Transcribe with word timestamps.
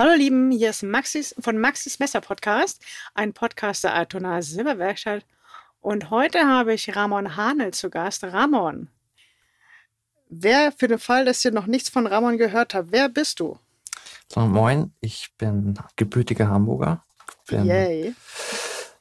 Hallo 0.00 0.14
Lieben, 0.14 0.50
hier 0.50 0.70
ist 0.70 0.82
Maxis 0.82 1.34
von 1.38 1.58
Maxis 1.58 1.98
Messer 1.98 2.22
Podcast, 2.22 2.82
ein 3.12 3.34
Podcast 3.34 3.84
der 3.84 3.92
Altona 3.92 4.40
Silberwerkstatt. 4.40 5.26
Und 5.82 6.08
heute 6.08 6.46
habe 6.46 6.72
ich 6.72 6.96
Ramon 6.96 7.36
Hanel 7.36 7.74
zu 7.74 7.90
Gast. 7.90 8.24
Ramon, 8.24 8.88
wer 10.30 10.72
für 10.72 10.88
den 10.88 10.98
Fall, 10.98 11.26
dass 11.26 11.44
ihr 11.44 11.50
noch 11.50 11.66
nichts 11.66 11.90
von 11.90 12.06
Ramon 12.06 12.38
gehört 12.38 12.72
habt, 12.72 12.92
wer 12.92 13.10
bist 13.10 13.40
du? 13.40 13.58
So, 14.32 14.40
moin, 14.40 14.94
ich 15.02 15.34
bin 15.36 15.78
gebürtiger 15.96 16.48
Hamburger. 16.48 17.04
Bin 17.46 17.66
Yay. 17.66 18.14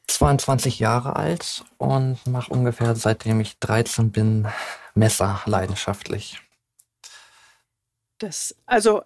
22 0.08 0.80
Jahre 0.80 1.16
alt 1.16 1.64
und 1.78 2.20
mache 2.28 2.52
ungefähr 2.52 2.94
seitdem 2.98 3.40
ich 3.40 3.58
13 3.60 4.12
bin 4.12 4.50
Messer 4.96 5.42
leidenschaftlich. 5.46 6.42
Das, 8.18 8.54
also, 8.66 9.04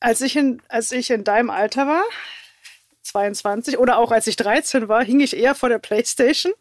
als 0.00 0.20
ich, 0.20 0.36
in, 0.36 0.62
als 0.68 0.92
ich 0.92 1.10
in 1.10 1.24
deinem 1.24 1.50
Alter 1.50 1.86
war, 1.86 2.04
22, 3.02 3.78
oder 3.78 3.98
auch 3.98 4.10
als 4.10 4.26
ich 4.26 4.36
13 4.36 4.88
war, 4.88 5.04
hing 5.04 5.20
ich 5.20 5.36
eher 5.36 5.54
vor 5.54 5.68
der 5.68 5.78
Playstation 5.78 6.52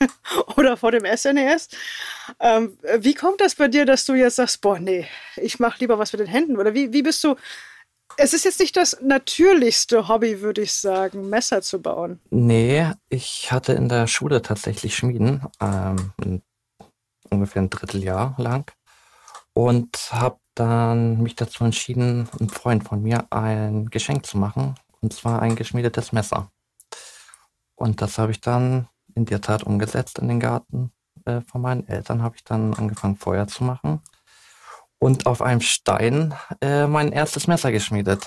oder 0.56 0.76
vor 0.76 0.92
dem 0.92 1.04
SNES. 1.04 1.68
Ähm, 2.40 2.78
wie 2.98 3.14
kommt 3.14 3.40
das 3.40 3.54
bei 3.54 3.68
dir, 3.68 3.86
dass 3.86 4.04
du 4.04 4.14
jetzt 4.14 4.36
sagst, 4.36 4.60
boah, 4.60 4.78
nee, 4.78 5.06
ich 5.36 5.58
mache 5.58 5.78
lieber 5.80 5.98
was 5.98 6.12
mit 6.12 6.20
den 6.20 6.26
Händen? 6.26 6.58
Oder 6.58 6.74
wie, 6.74 6.92
wie 6.92 7.02
bist 7.02 7.24
du, 7.24 7.36
es 8.16 8.32
ist 8.32 8.44
jetzt 8.44 8.60
nicht 8.60 8.76
das 8.76 8.98
natürlichste 9.00 10.08
Hobby, 10.08 10.40
würde 10.40 10.62
ich 10.62 10.72
sagen, 10.72 11.28
Messer 11.28 11.62
zu 11.62 11.82
bauen. 11.82 12.20
Nee, 12.30 12.90
ich 13.08 13.50
hatte 13.52 13.72
in 13.72 13.88
der 13.88 14.06
Schule 14.06 14.42
tatsächlich 14.42 14.96
Schmieden, 14.96 15.42
ähm, 15.60 16.42
ungefähr 17.30 17.62
ein 17.62 17.70
Dritteljahr 17.70 18.34
lang. 18.38 18.70
Und 19.52 19.96
habe 20.12 20.38
dann 20.56 21.22
mich 21.22 21.36
dazu 21.36 21.64
entschieden, 21.64 22.28
einem 22.38 22.48
Freund 22.48 22.84
von 22.84 23.02
mir 23.02 23.26
ein 23.30 23.86
Geschenk 23.90 24.26
zu 24.26 24.38
machen. 24.38 24.74
Und 25.00 25.12
zwar 25.12 25.40
ein 25.40 25.54
geschmiedetes 25.54 26.12
Messer. 26.12 26.50
Und 27.76 28.02
das 28.02 28.18
habe 28.18 28.32
ich 28.32 28.40
dann 28.40 28.88
in 29.14 29.26
der 29.26 29.40
Tat 29.40 29.62
umgesetzt 29.62 30.18
in 30.18 30.28
den 30.28 30.40
Garten 30.40 30.90
äh, 31.24 31.42
von 31.42 31.60
meinen 31.60 31.86
Eltern. 31.86 32.22
Habe 32.22 32.36
ich 32.36 32.44
dann 32.44 32.74
angefangen, 32.74 33.16
Feuer 33.16 33.46
zu 33.46 33.62
machen 33.62 34.00
und 34.98 35.26
auf 35.26 35.42
einem 35.42 35.60
Stein 35.60 36.34
äh, 36.60 36.86
mein 36.86 37.12
erstes 37.12 37.46
Messer 37.46 37.70
geschmiedet. 37.70 38.26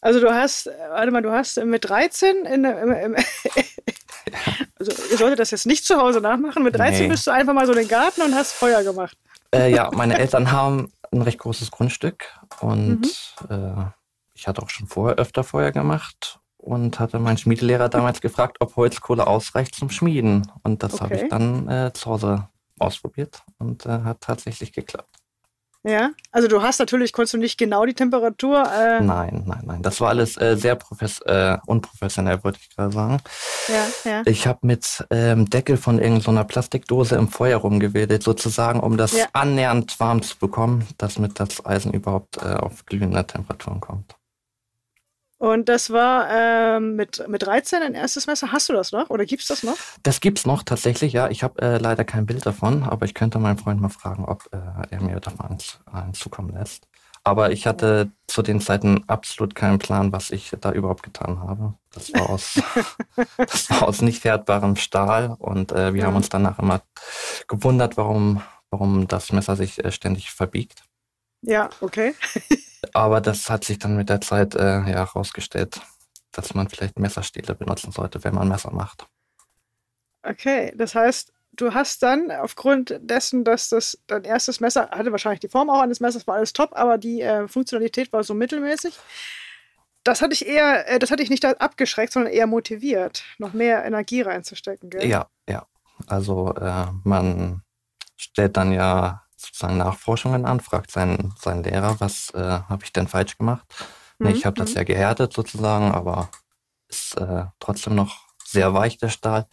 Also 0.00 0.20
du 0.20 0.32
hast, 0.32 0.66
warte 0.90 1.10
mal, 1.10 1.22
du 1.22 1.32
hast 1.32 1.56
mit 1.64 1.88
13 1.88 2.44
in, 2.44 2.64
im, 2.64 2.92
im 2.92 3.16
also 4.78 4.92
ihr 5.10 5.16
solltet 5.16 5.38
das 5.38 5.50
jetzt 5.50 5.66
nicht 5.66 5.84
zu 5.84 5.96
Hause 5.96 6.20
nachmachen. 6.20 6.62
Mit 6.62 6.76
13 6.76 7.02
nee. 7.02 7.08
bist 7.08 7.26
du 7.26 7.30
einfach 7.30 7.54
mal 7.54 7.66
so 7.66 7.72
in 7.72 7.78
den 7.78 7.88
Garten 7.88 8.22
und 8.22 8.34
hast 8.34 8.52
Feuer 8.52 8.82
gemacht. 8.82 9.16
Äh, 9.54 9.70
ja, 9.72 9.90
meine 9.92 10.18
Eltern 10.18 10.52
haben 10.52 10.92
ein 11.12 11.22
recht 11.22 11.38
großes 11.38 11.70
Grundstück 11.70 12.38
und 12.60 13.00
mhm. 13.00 13.50
äh, 13.50 13.84
ich 14.34 14.46
hatte 14.46 14.62
auch 14.62 14.70
schon 14.70 14.86
vorher 14.86 15.16
öfter 15.16 15.44
Feuer 15.44 15.72
gemacht 15.72 16.40
und 16.58 17.00
hatte 17.00 17.18
meinen 17.18 17.38
Schmiedelehrer 17.38 17.88
damals 17.88 18.20
gefragt, 18.20 18.58
ob 18.60 18.76
Holzkohle 18.76 19.26
ausreicht 19.26 19.74
zum 19.74 19.88
Schmieden. 19.88 20.50
Und 20.62 20.82
das 20.82 20.94
okay. 20.94 21.02
habe 21.04 21.14
ich 21.16 21.28
dann 21.28 21.68
äh, 21.68 21.92
zu 21.94 22.10
Hause 22.10 22.48
ausprobiert 22.78 23.42
und 23.58 23.86
äh, 23.86 24.02
hat 24.02 24.20
tatsächlich 24.20 24.72
geklappt. 24.72 25.15
Ja, 25.86 26.10
also 26.32 26.48
du 26.48 26.62
hast 26.62 26.80
natürlich, 26.80 27.12
konntest 27.12 27.34
du 27.34 27.38
nicht 27.38 27.56
genau 27.58 27.86
die 27.86 27.94
Temperatur. 27.94 28.64
Äh 28.64 29.00
nein, 29.00 29.44
nein, 29.46 29.62
nein. 29.64 29.82
Das 29.82 30.00
war 30.00 30.08
alles 30.08 30.36
äh, 30.36 30.56
sehr 30.56 30.76
äh, 31.26 31.58
unprofessionell, 31.66 32.42
würde 32.42 32.58
ich 32.60 32.74
gerade 32.74 32.92
sagen. 32.92 33.18
Ja, 33.68 34.10
ja. 34.10 34.22
Ich 34.26 34.48
habe 34.48 34.58
mit 34.62 35.06
ähm, 35.10 35.48
Deckel 35.48 35.76
von 35.76 36.00
irgendeiner 36.00 36.42
Plastikdose 36.42 37.14
im 37.14 37.28
Feuer 37.28 37.58
rumgewedelt, 37.58 38.24
sozusagen, 38.24 38.80
um 38.80 38.96
das 38.96 39.16
ja. 39.16 39.26
annähernd 39.32 40.00
warm 40.00 40.22
zu 40.22 40.36
bekommen, 40.38 40.84
damit 40.98 41.38
das 41.38 41.64
Eisen 41.64 41.92
überhaupt 41.92 42.38
äh, 42.38 42.54
auf 42.54 42.84
glühende 42.86 43.24
Temperaturen 43.24 43.80
kommt. 43.80 44.16
Und 45.38 45.68
das 45.68 45.90
war 45.90 46.28
ähm, 46.30 46.96
mit, 46.96 47.26
mit 47.28 47.42
13 47.42 47.82
ein 47.82 47.94
erstes 47.94 48.26
Messer. 48.26 48.52
Hast 48.52 48.70
du 48.70 48.72
das 48.72 48.92
noch 48.92 49.10
oder 49.10 49.26
gibt 49.26 49.42
es 49.42 49.48
das 49.48 49.62
noch? 49.62 49.76
Das 50.02 50.20
gibt 50.20 50.38
es 50.38 50.46
noch 50.46 50.62
tatsächlich, 50.62 51.12
ja. 51.12 51.28
Ich 51.28 51.42
habe 51.42 51.60
äh, 51.60 51.78
leider 51.78 52.04
kein 52.04 52.24
Bild 52.24 52.46
davon, 52.46 52.82
aber 52.84 53.04
ich 53.04 53.12
könnte 53.12 53.38
meinen 53.38 53.58
Freund 53.58 53.80
mal 53.80 53.90
fragen, 53.90 54.24
ob 54.24 54.48
äh, 54.52 54.58
er 54.90 55.02
mir 55.02 55.20
davon 55.20 55.50
eins, 55.50 55.78
eins 55.92 56.18
zukommen 56.18 56.54
lässt. 56.54 56.88
Aber 57.22 57.50
ich 57.50 57.66
hatte 57.66 58.12
zu 58.28 58.40
den 58.40 58.60
Zeiten 58.60 59.02
absolut 59.08 59.54
keinen 59.54 59.78
Plan, 59.78 60.12
was 60.12 60.30
ich 60.30 60.52
da 60.60 60.72
überhaupt 60.72 61.02
getan 61.02 61.40
habe. 61.40 61.74
Das 61.92 62.12
war 62.14 62.30
aus, 62.30 62.62
das 63.36 63.68
war 63.68 63.88
aus 63.88 64.00
nicht 64.00 64.24
härtbarem 64.24 64.76
Stahl 64.76 65.34
und 65.38 65.72
äh, 65.72 65.92
wir 65.92 66.02
ja. 66.02 66.06
haben 66.06 66.16
uns 66.16 66.28
danach 66.28 66.60
immer 66.60 66.82
gewundert, 67.48 67.96
warum, 67.96 68.42
warum 68.70 69.08
das 69.08 69.32
Messer 69.32 69.56
sich 69.56 69.84
äh, 69.84 69.90
ständig 69.90 70.30
verbiegt. 70.30 70.84
Ja, 71.42 71.68
okay. 71.80 72.14
Aber 72.96 73.20
das 73.20 73.50
hat 73.50 73.62
sich 73.62 73.78
dann 73.78 73.94
mit 73.94 74.08
der 74.08 74.22
Zeit 74.22 74.54
äh, 74.54 74.78
ja 74.78 74.84
herausgestellt, 74.86 75.82
dass 76.32 76.54
man 76.54 76.70
vielleicht 76.70 76.98
Messerstiele 76.98 77.54
benutzen 77.54 77.92
sollte, 77.92 78.24
wenn 78.24 78.34
man 78.34 78.48
Messer 78.48 78.72
macht. 78.72 79.06
Okay, 80.22 80.72
das 80.74 80.94
heißt, 80.94 81.30
du 81.52 81.74
hast 81.74 82.02
dann 82.02 82.30
aufgrund 82.30 82.98
dessen, 83.02 83.44
dass 83.44 83.68
das 83.68 83.98
dein 84.06 84.24
erstes 84.24 84.60
Messer 84.60 84.88
hatte 84.92 85.12
wahrscheinlich 85.12 85.40
die 85.40 85.50
Form 85.50 85.68
auch 85.68 85.82
eines 85.82 86.00
Messers, 86.00 86.26
war 86.26 86.36
alles 86.36 86.54
top, 86.54 86.70
aber 86.72 86.96
die 86.96 87.20
äh, 87.20 87.46
Funktionalität 87.46 88.14
war 88.14 88.24
so 88.24 88.32
mittelmäßig. 88.32 88.98
Das 90.02 90.22
hatte 90.22 90.32
ich 90.32 90.46
eher, 90.46 90.88
äh, 90.88 90.98
das 90.98 91.10
hatte 91.10 91.22
ich 91.22 91.28
nicht 91.28 91.44
abgeschreckt, 91.44 92.14
sondern 92.14 92.32
eher 92.32 92.46
motiviert, 92.46 93.24
noch 93.36 93.52
mehr 93.52 93.84
Energie 93.84 94.22
reinzustecken. 94.22 94.88
Gell? 94.88 95.06
Ja, 95.06 95.28
ja. 95.46 95.66
Also 96.06 96.54
äh, 96.54 96.86
man 97.04 97.60
stellt 98.16 98.56
dann 98.56 98.72
ja 98.72 99.25
sozusagen 99.46 99.78
Nachforschungen 99.78 100.44
an, 100.44 100.60
fragt 100.60 100.90
seinen, 100.90 101.34
seinen 101.38 101.62
Lehrer, 101.62 102.00
was 102.00 102.30
äh, 102.30 102.60
habe 102.68 102.84
ich 102.84 102.92
denn 102.92 103.08
falsch 103.08 103.38
gemacht? 103.38 103.66
Mhm. 104.18 104.28
Ich 104.28 104.46
habe 104.46 104.58
das 104.58 104.70
mhm. 104.70 104.76
ja 104.76 104.84
gehärtet 104.84 105.32
sozusagen, 105.32 105.92
aber 105.92 106.30
ist 106.88 107.16
äh, 107.16 107.44
trotzdem 107.58 107.94
noch 107.94 108.26
sehr 108.44 108.74
weich, 108.74 108.98
der 108.98 109.08
Stahl. 109.08 109.46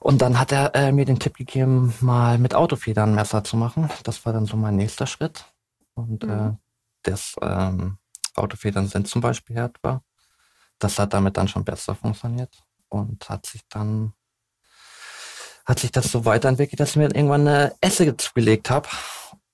Und 0.00 0.22
dann 0.22 0.38
hat 0.38 0.52
er 0.52 0.74
äh, 0.74 0.92
mir 0.92 1.04
den 1.04 1.18
Tipp 1.18 1.36
gegeben, 1.36 1.94
mal 2.00 2.38
mit 2.38 2.54
Autofedern 2.54 3.14
Messer 3.14 3.44
zu 3.44 3.56
machen. 3.56 3.90
Das 4.04 4.24
war 4.24 4.32
dann 4.32 4.46
so 4.46 4.56
mein 4.56 4.76
nächster 4.76 5.06
Schritt. 5.06 5.44
Und 5.94 6.24
äh, 6.24 6.26
mhm. 6.26 6.58
das 7.02 7.36
ähm, 7.40 7.98
Autofedern 8.34 8.86
sind 8.86 9.08
zum 9.08 9.20
Beispiel 9.20 9.56
härtbar. 9.56 10.02
Das 10.78 10.98
hat 10.98 11.12
damit 11.12 11.36
dann 11.36 11.48
schon 11.48 11.64
besser 11.64 11.94
funktioniert 11.94 12.62
und 12.88 13.28
hat 13.28 13.46
sich 13.46 13.62
dann 13.68 14.12
hat 15.68 15.78
sich 15.78 15.92
das 15.92 16.10
so 16.10 16.24
weiterentwickelt, 16.24 16.80
dass 16.80 16.90
ich 16.90 16.96
mir 16.96 17.14
irgendwann 17.14 17.46
eine 17.46 17.74
Esse 17.82 18.16
zugelegt 18.16 18.70
habe 18.70 18.88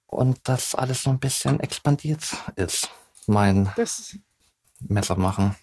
und 0.06 0.38
das 0.44 0.76
alles 0.76 1.02
so 1.02 1.10
ein 1.10 1.18
bisschen 1.18 1.58
expandiert 1.58 2.22
ist. 2.54 2.88
Mein 3.26 3.70
das 3.76 4.16
Messer 4.78 5.16
machen. 5.16 5.56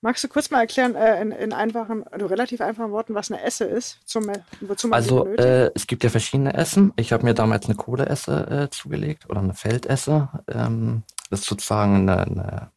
Magst 0.00 0.24
du 0.24 0.28
kurz 0.28 0.50
mal 0.50 0.58
erklären, 0.58 0.96
äh, 0.96 1.22
in, 1.22 1.30
in, 1.30 1.52
einfachen, 1.52 2.04
also 2.08 2.26
relativ 2.26 2.60
einfachen 2.60 2.90
Worten, 2.90 3.14
was 3.14 3.30
eine 3.30 3.40
Esse 3.42 3.64
ist? 3.64 4.00
Zum, 4.04 4.26
wozu 4.60 4.88
man 4.88 4.96
also 4.96 5.24
äh, 5.26 5.70
es 5.76 5.86
gibt 5.86 6.02
ja 6.02 6.10
verschiedene 6.10 6.54
Essen. 6.54 6.92
Ich 6.96 7.12
habe 7.12 7.22
mir 7.22 7.34
damals 7.34 7.66
eine 7.66 7.76
Kohleesse 7.76 8.48
äh, 8.50 8.70
zugelegt 8.70 9.30
oder 9.30 9.38
eine 9.38 9.54
Feldesse. 9.54 10.28
Ähm, 10.48 11.04
das 11.30 11.40
ist 11.40 11.46
sozusagen 11.46 12.08
eine, 12.10 12.22
eine 12.22 12.70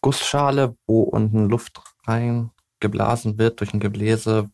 Gussschale, 0.00 0.76
wo 0.86 1.02
unten 1.02 1.48
Luft 1.48 1.80
reingeblasen 2.06 3.38
wird 3.38 3.58
durch 3.58 3.74
ein 3.74 3.80
Gebläse, 3.80 4.48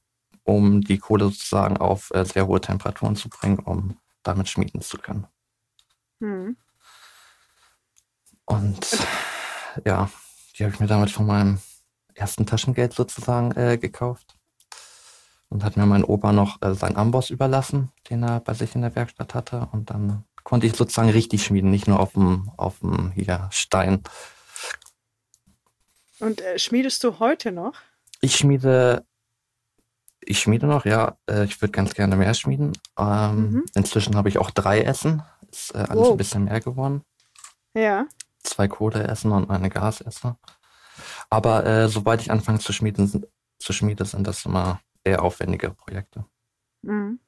um 0.48 0.80
die 0.80 0.98
Kohle 0.98 1.26
sozusagen 1.26 1.76
auf 1.76 2.10
äh, 2.14 2.24
sehr 2.24 2.46
hohe 2.46 2.60
Temperaturen 2.60 3.16
zu 3.16 3.28
bringen, 3.28 3.58
um 3.58 3.98
damit 4.22 4.48
schmieden 4.48 4.80
zu 4.80 4.96
können. 4.96 5.26
Hm. 6.20 6.56
Und 8.46 8.98
ja, 9.84 10.10
die 10.56 10.64
habe 10.64 10.74
ich 10.74 10.80
mir 10.80 10.86
damit 10.86 11.10
von 11.10 11.26
meinem 11.26 11.58
ersten 12.14 12.46
Taschengeld 12.46 12.94
sozusagen 12.94 13.52
äh, 13.52 13.76
gekauft. 13.76 14.36
Und 15.50 15.64
hat 15.64 15.76
mir 15.76 15.86
mein 15.86 16.04
Opa 16.04 16.32
noch 16.32 16.60
äh, 16.62 16.74
seinen 16.74 16.96
Amboss 16.96 17.30
überlassen, 17.30 17.90
den 18.08 18.22
er 18.22 18.40
bei 18.40 18.54
sich 18.54 18.74
in 18.74 18.82
der 18.82 18.94
Werkstatt 18.94 19.34
hatte. 19.34 19.68
Und 19.72 19.90
dann 19.90 20.24
konnte 20.44 20.66
ich 20.66 20.74
sozusagen 20.74 21.10
richtig 21.10 21.44
schmieden, 21.44 21.70
nicht 21.70 21.86
nur 21.86 22.00
auf 22.00 22.12
dem, 22.12 22.50
auf 22.56 22.80
dem 22.80 23.12
hier 23.12 23.48
Stein. 23.50 24.02
Und 26.20 26.40
äh, 26.40 26.58
schmiedest 26.58 27.04
du 27.04 27.18
heute 27.18 27.52
noch? 27.52 27.74
Ich 28.20 28.36
schmiede 28.36 29.06
ich 30.28 30.40
schmiede 30.40 30.66
noch, 30.66 30.84
ja. 30.84 31.16
Äh, 31.28 31.44
ich 31.44 31.60
würde 31.60 31.72
ganz 31.72 31.94
gerne 31.94 32.16
mehr 32.16 32.34
schmieden. 32.34 32.76
Ähm, 32.98 33.50
mhm. 33.50 33.64
Inzwischen 33.74 34.16
habe 34.16 34.28
ich 34.28 34.38
auch 34.38 34.50
drei 34.50 34.82
Essen. 34.82 35.22
Ist 35.50 35.74
äh, 35.74 35.78
alles 35.78 35.96
wow. 35.96 36.10
ein 36.12 36.16
bisschen 36.16 36.44
mehr 36.44 36.60
geworden. 36.60 37.02
Ja. 37.74 38.06
Zwei 38.42 38.68
Kohleessen 38.68 39.32
und 39.32 39.50
eine 39.50 39.70
Gasesse. 39.70 40.36
Aber 41.30 41.66
äh, 41.66 41.88
sobald 41.88 42.20
ich 42.20 42.30
anfange 42.30 42.58
zu 42.58 42.72
schmieden, 42.72 43.26
zu 43.58 43.72
schmieden, 43.72 44.06
sind 44.06 44.26
das 44.26 44.44
immer 44.44 44.80
eher 45.04 45.22
aufwendige 45.22 45.70
Projekte. 45.70 46.24
Mhm. 46.82 47.20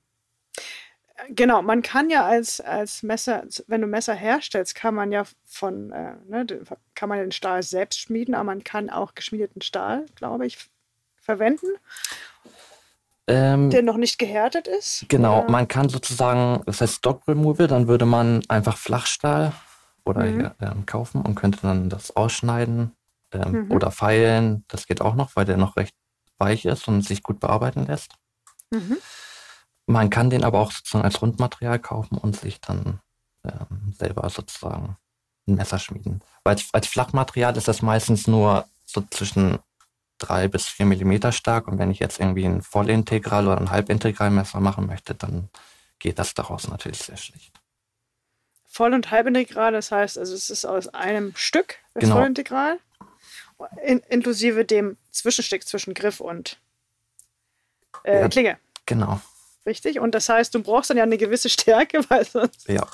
Genau, 1.28 1.60
man 1.60 1.82
kann 1.82 2.08
ja 2.08 2.24
als, 2.24 2.60
als 2.60 3.02
Messer, 3.02 3.44
wenn 3.66 3.82
du 3.82 3.86
Messer 3.86 4.14
herstellst, 4.14 4.74
kann 4.74 4.94
man 4.94 5.12
ja 5.12 5.24
von, 5.44 5.92
äh, 5.92 6.14
ne, 6.26 6.46
kann 6.94 7.08
man 7.10 7.18
den 7.18 7.32
Stahl 7.32 7.62
selbst 7.62 8.00
schmieden, 8.00 8.34
aber 8.34 8.44
man 8.44 8.64
kann 8.64 8.88
auch 8.88 9.14
geschmiedeten 9.14 9.60
Stahl, 9.60 10.06
glaube 10.14 10.46
ich, 10.46 10.70
verwenden. 11.20 11.66
Ähm, 13.30 13.70
der 13.70 13.82
noch 13.82 13.96
nicht 13.96 14.18
gehärtet 14.18 14.66
ist? 14.66 15.06
Genau, 15.08 15.42
oder? 15.42 15.50
man 15.50 15.68
kann 15.68 15.88
sozusagen, 15.88 16.62
das 16.66 16.80
heißt 16.80 16.96
Stock 16.96 17.26
Removal, 17.28 17.68
dann 17.68 17.86
würde 17.86 18.04
man 18.04 18.42
einfach 18.48 18.76
Flachstahl 18.76 19.52
oder 20.04 20.24
mhm. 20.24 20.50
ähm, 20.60 20.86
kaufen 20.86 21.22
und 21.22 21.34
könnte 21.36 21.60
dann 21.62 21.88
das 21.88 22.16
ausschneiden 22.16 22.92
Ähm, 23.32 23.66
mhm. 23.66 23.70
Oder 23.70 23.92
Feilen, 23.92 24.64
das 24.66 24.86
geht 24.86 25.00
auch 25.00 25.14
noch, 25.14 25.36
weil 25.36 25.44
der 25.44 25.56
noch 25.56 25.76
recht 25.76 25.94
weich 26.38 26.64
ist 26.64 26.88
und 26.88 27.02
sich 27.02 27.22
gut 27.22 27.38
bearbeiten 27.38 27.86
lässt. 27.86 28.14
Mhm. 28.70 28.96
Man 29.86 30.10
kann 30.10 30.30
den 30.30 30.42
aber 30.42 30.58
auch 30.58 30.72
sozusagen 30.72 31.04
als 31.04 31.22
Rundmaterial 31.22 31.78
kaufen 31.78 32.18
und 32.18 32.36
sich 32.36 32.60
dann 32.60 33.00
ähm, 33.44 33.94
selber 33.96 34.28
sozusagen 34.30 34.96
ein 35.46 35.54
Messer 35.54 35.78
schmieden. 35.78 36.22
Weil 36.42 36.54
als, 36.54 36.68
als 36.72 36.86
Flachmaterial 36.88 37.56
ist 37.56 37.68
das 37.68 37.82
meistens 37.82 38.26
nur 38.26 38.66
so 38.84 39.02
zwischen 39.10 39.58
drei 40.20 40.46
bis 40.46 40.68
vier 40.68 40.86
Millimeter 40.86 41.32
stark 41.32 41.66
und 41.66 41.78
wenn 41.78 41.90
ich 41.90 41.98
jetzt 41.98 42.20
irgendwie 42.20 42.44
ein 42.44 42.62
Vollintegral 42.62 43.48
oder 43.48 43.58
ein 43.58 43.70
Halbintegralmesser 43.70 44.60
machen 44.60 44.86
möchte, 44.86 45.14
dann 45.14 45.48
geht 45.98 46.18
das 46.18 46.34
daraus 46.34 46.68
natürlich 46.68 46.98
sehr 46.98 47.16
schlecht. 47.16 47.52
Voll- 48.66 48.94
und 48.94 49.10
Halbintegral, 49.10 49.72
das 49.72 49.90
heißt, 49.90 50.16
also 50.16 50.32
es 50.34 50.48
ist 50.48 50.64
aus 50.64 50.88
einem 50.88 51.34
Stück 51.34 51.76
das 51.94 52.02
genau. 52.02 52.16
Vollintegral, 52.16 52.78
in, 53.84 53.98
inklusive 54.08 54.64
dem 54.64 54.96
Zwischenstück 55.10 55.66
zwischen 55.66 55.94
Griff 55.94 56.20
und 56.20 56.58
äh, 58.04 58.20
ja, 58.20 58.28
Klinge. 58.28 58.58
Genau. 58.86 59.20
Richtig? 59.66 60.00
Und 60.00 60.14
das 60.14 60.28
heißt, 60.28 60.54
du 60.54 60.62
brauchst 60.62 60.90
dann 60.90 60.96
ja 60.96 61.02
eine 61.02 61.18
gewisse 61.18 61.50
Stärke, 61.50 62.00
weil 62.08 62.24
sonst 62.24 62.68
ja. 62.68 62.86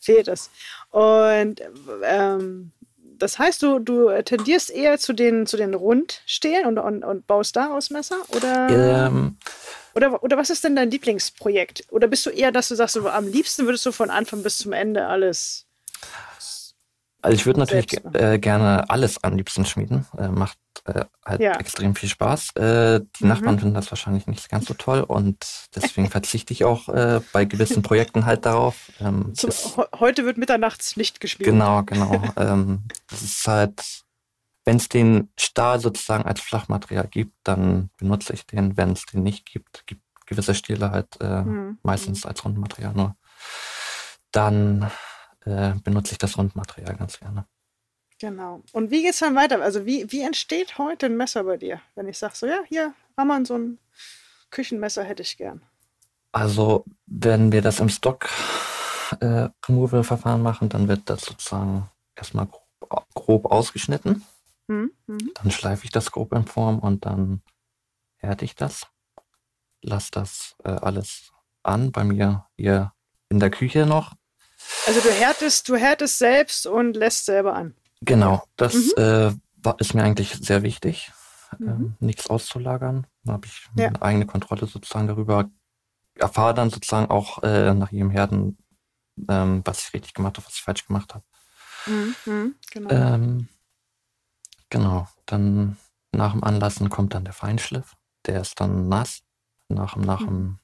fehlt 0.00 0.28
es. 0.28 0.50
Und 0.90 1.60
ähm, 2.04 2.72
das 3.18 3.38
heißt, 3.38 3.62
du, 3.62 3.78
du 3.78 4.10
tendierst 4.22 4.70
eher 4.70 4.98
zu 4.98 5.12
den, 5.12 5.46
zu 5.46 5.56
den 5.56 5.74
Rundstehlen 5.74 6.66
und, 6.66 6.78
und, 6.78 7.04
und 7.04 7.26
baust 7.26 7.56
daraus 7.56 7.90
Messer? 7.90 8.16
Oder, 8.28 9.06
ähm, 9.06 9.36
oder, 9.94 10.22
oder 10.22 10.36
was 10.36 10.50
ist 10.50 10.64
denn 10.64 10.76
dein 10.76 10.90
Lieblingsprojekt? 10.90 11.84
Oder 11.90 12.08
bist 12.08 12.26
du 12.26 12.30
eher, 12.30 12.52
dass 12.52 12.68
du 12.68 12.74
sagst, 12.74 12.96
du, 12.96 13.08
am 13.08 13.28
liebsten 13.28 13.66
würdest 13.66 13.86
du 13.86 13.92
von 13.92 14.10
Anfang 14.10 14.42
bis 14.42 14.58
zum 14.58 14.72
Ende 14.72 15.06
alles 15.06 15.66
also 17.24 17.34
ich 17.36 17.46
würde 17.46 17.60
natürlich 17.60 18.04
äh, 18.12 18.38
gerne 18.38 18.90
alles 18.90 19.24
am 19.24 19.34
liebsten 19.34 19.64
schmieden. 19.64 20.06
Äh, 20.18 20.28
macht 20.28 20.58
äh, 20.84 21.06
halt 21.24 21.40
ja. 21.40 21.52
extrem 21.52 21.94
viel 21.94 22.10
Spaß. 22.10 22.50
Äh, 22.56 23.00
die 23.00 23.24
mhm. 23.24 23.28
Nachbarn 23.30 23.58
finden 23.58 23.74
das 23.74 23.90
wahrscheinlich 23.90 24.26
nicht 24.26 24.50
ganz 24.50 24.66
so 24.66 24.74
toll 24.74 25.00
und 25.00 25.70
deswegen 25.74 26.10
verzichte 26.10 26.52
ich 26.52 26.64
auch 26.64 26.90
äh, 26.90 27.22
bei 27.32 27.46
gewissen 27.46 27.82
Projekten 27.82 28.26
halt 28.26 28.44
darauf. 28.44 28.92
Ähm, 29.00 29.34
Zum, 29.34 29.48
ist, 29.48 29.78
heute 29.98 30.26
wird 30.26 30.36
mitternachts 30.36 30.98
nicht 30.98 31.20
gespielt. 31.20 31.48
Genau, 31.48 31.82
genau. 31.84 32.22
ähm, 32.36 32.82
das 33.08 33.22
ist 33.22 33.48
halt, 33.48 33.82
wenn 34.66 34.76
es 34.76 34.90
den 34.90 35.30
Stahl 35.38 35.80
sozusagen 35.80 36.26
als 36.26 36.42
Flachmaterial 36.42 37.08
gibt, 37.08 37.32
dann 37.42 37.88
benutze 37.96 38.34
ich 38.34 38.46
den. 38.46 38.76
Wenn 38.76 38.90
es 38.92 39.06
den 39.06 39.22
nicht 39.22 39.46
gibt, 39.46 39.86
gibt 39.86 40.02
gewisse 40.26 40.54
Stile 40.54 40.90
halt 40.90 41.18
äh, 41.22 41.40
mhm. 41.40 41.78
meistens 41.82 42.26
als 42.26 42.44
Rundmaterial 42.44 42.92
nur. 42.92 43.16
Dann 44.30 44.90
äh, 45.44 45.74
benutze 45.82 46.12
ich 46.12 46.18
das 46.18 46.36
Rundmaterial 46.36 46.96
ganz 46.96 47.18
gerne. 47.18 47.46
Genau. 48.18 48.62
Und 48.72 48.90
wie 48.90 49.02
geht 49.02 49.12
es 49.12 49.18
dann 49.18 49.34
weiter? 49.34 49.60
Also 49.60 49.86
wie, 49.86 50.10
wie 50.10 50.22
entsteht 50.22 50.78
heute 50.78 51.06
ein 51.06 51.16
Messer 51.16 51.44
bei 51.44 51.56
dir? 51.56 51.80
Wenn 51.94 52.08
ich 52.08 52.18
sage, 52.18 52.34
so 52.36 52.46
ja, 52.46 52.60
hier, 52.66 52.94
Raman, 53.18 53.44
so 53.44 53.58
ein 53.58 53.78
Küchenmesser 54.50 55.02
hätte 55.02 55.22
ich 55.22 55.36
gern. 55.36 55.62
Also 56.32 56.84
wenn 57.06 57.52
wir 57.52 57.60
das 57.62 57.80
im 57.80 57.88
Stock 57.88 58.28
äh, 59.20 59.48
Removal-Verfahren 59.68 60.42
machen, 60.42 60.68
dann 60.68 60.88
wird 60.88 61.02
das 61.06 61.22
sozusagen 61.22 61.90
erstmal 62.16 62.46
grob, 62.46 63.06
grob 63.14 63.46
ausgeschnitten. 63.46 64.24
Mhm. 64.68 64.92
mhm. 65.06 65.30
Dann 65.34 65.50
schleife 65.50 65.84
ich 65.84 65.90
das 65.90 66.10
grob 66.10 66.32
in 66.32 66.46
Form 66.46 66.78
und 66.78 67.04
dann 67.04 67.42
härte 68.16 68.44
ich 68.44 68.54
das. 68.54 68.86
Lass 69.82 70.10
das 70.10 70.56
äh, 70.64 70.70
alles 70.70 71.32
an 71.62 71.92
bei 71.92 72.04
mir 72.04 72.46
hier 72.56 72.92
in 73.28 73.38
der 73.38 73.50
Küche 73.50 73.86
noch. 73.86 74.14
Also 74.86 75.00
du 75.00 75.10
härtest, 75.10 75.68
du 75.68 75.76
härtest 75.76 76.18
selbst 76.18 76.66
und 76.66 76.94
lässt 76.94 77.24
selber 77.24 77.54
an. 77.54 77.74
Genau, 78.00 78.42
das 78.56 78.74
mhm. 78.74 78.92
äh, 78.96 79.32
ist 79.78 79.94
mir 79.94 80.02
eigentlich 80.02 80.34
sehr 80.34 80.62
wichtig, 80.62 81.10
mhm. 81.58 81.68
ähm, 81.68 81.94
nichts 82.00 82.28
auszulagern. 82.28 83.06
Da 83.24 83.34
habe 83.34 83.46
ich 83.46 83.66
ja. 83.76 83.88
eine 83.88 84.02
eigene 84.02 84.26
Kontrolle 84.26 84.66
sozusagen 84.66 85.06
darüber. 85.06 85.48
Erfahre 86.16 86.54
dann 86.54 86.70
sozusagen 86.70 87.10
auch 87.10 87.42
äh, 87.42 87.72
nach 87.74 87.90
jedem 87.90 88.10
Härten, 88.10 88.58
ähm, 89.28 89.62
was 89.64 89.86
ich 89.86 89.94
richtig 89.94 90.14
gemacht 90.14 90.36
habe, 90.36 90.46
was 90.46 90.54
ich 90.54 90.62
falsch 90.62 90.86
gemacht 90.86 91.14
habe. 91.14 91.24
Mhm. 91.86 92.14
mhm. 92.26 92.54
Genau. 92.70 92.90
Ähm, 92.90 93.48
genau, 94.68 95.08
dann 95.26 95.76
nach 96.12 96.32
dem 96.32 96.44
Anlassen 96.44 96.90
kommt 96.90 97.14
dann 97.14 97.24
der 97.24 97.34
Feinschliff. 97.34 97.94
Der 98.26 98.40
ist 98.40 98.60
dann 98.60 98.88
nass. 98.88 99.22
Nach, 99.68 99.96
nach 99.96 100.20
mhm. 100.20 100.26
dem 100.26 100.58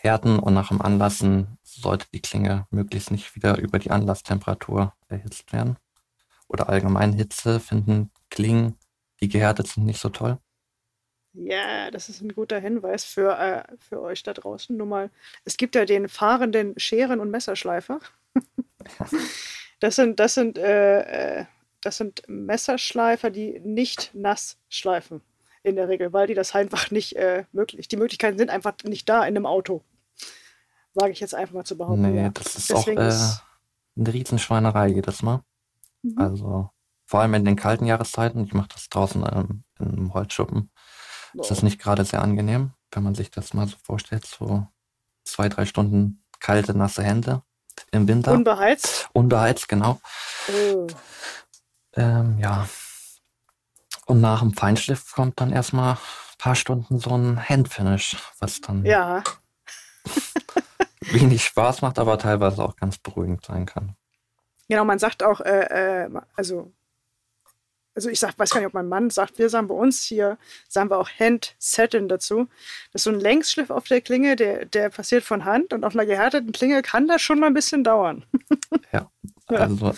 Härten 0.00 0.38
und 0.38 0.54
nach 0.54 0.68
dem 0.68 0.80
Anlassen 0.80 1.58
sollte 1.64 2.06
die 2.12 2.22
Klinge 2.22 2.66
möglichst 2.70 3.10
nicht 3.10 3.34
wieder 3.34 3.58
über 3.58 3.78
die 3.78 3.90
Anlasstemperatur 3.90 4.94
erhitzt 5.08 5.52
werden. 5.52 5.76
Oder 6.46 6.68
allgemein 6.68 7.12
Hitze 7.12 7.60
finden 7.60 8.10
Klingen, 8.30 8.78
die 9.20 9.28
gehärtet 9.28 9.66
sind, 9.66 9.86
nicht 9.86 10.00
so 10.00 10.08
toll. 10.08 10.38
Ja, 11.34 11.90
das 11.90 12.08
ist 12.08 12.20
ein 12.20 12.32
guter 12.32 12.58
Hinweis 12.58 13.04
für, 13.04 13.38
äh, 13.38 13.62
für 13.78 14.00
euch 14.00 14.22
da 14.22 14.32
draußen. 14.32 14.76
Nur 14.76 14.86
mal, 14.86 15.10
es 15.44 15.56
gibt 15.56 15.74
ja 15.74 15.84
den 15.84 16.08
fahrenden 16.08 16.78
Scheren- 16.78 17.20
und 17.20 17.30
Messerschleifer. 17.30 18.00
das 19.80 19.96
sind, 19.96 20.20
das 20.20 20.34
sind, 20.34 20.58
äh, 20.58 21.40
äh, 21.40 21.44
das 21.82 21.98
sind 21.98 22.22
Messerschleifer, 22.28 23.30
die 23.30 23.60
nicht 23.60 24.14
nass 24.14 24.58
schleifen 24.68 25.22
in 25.62 25.76
der 25.76 25.88
Regel, 25.88 26.12
weil 26.12 26.26
die 26.26 26.34
das 26.34 26.54
einfach 26.54 26.90
nicht 26.90 27.14
äh, 27.16 27.44
möglich. 27.52 27.88
Die 27.88 27.96
Möglichkeiten 27.96 28.38
sind 28.38 28.50
einfach 28.50 28.74
nicht 28.84 29.08
da 29.08 29.20
in 29.20 29.36
einem 29.36 29.46
Auto. 29.46 29.82
Wage 30.98 31.12
ich 31.12 31.20
jetzt 31.20 31.34
einfach 31.34 31.54
mal 31.54 31.64
zu 31.64 31.76
behaupten. 31.76 32.02
Nee, 32.02 32.22
ja. 32.22 32.28
das 32.30 32.56
ist 32.56 32.70
Deswegen 32.70 32.98
auch 32.98 33.04
äh, 33.04 33.98
eine 33.98 34.12
Riesenschweinerei 34.12 34.88
jedes 34.88 35.22
Mal. 35.22 35.40
Mhm. 36.02 36.18
Also 36.18 36.70
vor 37.06 37.20
allem 37.20 37.34
in 37.34 37.44
den 37.44 37.56
kalten 37.56 37.86
Jahreszeiten, 37.86 38.44
ich 38.44 38.52
mache 38.52 38.68
das 38.74 38.88
draußen 38.88 39.24
ähm, 39.32 39.62
im 39.78 40.12
Holzschuppen, 40.12 40.70
oh. 41.34 41.40
ist 41.40 41.50
das 41.50 41.62
nicht 41.62 41.80
gerade 41.80 42.04
sehr 42.04 42.22
angenehm, 42.22 42.72
wenn 42.92 43.02
man 43.02 43.14
sich 43.14 43.30
das 43.30 43.54
mal 43.54 43.66
so 43.66 43.76
vorstellt, 43.82 44.26
so 44.26 44.66
zwei, 45.24 45.48
drei 45.48 45.64
Stunden 45.64 46.22
kalte, 46.40 46.76
nasse 46.76 47.02
Hände 47.02 47.42
im 47.92 48.06
Winter. 48.08 48.32
Unbeheizt? 48.32 49.08
Unbeheizt, 49.12 49.68
genau. 49.68 50.00
Oh. 50.48 50.86
Ähm, 51.94 52.38
ja, 52.38 52.68
und 54.08 54.22
nach 54.22 54.40
dem 54.40 54.54
Feinschliff 54.54 55.12
kommt 55.12 55.38
dann 55.38 55.52
erstmal 55.52 55.94
ein 55.94 55.98
paar 56.38 56.54
Stunden 56.54 56.98
so 56.98 57.14
ein 57.14 57.46
Handfinish, 57.46 58.16
was 58.38 58.60
dann 58.62 58.84
ja. 58.84 59.22
wenig 61.00 61.44
Spaß 61.44 61.82
macht, 61.82 61.98
aber 61.98 62.18
teilweise 62.18 62.62
auch 62.62 62.76
ganz 62.76 62.98
beruhigend 62.98 63.44
sein 63.44 63.66
kann. 63.66 63.94
Genau, 64.68 64.84
man 64.84 64.98
sagt 64.98 65.22
auch, 65.22 65.40
äh, 65.40 66.04
äh, 66.04 66.10
also, 66.36 66.72
also 67.94 68.10
ich 68.10 68.20
sag, 68.20 68.38
weiß 68.38 68.50
gar 68.50 68.60
nicht, 68.60 68.66
ob 68.66 68.74
mein 68.74 68.88
Mann 68.88 69.10
sagt, 69.10 69.38
wir 69.38 69.48
sagen 69.48 69.68
bei 69.68 69.74
uns 69.74 70.04
hier, 70.04 70.38
sagen 70.68 70.90
wir 70.90 70.98
auch 70.98 71.08
Hand-Setting 71.08 72.08
dazu. 72.08 72.48
Das 72.92 73.00
ist 73.00 73.04
so 73.04 73.10
ein 73.10 73.20
Längsschliff 73.20 73.70
auf 73.70 73.84
der 73.84 74.00
Klinge, 74.00 74.36
der, 74.36 74.66
der 74.66 74.90
passiert 74.90 75.24
von 75.24 75.44
Hand 75.44 75.72
und 75.72 75.84
auf 75.84 75.94
einer 75.94 76.06
gehärteten 76.06 76.52
Klinge 76.52 76.82
kann 76.82 77.08
das 77.08 77.22
schon 77.22 77.40
mal 77.40 77.46
ein 77.46 77.54
bisschen 77.54 77.82
dauern. 77.82 78.24
ja, 78.92 79.10
also 79.46 79.94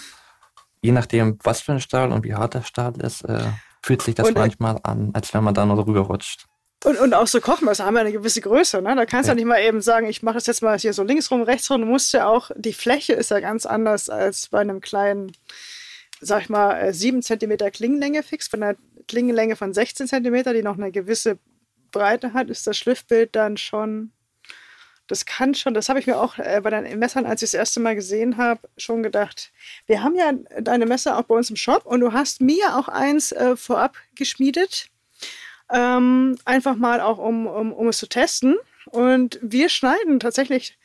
je 0.83 0.93
nachdem, 0.93 1.39
was 1.43 1.61
für 1.61 1.73
ein 1.73 1.81
Stahl 1.81 2.13
und 2.13 2.25
wie 2.25 2.35
hart 2.35 2.55
der 2.55 2.63
Stahl 2.63 2.99
ist, 3.01 3.23
äh, 3.23 3.51
fühlt 3.83 4.03
sich 4.03 4.15
das 4.15 4.29
und, 4.29 4.37
äh, 4.37 4.39
manchmal 4.39 4.79
an, 4.83 5.11
als 5.15 5.35
wenn 5.35 5.45
man 5.45 5.55
da 5.55 5.67
nur 5.67 5.83
drüber 5.83 6.01
rutscht. 6.01 6.47
Und, 6.83 6.99
und 6.99 7.13
auch 7.13 7.27
so 7.27 7.41
Kochmesser 7.41 7.85
haben 7.85 7.95
ja 7.95 8.01
eine 8.01 8.13
gewisse 8.13 8.41
Größe. 8.41 8.81
Ne? 8.81 8.97
Da 8.97 9.05
kannst 9.05 9.29
du 9.29 9.33
ja. 9.33 9.33
ja 9.33 9.35
nicht 9.35 9.45
mal 9.45 9.61
eben 9.61 9.83
sagen, 9.83 10.09
ich 10.09 10.23
mache 10.23 10.37
das 10.37 10.47
jetzt 10.47 10.63
mal 10.63 10.79
hier 10.79 10.95
so 10.95 11.03
links 11.03 11.31
rum, 11.31 11.43
rechts 11.43 11.71
rum. 11.71 11.83
Du 11.83 11.87
musst 11.87 12.13
ja 12.13 12.27
auch, 12.27 12.51
die 12.57 12.73
Fläche 12.73 13.13
ist 13.13 13.31
ja 13.31 13.41
ganz 13.41 13.67
anders 13.67 14.09
als 14.09 14.49
bei 14.49 14.61
einem 14.61 14.81
kleinen, 14.81 15.33
sag 16.21 16.43
ich 16.43 16.49
mal, 16.49 16.93
7 16.93 17.19
äh, 17.19 17.23
cm 17.23 17.59
Klingenlänge 17.73 18.23
fix. 18.23 18.49
Bei 18.49 18.57
einer 18.57 18.77
Klingenlänge 19.09 19.57
von 19.57 19.75
16 19.75 20.09
cm, 20.09 20.55
die 20.55 20.63
noch 20.63 20.79
eine 20.79 20.91
gewisse 20.91 21.39
Breite 21.93 22.33
hat, 22.33 22.49
ist 22.49 22.67
das 22.67 22.79
Schliffbild 22.79 23.37
dann 23.37 23.59
schon 23.59 24.13
das 25.11 25.27
kann 25.27 25.55
schon, 25.55 25.75
das 25.75 25.89
habe 25.89 25.99
ich 25.99 26.07
mir 26.07 26.21
auch 26.21 26.39
äh, 26.39 26.61
bei 26.63 26.71
deinen 26.71 26.99
Messern, 26.99 27.27
als 27.27 27.43
ich 27.43 27.51
das 27.51 27.59
erste 27.59 27.81
Mal 27.81 27.97
gesehen 27.97 28.37
habe, 28.37 28.69
schon 28.77 29.03
gedacht. 29.03 29.51
Wir 29.87 30.05
haben 30.05 30.15
ja 30.15 30.33
deine 30.61 30.87
Messer 30.87 31.19
auch 31.19 31.25
bei 31.25 31.35
uns 31.35 31.51
im 31.51 31.57
Shop 31.57 31.85
und 31.85 32.01
du 32.01 32.13
hast 32.13 32.41
mir 32.41 32.77
auch 32.77 32.87
eins 32.87 33.33
äh, 33.33 33.57
vorab 33.57 33.97
geschmiedet. 34.15 34.89
Ähm, 35.73 36.37
einfach 36.45 36.77
mal 36.77 37.01
auch, 37.01 37.19
um, 37.19 37.47
um, 37.47 37.73
um 37.73 37.89
es 37.89 37.99
zu 37.99 38.09
testen. 38.09 38.57
Und 38.87 39.39
wir 39.43 39.69
schneiden 39.69 40.21
tatsächlich 40.21 40.79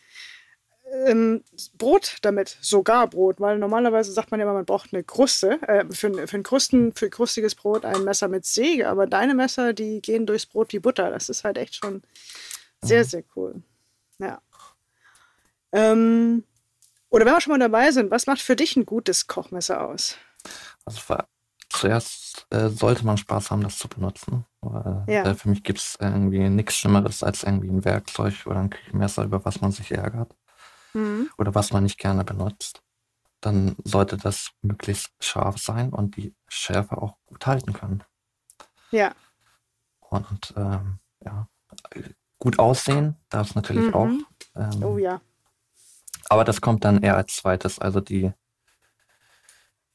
ähm, 1.07 1.43
Brot 1.77 2.17
damit, 2.21 2.57
sogar 2.61 3.07
Brot, 3.07 3.39
weil 3.39 3.57
normalerweise 3.57 4.11
sagt 4.11 4.31
man 4.31 4.39
ja 4.39 4.45
immer, 4.45 4.53
man 4.53 4.65
braucht 4.65 4.93
eine 4.93 5.03
Kruste, 5.03 5.59
äh, 5.67 5.85
für, 5.91 6.27
für, 6.27 6.37
ein 6.37 6.43
Krusten, 6.43 6.93
für 6.93 7.09
krustiges 7.09 7.55
Brot 7.55 7.85
ein 7.85 8.03
Messer 8.03 8.27
mit 8.27 8.45
Säge, 8.45 8.87
aber 8.87 9.07
deine 9.07 9.33
Messer, 9.33 9.73
die 9.73 10.01
gehen 10.01 10.25
durchs 10.25 10.45
Brot 10.45 10.71
wie 10.73 10.79
Butter. 10.79 11.09
Das 11.09 11.29
ist 11.29 11.43
halt 11.43 11.57
echt 11.57 11.75
schon 11.75 12.03
sehr, 12.81 13.03
mhm. 13.03 13.07
sehr 13.07 13.23
cool. 13.35 13.63
Ja. 14.19 14.41
Ähm, 15.71 16.43
oder 17.09 17.25
wenn 17.25 17.33
wir 17.33 17.41
schon 17.41 17.51
mal 17.51 17.59
dabei 17.59 17.91
sind, 17.91 18.11
was 18.11 18.27
macht 18.27 18.41
für 18.41 18.55
dich 18.55 18.75
ein 18.75 18.85
gutes 18.85 19.27
Kochmesser 19.27 19.87
aus? 19.87 20.17
Also 20.85 20.99
zuerst 21.75 22.47
äh, 22.51 22.69
sollte 22.69 23.05
man 23.05 23.17
Spaß 23.17 23.51
haben, 23.51 23.63
das 23.63 23.77
zu 23.77 23.87
benutzen. 23.87 24.45
Weil, 24.61 25.03
ja. 25.07 25.23
äh, 25.23 25.35
für 25.35 25.49
mich 25.49 25.63
gibt 25.63 25.79
es 25.79 25.97
irgendwie 25.99 26.49
nichts 26.49 26.75
Schlimmeres 26.75 27.23
als 27.23 27.43
irgendwie 27.43 27.69
ein 27.69 27.85
Werkzeug 27.85 28.33
oder 28.45 28.59
ein 28.59 28.69
Küchenmesser, 28.69 29.23
über 29.23 29.43
was 29.45 29.61
man 29.61 29.71
sich 29.71 29.91
ärgert. 29.91 30.35
Mhm. 30.93 31.29
Oder 31.37 31.53
was 31.55 31.71
man 31.73 31.83
nicht 31.83 31.97
gerne 31.99 32.23
benutzt. 32.23 32.81
dann 33.41 33.75
sollte 33.83 34.17
das 34.17 34.51
möglichst 34.63 35.11
scharf 35.19 35.57
sein 35.59 35.93
und 35.93 36.15
die 36.17 36.33
Schärfe 36.47 36.97
auch 36.97 37.17
gut 37.27 37.45
halten 37.45 37.73
können. 37.73 38.03
Ja. 38.89 39.13
Und 39.99 40.53
ähm, 40.57 40.97
ja, 41.23 41.47
gut 42.39 42.57
aussehen 42.57 43.17
darf 43.29 43.49
es 43.49 43.55
natürlich 43.55 43.87
Mhm. 43.89 43.93
auch. 43.93 44.09
Ähm, 44.55 44.83
Oh 44.83 44.97
ja. 44.97 45.21
Aber 46.29 46.43
das 46.43 46.59
kommt 46.61 46.85
dann 46.85 47.03
eher 47.03 47.17
als 47.17 47.35
zweites. 47.35 47.77
Also 47.77 48.01
die, 48.01 48.31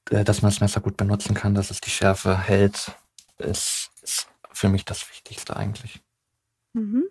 dass 0.07 0.43
man 0.43 0.51
das 0.51 0.61
Messer 0.61 0.81
gut 0.81 0.97
benutzen 0.97 1.35
kann, 1.35 1.55
dass 1.55 1.71
es 1.71 1.81
die 1.81 1.91
Schärfe 1.91 2.39
hält, 2.39 2.93
ist, 3.39 3.91
ist 4.03 4.29
für 4.53 4.69
mich 4.69 4.85
das 4.85 5.09
Wichtigste 5.11 5.57
eigentlich. 5.57 6.01
Mhm. 6.73 7.05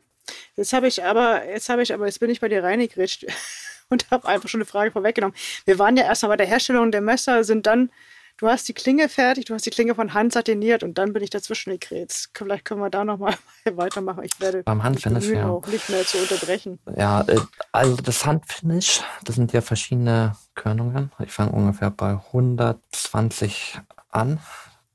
Jetzt 0.56 0.74
habe 0.74 0.88
ich 0.88 1.04
aber, 1.04 1.48
jetzt 1.48 1.70
habe 1.70 1.82
ich 1.82 1.94
aber, 1.94 2.06
jetzt 2.06 2.20
bin 2.20 2.30
ich 2.30 2.40
bei 2.40 2.50
dir 2.50 2.64
reingegritscht 2.64 3.26
und 3.90 4.10
habe 4.12 4.28
einfach 4.28 4.50
schon 4.50 4.60
eine 4.60 4.66
Frage 4.66 4.92
vorweggenommen. 4.92 5.36
Wir 5.66 5.80
waren 5.80 5.98
ja 5.98 6.04
erstmal 6.04 6.30
bei 6.30 6.38
der 6.38 6.48
Herstellung 6.48 6.92
der 6.92 7.02
Messer, 7.02 7.44
sind 7.44 7.66
dann, 7.66 7.92
du 8.40 8.48
hast 8.48 8.68
die 8.68 8.74
Klinge 8.74 9.10
fertig, 9.10 9.46
du 9.46 9.54
hast 9.54 9.66
die 9.66 9.70
Klinge 9.70 9.96
von 9.96 10.14
Hand 10.14 10.34
satiniert 10.34 10.84
und 10.84 10.98
dann 10.98 11.14
bin 11.14 11.22
ich 11.22 11.30
dazwischen 11.30 11.72
gegrätzt. 11.72 12.32
Vielleicht 12.34 12.66
können 12.66 12.82
wir 12.82 12.90
da 12.90 13.04
nochmal 13.04 13.36
weitermachen. 13.72 14.24
Ich 14.24 14.40
werde 14.40 14.64
Beim 14.64 14.82
Handfinish, 14.82 15.28
ja. 15.28 15.48
auch 15.50 15.66
nicht 15.68 15.90
mehr 15.90 16.06
zu 16.06 16.18
unterbrechen. 16.18 16.80
Ja, 16.96 17.22
äh, 17.28 17.40
also 17.72 17.98
das 17.98 18.26
Handfinish, 18.26 19.02
das 19.24 19.36
sind 19.36 19.52
ja 19.54 19.62
verschiedene 19.62 20.36
Körnungen. 20.56 21.12
Ich 21.24 21.32
fange 21.32 21.52
ungefähr 21.52 21.92
bei 21.92 22.12
120 22.12 23.80
an 24.10 24.40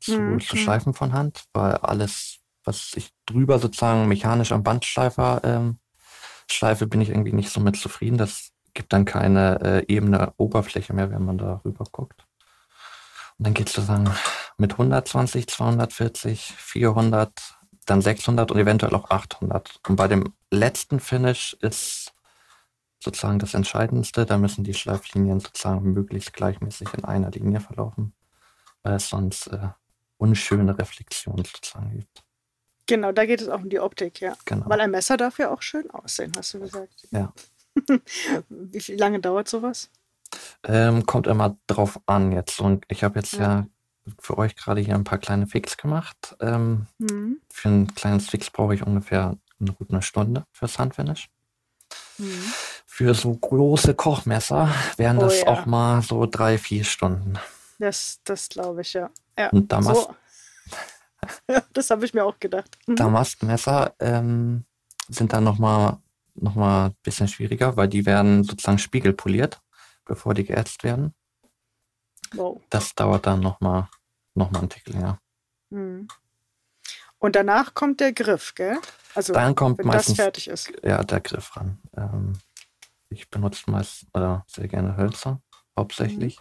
zu, 0.01 0.19
Mhm, 0.21 0.41
zu 0.41 0.57
schleifen 0.57 0.95
von 0.95 1.13
Hand, 1.13 1.45
weil 1.53 1.75
alles, 1.77 2.39
was 2.65 2.93
ich 2.97 3.11
drüber 3.27 3.59
sozusagen 3.59 4.09
mechanisch 4.09 4.53
am 4.53 4.63
Bandschleifer 4.63 5.41
ähm, 5.45 5.79
schleife, 6.51 6.87
bin 6.87 7.01
ich 7.01 7.11
irgendwie 7.11 7.33
nicht 7.33 7.51
so 7.51 7.61
mit 7.61 7.77
zufrieden. 7.77 8.19
Das 8.19 8.51
gibt 8.75 8.93
dann 8.93 9.05
keine 9.05 9.61
äh, 9.63 9.93
ebene 9.93 10.33
Oberfläche 10.37 10.93
mehr, 10.93 11.11
wenn 11.11 11.25
man 11.25 11.39
da 11.39 11.61
rüber 11.65 11.85
guckt. 11.91 12.27
Und 13.45 13.49
dann 13.49 13.55
geht 13.55 13.69
es 13.69 13.75
sozusagen 13.75 14.11
mit 14.57 14.73
120, 14.73 15.47
240, 15.47 16.55
400, 16.57 17.31
dann 17.85 18.01
600 18.01 18.51
und 18.51 18.59
eventuell 18.59 18.95
auch 18.95 19.11
800. 19.11 19.81
Und 19.87 19.97
bei 19.97 20.09
dem 20.09 20.33
letzten 20.51 20.99
Finish 20.99 21.55
ist 21.61 22.15
sozusagen 23.01 23.39
das 23.39 23.53
Entscheidendste. 23.53 24.25
Da 24.25 24.39
müssen 24.39 24.65
die 24.65 24.73
Schleiflinien 24.73 25.41
sozusagen 25.41 25.93
möglichst 25.93 26.33
gleichmäßig 26.33 26.95
in 26.95 27.05
einer 27.05 27.31
Linie 27.33 27.61
verlaufen, 27.61 28.15
weil 28.83 28.95
es 28.95 29.11
sonst 29.11 29.49
äh, 29.49 29.69
unschöne 30.17 30.79
Reflexionen 30.79 31.45
sozusagen 31.45 31.91
gibt. 31.91 32.25
Genau, 32.87 33.13
da 33.13 33.27
geht 33.27 33.43
es 33.43 33.51
auch 33.51 33.61
um 33.61 33.69
die 33.69 33.81
Optik, 33.81 34.23
ja. 34.23 34.35
Genau. 34.47 34.71
Weil 34.71 34.81
ein 34.81 34.91
Messer 34.91 35.19
darf 35.19 35.39
ja 35.39 35.51
auch 35.53 35.61
schön 35.61 35.91
aussehen, 35.91 36.33
hast 36.35 36.55
du 36.55 36.61
gesagt. 36.61 37.09
Ja. 37.11 37.31
Wie 38.49 38.97
lange 38.97 39.21
dauert 39.21 39.49
sowas? 39.49 39.91
Ähm, 40.65 41.07
kommt 41.07 41.27
immer 41.27 41.57
drauf 41.67 42.01
an 42.07 42.33
jetzt. 42.33 42.61
Und 42.61 42.85
ich 42.89 43.05
habe 43.05 43.19
jetzt 43.19 43.33
Ja. 43.35 43.41
ja. 43.41 43.67
für 44.19 44.37
euch 44.37 44.55
gerade 44.55 44.81
hier 44.83 44.95
ein 44.95 45.05
paar 45.05 45.19
kleine 45.19 45.47
Fix 45.47 45.77
gemacht. 45.79 46.37
Ähm, 46.41 46.87
Mhm. 46.99 47.41
für 47.51 47.69
ein 47.69 47.95
kleines 47.95 48.29
Fix 48.29 48.51
brauche 48.51 48.75
ich 48.75 48.83
ungefähr 48.87 49.37
eine 49.61 49.73
gute 49.73 50.03
Stunde 50.03 50.45
fürs 50.53 50.79
Handfinish. 50.79 51.31
Mhm. 52.19 52.53
Für 52.87 53.15
so 53.15 53.35
große 53.35 53.95
Kochmesser 53.95 54.69
wären 54.99 55.19
Oh 55.19 55.23
das 55.23 55.41
ja. 55.41 55.47
auch 55.49 55.67
mal 55.67 56.03
so 56.03 56.27
drei, 56.27 56.59
vier 56.59 56.85
Stunden. 56.85 57.39
Das, 57.79 58.21
das 58.25 58.49
glaube 58.51 58.83
ich, 58.83 58.93
ja. 58.93 59.11
ja. 59.39 59.49
Und 59.51 59.73
Damast, 59.73 60.03
So. 60.03 60.15
Das 61.73 61.91
habe 61.91 62.05
ich 62.05 62.13
mir 62.15 62.25
auch 62.25 62.39
gedacht. 62.39 62.77
Mhm. 62.87 62.97
Damastmesser 62.97 63.95
ähm, 63.99 64.65
sind 65.09 65.33
dann 65.33 65.45
nochmal 65.45 65.97
noch 66.35 66.55
mal 66.57 66.87
ein 66.87 66.95
bisschen 67.03 67.29
schwieriger, 67.29 67.77
weil 67.77 67.89
die 67.89 68.07
werden 68.07 68.45
sozusagen 68.45 68.79
spiegelpoliert, 68.79 69.61
bevor 70.05 70.35
die 70.35 70.45
geätzt 70.45 70.85
werden. 70.85 71.15
Wow. 72.33 72.61
Das 72.71 72.95
dauert 72.95 73.27
dann 73.27 73.41
nochmal 73.41 73.89
noch 74.35 74.51
mal 74.51 74.61
einen 74.61 74.69
Tick 74.69 74.89
länger. 74.89 75.21
Mhm. 75.71 76.09
Und 77.19 77.37
danach 77.37 77.75
kommt 77.75 78.01
der 78.01 78.13
Griff, 78.13 78.55
gell? 78.55 78.79
Also, 79.15 79.33
Dann 79.33 79.55
kommt 79.55 79.79
wenn 79.79 79.87
das 79.87 79.95
meistens 79.95 80.17
fertig 80.17 80.49
ist. 80.49 80.73
ja, 80.83 81.03
der 81.03 81.21
Griff 81.21 81.57
ran. 81.57 81.79
Ähm, 81.97 82.39
ich 83.09 83.31
benutze 83.31 83.71
meist 83.71 84.07
oder 84.13 84.45
sehr 84.47 84.69
gerne 84.69 84.97
Hölzer, 84.97 85.41
hauptsächlich. 85.79 86.39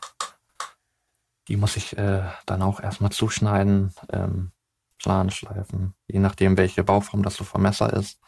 Die 1.47 1.57
muss 1.57 1.77
ich 1.77 1.97
äh, 1.97 2.23
dann 2.45 2.61
auch 2.61 2.79
erstmal 2.79 3.11
zuschneiden, 3.11 3.93
ähm, 4.11 4.51
plan 4.97 5.29
schleifen, 5.29 5.93
je 6.07 6.19
nachdem, 6.19 6.57
welche 6.57 6.83
Bauform 6.83 7.21
das 7.23 7.35
so 7.35 7.43
vom 7.43 7.61
Messer 7.61 7.93
ist. 7.93 8.19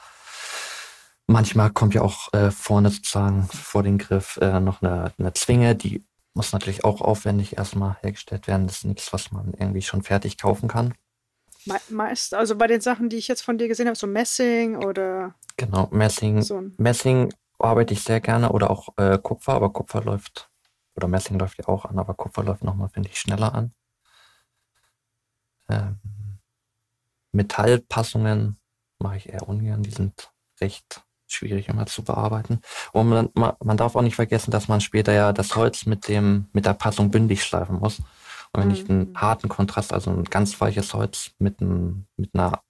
Manchmal 1.27 1.71
kommt 1.71 1.93
ja 1.95 2.01
auch 2.01 2.31
äh, 2.33 2.51
vorne 2.51 2.89
sozusagen 2.89 3.43
vor 3.47 3.81
den 3.83 3.97
Griff 3.97 4.37
äh, 4.41 4.59
noch 4.59 4.81
eine, 4.81 5.11
eine 5.17 5.33
Zwinge, 5.33 5.75
die 5.75 6.05
muss 6.35 6.51
natürlich 6.51 6.83
auch 6.83 7.01
aufwendig 7.01 7.57
erstmal 7.57 7.97
hergestellt 8.01 8.47
werden. 8.47 8.67
Das 8.67 8.77
ist 8.77 8.85
nichts, 8.85 9.11
was 9.11 9.31
man 9.31 9.53
irgendwie 9.53 9.81
schon 9.81 10.03
fertig 10.03 10.37
kaufen 10.37 10.67
kann. 10.67 10.93
Me 11.65 11.79
meist, 11.89 12.35
also 12.35 12.55
bei 12.55 12.67
den 12.67 12.81
Sachen, 12.81 13.09
die 13.09 13.15
ich 13.15 13.27
jetzt 13.27 13.41
von 13.41 13.57
dir 13.57 13.67
gesehen 13.67 13.87
habe, 13.87 13.97
so 13.97 14.05
Messing 14.05 14.75
oder 14.75 15.33
Genau, 15.57 15.87
Messing, 15.91 16.41
so. 16.41 16.63
Messing 16.77 17.33
arbeite 17.59 17.93
ich 17.93 18.03
sehr 18.03 18.19
gerne 18.19 18.51
oder 18.51 18.69
auch 18.69 18.89
äh, 18.97 19.17
Kupfer, 19.17 19.53
aber 19.53 19.71
Kupfer 19.71 20.03
läuft, 20.03 20.51
oder 20.95 21.07
Messing 21.07 21.39
läuft 21.39 21.57
ja 21.57 21.67
auch 21.67 21.85
an, 21.85 21.97
aber 21.97 22.13
Kupfer 22.13 22.43
läuft 22.43 22.63
nochmal, 22.63 22.89
finde 22.89 23.09
ich, 23.09 23.19
schneller 23.19 23.55
an. 23.55 23.73
Ähm, 25.69 25.97
Metallpassungen 27.31 28.57
mache 28.99 29.17
ich 29.17 29.29
eher 29.29 29.47
ungern, 29.47 29.81
die 29.81 29.91
sind 29.91 30.31
recht 30.59 31.04
schwierig 31.35 31.69
immer 31.69 31.85
zu 31.85 32.03
bearbeiten. 32.03 32.61
Und 32.93 33.09
man, 33.09 33.29
man, 33.63 33.77
darf 33.77 33.95
auch 33.95 34.01
nicht 34.01 34.15
vergessen, 34.15 34.51
dass 34.51 34.67
man 34.67 34.81
später 34.81 35.13
ja 35.13 35.33
das 35.33 35.55
Holz 35.55 35.85
mit 35.85 36.07
dem, 36.07 36.47
mit 36.53 36.65
der 36.65 36.73
Passung 36.73 37.11
bündig 37.11 37.43
schleifen 37.43 37.79
muss. 37.79 37.99
Und 37.99 38.61
wenn 38.61 38.71
ich 38.71 38.89
einen 38.89 39.09
Mhm. 39.11 39.21
harten 39.21 39.49
Kontrast, 39.49 39.93
also 39.93 40.11
ein 40.11 40.23
ganz 40.23 40.59
weiches 40.61 40.93
Holz 40.93 41.31
mit, 41.39 41.61
einem, 41.61 42.07
mit 42.15 42.33
einer 42.33 42.61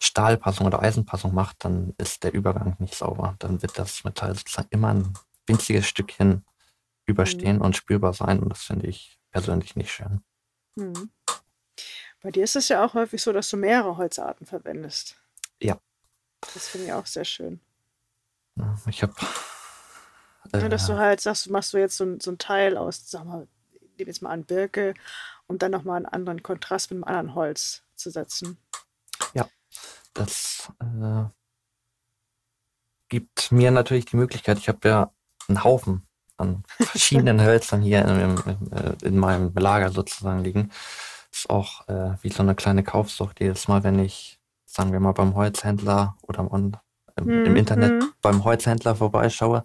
Stahlpassung 0.00 0.66
oder 0.66 0.82
Eisenpassung 0.82 1.32
mache, 1.34 1.54
dann 1.58 1.94
ist 1.98 2.24
der 2.24 2.34
Übergang 2.34 2.76
nicht 2.78 2.94
sauber. 2.94 3.36
Dann 3.38 3.62
wird 3.62 3.78
das 3.78 4.04
Metall 4.04 4.34
sozusagen 4.34 4.68
immer 4.70 4.88
ein 4.94 5.12
winziges 5.46 5.86
Stückchen 5.86 6.44
überstehen 7.06 7.60
und 7.60 7.76
spürbar 7.76 8.12
sein. 8.12 8.40
Und 8.40 8.48
das 8.50 8.62
finde 8.62 8.86
ich 8.86 9.18
persönlich 9.30 9.76
nicht 9.76 9.92
schön. 9.92 10.22
Mhm. 10.76 11.10
Bei 12.22 12.30
dir 12.30 12.44
ist 12.44 12.56
es 12.56 12.68
ja 12.68 12.84
auch 12.84 12.94
häufig 12.94 13.22
so, 13.22 13.32
dass 13.32 13.48
du 13.48 13.56
mehrere 13.56 13.96
Holzarten 13.96 14.46
verwendest. 14.46 15.16
Ja. 15.60 15.78
Das 16.54 16.68
finde 16.68 16.86
ich 16.86 16.92
auch 16.92 17.06
sehr 17.06 17.24
schön. 17.24 17.60
Ja, 18.60 18.76
Ich 18.86 19.02
habe 19.02 19.14
Ja, 20.52 20.68
dass 20.68 20.86
du 20.86 20.92
äh, 20.92 20.96
halt 20.96 21.20
sagst, 21.20 21.50
machst 21.50 21.72
du 21.72 21.78
jetzt 21.78 21.96
so 21.96 22.04
ein, 22.04 22.20
so 22.20 22.30
ein 22.30 22.38
Teil 22.38 22.76
aus, 22.76 23.10
sag 23.10 23.24
mal, 23.24 23.46
nehmen 23.98 24.08
jetzt 24.08 24.22
mal 24.22 24.30
an 24.30 24.44
Birke, 24.44 24.94
um 25.46 25.58
dann 25.58 25.70
nochmal 25.70 25.96
einen 25.96 26.06
anderen 26.06 26.42
Kontrast 26.42 26.90
mit 26.90 26.96
einem 26.96 27.04
anderen 27.04 27.34
Holz 27.34 27.82
zu 27.94 28.10
setzen. 28.10 28.58
das 30.14 30.72
äh, 30.80 31.24
gibt 33.08 33.52
mir 33.52 33.70
natürlich 33.70 34.06
die 34.06 34.16
Möglichkeit, 34.16 34.58
ich 34.58 34.68
habe 34.68 34.88
ja 34.88 35.12
einen 35.48 35.64
Haufen 35.64 36.06
an 36.36 36.64
verschiedenen 36.80 37.40
Hölzern 37.42 37.82
hier 37.82 38.04
in, 38.04 38.36
in, 38.38 38.72
äh, 38.72 38.94
in 39.02 39.18
meinem 39.18 39.52
Lager 39.54 39.90
sozusagen 39.90 40.42
liegen. 40.42 40.70
Das 41.30 41.40
ist 41.40 41.50
auch 41.50 41.86
äh, 41.88 42.16
wie 42.22 42.30
so 42.30 42.42
eine 42.42 42.54
kleine 42.54 42.82
Kaufsucht. 42.82 43.40
Jedes 43.40 43.68
Mal, 43.68 43.84
wenn 43.84 43.98
ich, 43.98 44.40
sagen 44.64 44.92
wir 44.92 45.00
mal, 45.00 45.12
beim 45.12 45.34
Holzhändler 45.34 46.16
oder 46.22 46.50
im, 47.20 47.30
im, 47.30 47.40
im 47.44 47.52
Mhm, 47.52 47.56
Internet 47.56 47.94
mhm. 47.94 48.12
beim 48.22 48.44
Holzhändler 48.44 48.96
vorbeischaue, 48.96 49.64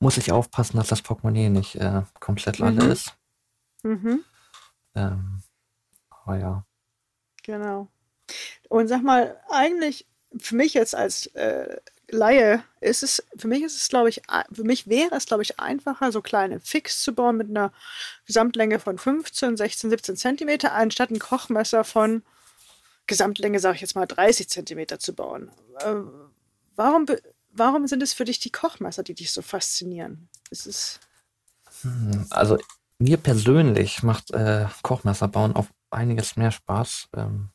muss 0.00 0.16
ich 0.16 0.32
aufpassen, 0.32 0.76
dass 0.78 0.88
das 0.88 1.02
Portemonnaie 1.02 1.48
nicht 1.50 1.76
äh, 1.76 2.02
komplett 2.20 2.60
Mhm. 2.60 2.66
alle 2.66 2.84
ist. 2.92 3.14
Mhm, 3.82 4.24
Ähm, 4.94 5.42
aber 6.10 6.38
ja, 6.38 6.64
genau. 7.42 7.88
Und 8.68 8.88
sag 8.88 9.02
mal, 9.02 9.40
eigentlich 9.50 10.06
für 10.38 10.56
mich 10.56 10.74
jetzt 10.74 10.94
als 10.94 11.26
äh, 11.34 11.76
Laie 12.08 12.62
ist 12.80 13.02
es, 13.02 13.22
für 13.36 13.48
mich 13.48 13.62
ist 13.62 13.76
es, 13.76 13.88
glaube 13.88 14.08
ich, 14.10 14.22
für 14.52 14.64
mich 14.64 14.86
wäre 14.88 15.14
es, 15.14 15.26
glaube 15.26 15.42
ich, 15.42 15.58
einfacher, 15.60 16.12
so 16.12 16.20
kleine 16.22 16.60
Fix 16.60 17.02
zu 17.02 17.14
bauen 17.14 17.38
mit 17.38 17.48
einer 17.50 17.72
Gesamtlänge 18.26 18.78
von 18.80 18.98
15, 18.98 19.56
16, 19.56 19.90
17 19.90 20.16
Zentimeter, 20.16 20.72
anstatt 20.74 21.10
ein 21.10 21.18
Kochmesser 21.18 21.84
von 21.84 22.22
Gesamtlänge, 23.06 23.60
sage 23.60 23.76
ich 23.76 23.80
jetzt 23.80 23.94
mal, 23.96 24.06
30 24.06 24.48
Zentimeter 24.48 24.98
zu 24.98 25.14
bauen. 25.14 25.50
Äh, 25.80 25.94
warum, 26.76 27.06
warum 27.50 27.86
sind 27.86 28.02
es 28.02 28.12
für 28.12 28.24
dich 28.24 28.38
die 28.40 28.50
Kochmesser, 28.52 29.02
die 29.02 29.14
dich 29.14 29.32
so 29.32 29.42
faszinieren? 29.42 30.28
Es 30.50 30.66
ist, 30.66 31.00
Hm, 31.82 32.26
Also 32.30 32.58
mir 32.98 33.16
persönlich 33.16 34.02
macht 34.02 34.30
äh, 34.32 34.66
Kochmesser 34.82 35.28
bauen 35.28 35.56
auf 35.56 35.72
einiges 35.90 36.36
mehr 36.36 36.50
Spaß. 36.50 37.08
Ähm, 37.16 37.50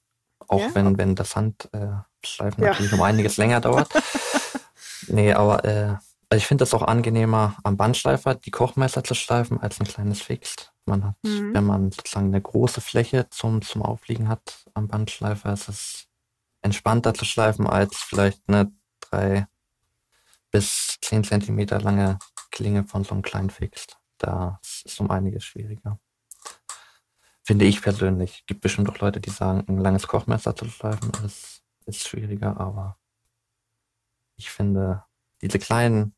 auch 0.47 0.59
Ja? 0.62 0.75
wenn, 0.75 0.97
wenn 0.97 1.15
das 1.15 1.36
Handschleifen 1.36 2.63
Ja. 2.63 2.69
natürlich 2.69 2.93
um 2.93 3.01
einiges 3.01 3.38
länger 3.38 3.62
dauert. 3.62 3.89
nee, 5.07 5.33
aber 5.33 5.63
äh, 5.65 5.95
also 6.29 6.39
ich 6.41 6.47
finde 6.47 6.65
es 6.65 6.74
auch 6.74 6.81
angenehmer, 6.83 7.55
am 7.63 7.77
Bandschleifer 7.77 8.36
die 8.36 8.51
Kochmesser 8.51 9.03
zu 9.03 9.13
schleifen, 9.13 9.59
als 9.59 9.79
ein 9.79 9.88
kleines 9.88 10.21
Fix. 10.21 10.71
Man 10.86 11.03
hat, 11.05 11.15
Mhm. 11.24 11.53
wenn 11.53 11.65
man 11.65 11.91
sozusagen 11.91 12.27
eine 12.27 12.41
große 12.41 12.81
Fläche 12.81 13.29
zum, 13.29 13.62
zum 13.62 13.81
Aufliegen 13.81 14.27
hat 14.27 14.65
am 14.74 14.88
Bandschleifer, 14.88 15.51
ist 15.53 15.69
es 15.69 16.07
entspannter 16.62 17.13
zu 17.13 17.25
schleifen 17.25 17.67
als 17.67 17.97
vielleicht 17.97 18.41
eine 18.47 18.71
drei 19.09 19.47
bis 20.51 20.97
zehn 21.01 21.23
Zentimeter 21.23 21.79
lange 21.79 22.19
Klinge 22.51 22.83
von 22.83 23.03
so 23.03 23.11
einem 23.13 23.21
kleinen 23.21 23.49
Fix. 23.49 23.87
Da 24.17 24.59
ist 24.63 24.85
es 24.85 24.99
um 24.99 25.11
einiges 25.11 25.43
schwieriger. 25.43 25.99
Finde 27.43 27.65
ich 27.65 27.81
persönlich. 27.81 28.43
Gibt 28.45 28.61
bestimmt 28.61 28.89
auch 28.89 28.99
Leute, 28.99 29.21
die 29.21 29.29
sagen, 29.29 29.63
ein 29.67 29.77
langes 29.77 30.07
Kochmesser 30.07 30.55
zu 30.55 30.65
schleifen 30.65 31.11
ist, 31.23 31.61
ist 31.85 32.07
schwieriger, 32.07 32.59
aber 32.59 32.97
ich 34.35 34.49
finde 34.49 35.05
diese 35.41 35.59
kleinen, 35.59 36.13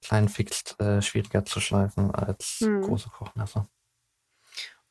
kleinen 0.00 0.28
Fix 0.28 0.78
äh, 0.78 1.02
schwieriger 1.02 1.44
zu 1.44 1.60
schleifen 1.60 2.14
als 2.14 2.58
hm. 2.60 2.82
große 2.82 3.08
Kochmesser. 3.08 3.68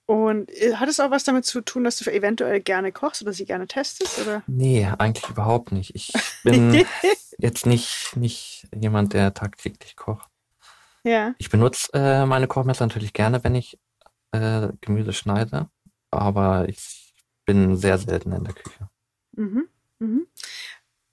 Und 0.05 0.51
äh, 0.51 0.75
hat 0.75 0.89
es 0.89 0.99
auch 0.99 1.11
was 1.11 1.23
damit 1.23 1.45
zu 1.45 1.61
tun, 1.61 1.83
dass 1.83 1.97
du 1.97 2.11
eventuell 2.11 2.59
gerne 2.59 2.91
kochst 2.91 3.21
oder 3.21 3.33
sie 3.33 3.45
gerne 3.45 3.67
testest? 3.67 4.19
Oder? 4.19 4.43
Nee, 4.47 4.87
eigentlich 4.97 5.29
überhaupt 5.29 5.71
nicht. 5.71 5.95
Ich 5.95 6.11
bin 6.43 6.85
jetzt 7.37 7.65
nicht, 7.65 8.15
nicht 8.15 8.67
jemand, 8.75 9.13
der 9.13 9.33
tagtäglich 9.33 9.95
kocht. 9.95 10.29
Ja. 11.03 11.33
Ich 11.37 11.49
benutze 11.49 11.89
äh, 11.93 12.25
meine 12.25 12.47
Kochmesser 12.47 12.85
natürlich 12.85 13.13
gerne, 13.13 13.43
wenn 13.43 13.55
ich 13.55 13.77
äh, 14.31 14.69
Gemüse 14.81 15.13
schneide, 15.13 15.69
aber 16.11 16.67
ich 16.67 17.13
bin 17.45 17.75
sehr 17.75 17.97
selten 17.97 18.31
in 18.31 18.43
der 18.43 18.53
Küche. 18.53 18.89
Mhm. 19.33 19.67
Mhm. 19.99 20.27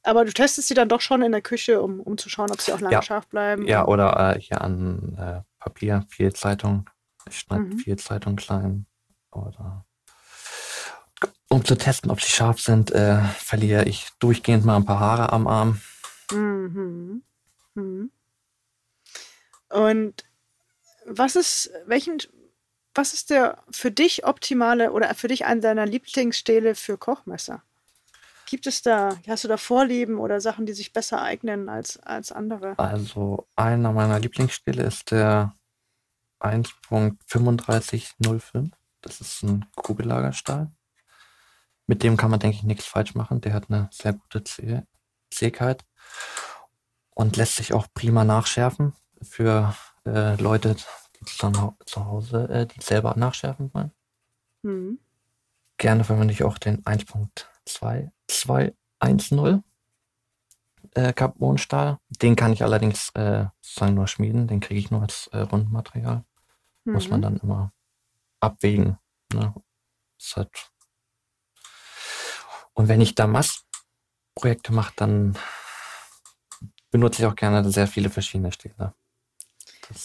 Aber 0.02 0.24
du 0.24 0.32
testest 0.32 0.68
sie 0.68 0.74
dann 0.74 0.88
doch 0.88 1.00
schon 1.00 1.22
in 1.22 1.32
der 1.32 1.42
Küche, 1.42 1.82
um, 1.82 2.00
um 2.00 2.16
zu 2.16 2.28
schauen, 2.28 2.50
ob 2.50 2.60
sie 2.60 2.72
auch 2.72 2.80
lange 2.80 2.94
ja. 2.94 3.02
scharf 3.02 3.26
bleiben. 3.28 3.66
Ja, 3.66 3.86
oder 3.86 4.34
äh, 4.34 4.40
hier 4.40 4.62
an 4.62 5.16
äh, 5.18 5.42
Papier, 5.58 6.04
viel 6.08 6.32
Zeitung. 6.32 6.88
Ich 7.28 7.40
schneide 7.40 7.64
mhm. 7.64 7.78
viel 7.78 7.96
Zeitung 7.96 8.36
klein. 8.36 8.86
Oder 9.30 9.84
um 11.50 11.64
zu 11.64 11.76
testen, 11.76 12.10
ob 12.10 12.20
sie 12.20 12.30
scharf 12.30 12.60
sind, 12.60 12.92
äh, 12.92 13.22
verliere 13.38 13.84
ich 13.84 14.08
durchgehend 14.20 14.64
mal 14.64 14.76
ein 14.76 14.84
paar 14.84 15.00
Haare 15.00 15.32
am 15.32 15.46
Arm. 15.46 15.80
Mhm. 16.32 17.22
Mhm. 17.74 18.10
Und 19.68 20.24
was 21.06 21.34
ist, 21.36 21.70
welchen, 21.86 22.18
was 22.94 23.14
ist 23.14 23.30
der 23.30 23.58
für 23.70 23.90
dich 23.90 24.24
optimale 24.24 24.92
oder 24.92 25.12
für 25.14 25.28
dich 25.28 25.44
einer 25.44 25.60
deiner 25.60 25.86
Lieblingsstähle 25.86 26.76
für 26.76 26.96
Kochmesser? 26.96 27.62
Gibt 28.46 28.66
es 28.66 28.82
da, 28.82 29.16
hast 29.28 29.44
du 29.44 29.48
da 29.48 29.56
Vorlieben 29.56 30.18
oder 30.18 30.40
Sachen, 30.40 30.66
die 30.66 30.72
sich 30.72 30.92
besser 30.92 31.22
eignen 31.22 31.68
als, 31.68 31.98
als 31.98 32.32
andere? 32.32 32.78
Also 32.78 33.46
einer 33.56 33.92
meiner 33.92 34.18
Lieblingsstähle 34.18 34.82
ist 34.84 35.10
der 35.10 35.54
1.3505. 36.40 38.70
Das 39.02 39.20
ist 39.20 39.42
ein 39.42 39.66
Kugellagerstahl. 39.76 40.72
Mit 41.86 42.02
dem 42.02 42.16
kann 42.16 42.30
man, 42.30 42.40
denke 42.40 42.56
ich, 42.56 42.62
nichts 42.62 42.86
falsch 42.86 43.14
machen. 43.14 43.40
Der 43.40 43.52
hat 43.52 43.70
eine 43.70 43.88
sehr 43.92 44.14
gute 44.14 44.44
Zäh 44.44 44.82
Zähigkeit 45.30 45.84
und 47.10 47.36
lässt 47.36 47.56
sich 47.56 47.72
auch 47.72 47.86
prima 47.94 48.24
nachschärfen 48.24 48.92
für 49.22 49.74
äh, 50.04 50.34
Leute, 50.40 50.74
die 50.74 51.24
zu, 51.24 51.76
zu 51.86 52.04
Hause, 52.04 52.48
äh, 52.48 52.66
die 52.66 52.80
selber 52.80 53.14
nachschärfen 53.16 53.72
wollen. 53.72 53.92
Mhm. 54.62 54.98
Gerne 55.78 56.04
verwende 56.04 56.32
ich 56.32 56.44
auch 56.44 56.58
den 56.58 56.84
1.2210 56.84 59.62
äh, 60.94 61.12
Carbonstahl. 61.12 61.98
Den 62.08 62.36
kann 62.36 62.52
ich 62.52 62.62
allerdings 62.62 63.10
äh, 63.14 63.46
sozusagen 63.60 63.94
nur 63.94 64.06
schmieden. 64.08 64.46
Den 64.46 64.60
kriege 64.60 64.80
ich 64.80 64.90
nur 64.90 65.02
als 65.02 65.28
äh, 65.28 65.38
Rundmaterial. 65.38 66.24
Mhm. 66.84 66.92
Muss 66.92 67.08
man 67.08 67.20
mhm. 67.20 67.24
dann 67.24 67.36
immer 67.38 67.72
abwägen. 68.40 68.98
Ne? 69.32 69.54
Halt 70.36 70.70
und 72.74 72.88
wenn 72.88 73.00
ich 73.00 73.14
da 73.14 73.26
Mastprojekte 73.26 74.72
mache, 74.72 74.92
dann 74.96 75.36
benutze 76.90 77.22
ich 77.22 77.26
auch 77.26 77.36
gerne 77.36 77.68
sehr 77.70 77.86
viele 77.86 78.10
verschiedene 78.10 78.52
Stähle. 78.52 78.94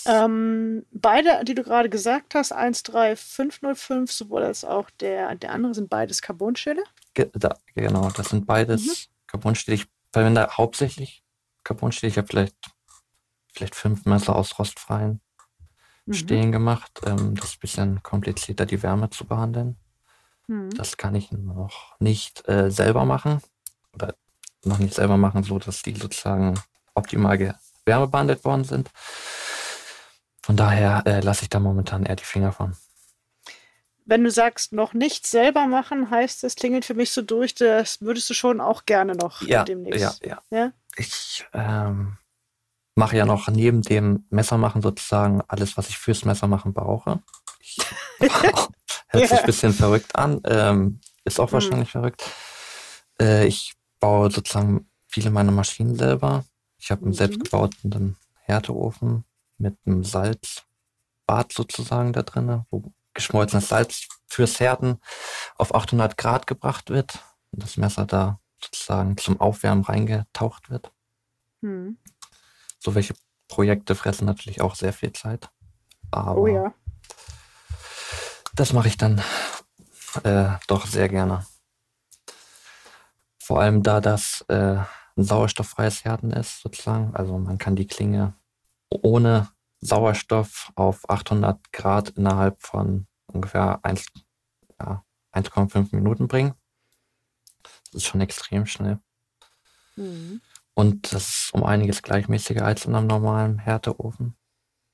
Ähm, 0.06 0.86
beide, 0.92 1.44
die 1.46 1.54
du 1.54 1.64
gerade 1.64 1.90
gesagt 1.90 2.34
hast, 2.34 2.52
13505, 2.52 4.12
sowohl 4.12 4.44
als 4.44 4.66
auch 4.66 4.90
der, 4.90 5.36
der 5.36 5.52
andere, 5.52 5.76
sind 5.76 5.90
beides 5.90 6.22
Carbonstähle? 6.22 6.84
Ge 7.14 7.30
da, 7.34 7.56
genau, 7.76 8.10
das 8.10 8.30
sind 8.30 8.46
beides 8.46 8.86
mhm. 8.86 9.12
Carbonstähle. 9.28 9.76
Ich 9.76 9.88
verwende 10.12 10.48
hauptsächlich 10.52 11.24
Carbonstähle. 11.64 12.12
Ich 12.12 12.18
habe 12.18 12.28
vielleicht, 12.28 12.58
vielleicht 13.54 13.76
fünf 13.76 14.06
Messer 14.06 14.36
aus 14.36 14.58
rostfreien 14.58 15.22
mhm. 16.06 16.14
Stehen 16.14 16.52
gemacht. 16.52 17.02
Ähm, 17.06 17.36
das 17.36 17.50
ist 17.50 17.56
ein 17.58 17.62
bisschen 17.62 18.04
komplizierter, 18.04 18.66
die 18.66 18.82
Wärme 18.82 19.10
zu 19.10 19.26
behandeln. 19.26 19.78
Mhm. 20.48 20.70
Das 20.72 20.98
kann 20.98 21.16
ich 21.16 21.32
noch 21.32 21.96
nicht 22.00 22.48
äh, 22.48 22.70
selber 22.72 23.06
machen. 23.06 23.42
Oder 23.94 24.16
noch 24.64 24.80
nicht 24.80 24.94
selber 24.94 25.18
machen, 25.18 25.44
so 25.44 25.60
dass 25.60 25.82
die 25.82 25.96
sozusagen 25.96 26.60
optimal 26.94 27.56
wärmebehandelt 27.86 28.44
worden 28.44 28.64
sind. 28.64 28.90
Von 30.42 30.58
daher 30.58 31.04
äh, 31.06 31.22
lasse 31.22 31.44
ich 31.44 31.50
da 31.50 31.60
momentan 31.60 32.06
eher 32.06 32.16
die 32.16 32.24
Finger 32.24 32.52
von. 32.52 32.76
Wenn 34.06 34.24
du 34.24 34.30
sagst, 34.30 34.72
noch 34.72 34.94
nicht 34.94 35.26
selber 35.26 35.66
machen, 35.66 36.12
heißt 36.12 36.44
es, 36.44 36.56
klingelt 36.56 36.86
für 36.86 36.94
mich 36.94 37.12
so 37.12 37.24
durch, 37.24 37.56
das 37.56 38.02
würdest 38.02 38.30
du 38.30 38.36
schon 38.36 38.62
auch 38.62 38.86
gerne 38.86 39.16
noch 39.16 39.42
ja, 39.42 39.64
demnächst. 39.64 40.24
Ja, 40.24 40.40
ja. 40.52 40.58
ja? 40.58 40.72
Ich 40.98 41.46
ähm, 41.54 42.18
mache 42.96 43.18
ja 43.18 43.26
noch 43.26 43.48
neben 43.50 43.82
dem 43.82 44.26
Messermachen 44.30 44.82
sozusagen 44.82 45.42
alles, 45.48 45.78
was 45.78 45.90
ich 45.90 45.98
fürs 45.98 46.26
Messermachen 46.26 46.74
brauche. 46.74 47.22
Ich, 47.60 47.78
hört 48.20 49.30
sich 49.30 49.40
ein 49.40 49.46
bisschen 49.46 49.74
verrückt 49.74 50.16
an, 50.16 50.42
ähm, 50.46 51.00
ist 51.24 51.40
auch 51.40 51.48
hm. 51.48 51.54
wahrscheinlich 51.54 51.94
hm. 51.94 52.02
verrückt. 52.02 52.24
Äh, 53.22 53.48
ich 53.48 53.74
baue 54.00 54.32
sozusagen 54.32 54.90
viele 55.08 55.30
meiner 55.30 55.52
Maschinen 55.52 55.96
selber. 55.96 56.46
Ich 56.78 56.92
habe 56.92 57.02
einen 57.02 57.12
mhm. 57.12 57.16
selbstgebauten 57.16 58.18
Härteofen 58.42 59.24
mit 59.58 59.78
einem 59.86 60.04
Salzbad 60.04 61.52
sozusagen 61.54 62.14
da 62.14 62.22
drin, 62.24 62.66
wo 62.70 62.92
geschmolzenes 63.14 63.70
Salz 63.70 64.08
fürs 64.28 64.60
Härten 64.60 65.00
auf 65.58 65.74
800 65.74 66.18
Grad 66.18 66.48
gebracht 66.48 66.90
wird 66.90 67.20
und 67.52 67.64
das 67.64 67.78
Messer 67.78 68.06
da 68.06 68.40
sozusagen 68.62 69.18
zum 69.18 69.40
Aufwärmen 69.40 69.84
reingetaucht 69.84 70.70
wird. 70.70 70.92
Hm. 71.62 71.98
So 72.86 72.94
welche 72.94 73.16
Projekte 73.48 73.96
fressen 73.96 74.26
natürlich 74.26 74.62
auch 74.62 74.76
sehr 74.76 74.94
viel 74.94 75.12
Zeit. 75.12 75.50
Aber 76.12 76.38
oh 76.38 76.46
ja. 76.46 76.72
Das 78.54 78.74
mache 78.74 78.88
ich 78.88 78.96
dann 78.96 79.24
äh, 80.24 80.50
doch 80.68 80.86
sehr 80.86 81.10
gerne. 81.10 81.48
Vor 83.40 83.60
allem 83.60 83.82
da 83.82 84.02
das 84.02 84.46
äh, 84.50 84.78
ein 85.18 85.24
sauerstofffreies 85.24 86.06
Härten 86.06 86.30
ist, 86.30 86.62
sozusagen. 86.62 87.16
Also 87.16 87.40
man 87.40 87.58
kann 87.58 87.76
die 87.76 87.88
Klinge 87.88 88.36
ohne 88.90 89.50
Sauerstoff 89.82 90.72
auf 90.76 91.10
800 91.10 91.74
Grad 91.74 92.10
innerhalb 92.10 92.62
von 92.62 93.08
ungefähr 93.26 93.80
1, 93.82 94.06
ja, 94.80 95.04
1,5 95.34 95.96
Minuten 95.96 96.28
bringen. 96.28 96.54
Das 97.64 97.96
ist 97.96 98.06
schon 98.06 98.22
extrem 98.22 98.68
schnell. 98.68 99.00
Mhm. 99.96 100.40
Und 100.76 101.14
das 101.14 101.30
ist 101.30 101.54
um 101.54 101.64
einiges 101.64 102.02
gleichmäßiger 102.02 102.64
als 102.64 102.86
in 102.86 102.96
einem 102.96 103.08
normalen 103.08 103.60
Härteofen, 103.60 104.36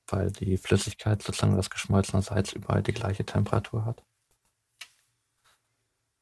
weil 0.06 0.30
die 0.30 0.56
Flüssigkeit, 0.56 1.22
sozusagen 1.22 1.56
das 1.56 1.70
geschmolzene 1.70 2.22
Salz, 2.22 2.52
überall 2.52 2.82
die 2.82 2.92
gleiche 2.92 3.26
Temperatur 3.26 3.84
hat. 3.84 4.04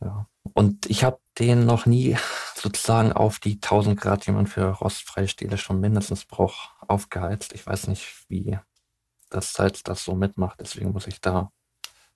Ja. 0.01 0.27
Und 0.55 0.87
ich 0.87 1.05
habe 1.05 1.21
den 1.39 1.67
noch 1.67 1.85
nie 1.85 2.17
sozusagen 2.55 3.13
auf 3.13 3.39
die 3.39 3.55
1000 3.57 4.01
Grad, 4.01 4.27
die 4.27 4.33
man 4.33 4.47
für 4.47 4.65
rostfreie 4.65 5.29
Stähle 5.29 5.59
schon 5.59 5.79
mindestens 5.79 6.25
braucht, 6.25 6.75
aufgeheizt. 6.89 7.53
Ich 7.53 7.67
weiß 7.67 7.89
nicht, 7.89 8.25
wie 8.29 8.59
das 9.29 9.53
Salz 9.53 9.83
das 9.83 10.03
so 10.05 10.15
mitmacht. 10.15 10.59
Deswegen 10.61 10.93
muss 10.93 11.07
ich 11.07 11.21
da 11.21 11.53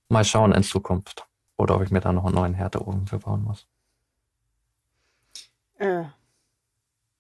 mal 0.09 0.25
schauen 0.25 0.53
in 0.53 0.63
Zukunft. 0.63 1.27
Oder 1.59 1.77
ob 1.77 1.83
ich 1.83 1.91
mir 1.91 2.01
da 2.01 2.13
noch 2.13 2.25
einen 2.25 2.35
neuen 2.35 2.55
Härteofen 2.55 3.07
für 3.07 3.19
bauen 3.19 3.43
muss. 3.43 3.69
Äh. 5.77 6.05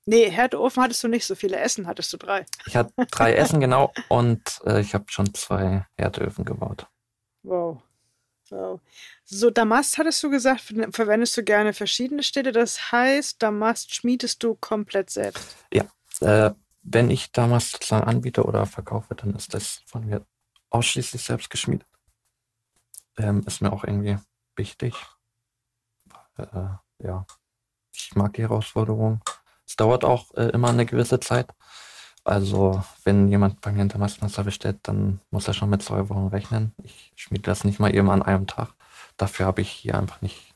Nee, 0.06 0.30
Härteofen 0.30 0.82
hattest 0.82 1.02
du 1.02 1.08
nicht, 1.08 1.24
so 1.24 1.34
viele 1.34 1.58
Essen 1.58 1.86
hattest 1.86 2.12
du 2.12 2.16
drei. 2.18 2.44
Ich 2.66 2.76
hatte 2.76 2.92
drei 3.10 3.34
Essen, 3.34 3.60
genau. 3.60 3.92
Und 4.08 4.60
äh, 4.66 4.80
ich 4.80 4.94
habe 4.94 5.04
schon 5.08 5.32
zwei 5.34 5.86
Härteöfen 5.96 6.44
gebaut. 6.44 6.86
Wow. 7.42 7.82
wow. 8.50 8.80
So, 9.24 9.50
Damast 9.50 9.96
hattest 9.96 10.22
du 10.22 10.30
gesagt, 10.30 10.60
verwendest 10.90 11.36
du 11.36 11.42
gerne 11.42 11.72
verschiedene 11.72 12.22
Städte. 12.22 12.52
Das 12.52 12.92
heißt, 12.92 13.42
Damast 13.42 13.94
schmiedest 13.94 14.42
du 14.42 14.54
komplett 14.56 15.08
selbst. 15.10 15.56
Ja, 15.72 15.84
äh, 16.20 16.52
wenn 16.82 17.10
ich 17.10 17.32
Damast 17.32 17.72
sozusagen 17.72 18.06
anbiete 18.06 18.44
oder 18.44 18.66
verkaufe, 18.66 19.14
dann 19.14 19.34
ist 19.34 19.54
das 19.54 19.82
von 19.86 20.06
mir 20.06 20.26
ausschließlich 20.68 21.22
selbst 21.22 21.48
geschmiedet. 21.48 21.88
Ähm, 23.16 23.42
ist 23.46 23.62
mir 23.62 23.72
auch 23.72 23.84
irgendwie 23.84 24.18
wichtig. 24.56 24.94
Äh, 26.36 26.68
ja, 26.98 27.26
ich 27.92 28.14
mag 28.14 28.34
die 28.34 28.42
Herausforderung. 28.42 29.22
Es 29.66 29.76
dauert 29.76 30.04
auch 30.04 30.34
äh, 30.34 30.50
immer 30.50 30.68
eine 30.68 30.86
gewisse 30.86 31.20
Zeit. 31.20 31.48
Also, 32.24 32.82
wenn 33.04 33.28
jemand 33.28 33.60
bei 33.60 33.70
mir 33.70 33.82
ein 33.82 33.90
Damastmesser 33.90 34.44
bestellt, 34.44 34.78
dann 34.84 35.20
muss 35.30 35.46
er 35.46 35.54
schon 35.54 35.68
mit 35.68 35.82
zwei 35.82 36.08
Wochen 36.08 36.28
rechnen. 36.28 36.72
Ich 36.82 37.12
schmiede 37.16 37.42
das 37.42 37.64
nicht 37.64 37.80
mal 37.80 37.94
eben 37.94 38.10
an 38.10 38.22
einem 38.22 38.46
Tag. 38.46 38.72
Dafür 39.16 39.46
habe 39.46 39.60
ich 39.60 39.70
hier 39.70 39.98
einfach 39.98 40.22
nicht 40.22 40.54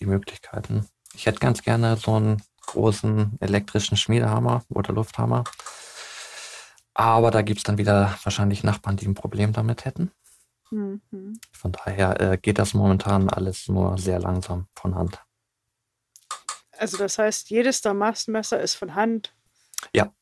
die 0.00 0.06
Möglichkeiten. 0.06 0.86
Ich 1.14 1.26
hätte 1.26 1.38
ganz 1.38 1.62
gerne 1.62 1.96
so 1.96 2.16
einen 2.16 2.42
großen 2.66 3.38
elektrischen 3.40 3.96
Schmiedehammer 3.96 4.62
oder 4.68 4.92
Lufthammer. 4.92 5.44
Aber 6.94 7.30
da 7.30 7.42
gibt 7.42 7.58
es 7.58 7.64
dann 7.64 7.78
wieder 7.78 8.18
wahrscheinlich 8.22 8.62
Nachbarn, 8.62 8.96
die 8.96 9.06
ein 9.06 9.14
Problem 9.14 9.52
damit 9.52 9.84
hätten. 9.86 10.12
Mhm. 10.70 11.38
Von 11.52 11.72
daher 11.72 12.20
äh, 12.20 12.38
geht 12.38 12.58
das 12.58 12.74
momentan 12.74 13.28
alles 13.28 13.68
nur 13.68 13.96
sehr 13.98 14.18
langsam 14.18 14.66
von 14.74 14.94
Hand. 14.94 15.22
Also 16.82 16.98
das 16.98 17.16
heißt, 17.16 17.48
jedes 17.48 17.80
Damastmesser 17.80 18.60
ist 18.60 18.74
von 18.74 18.96
Hand 18.96 19.32
ja. 19.94 20.12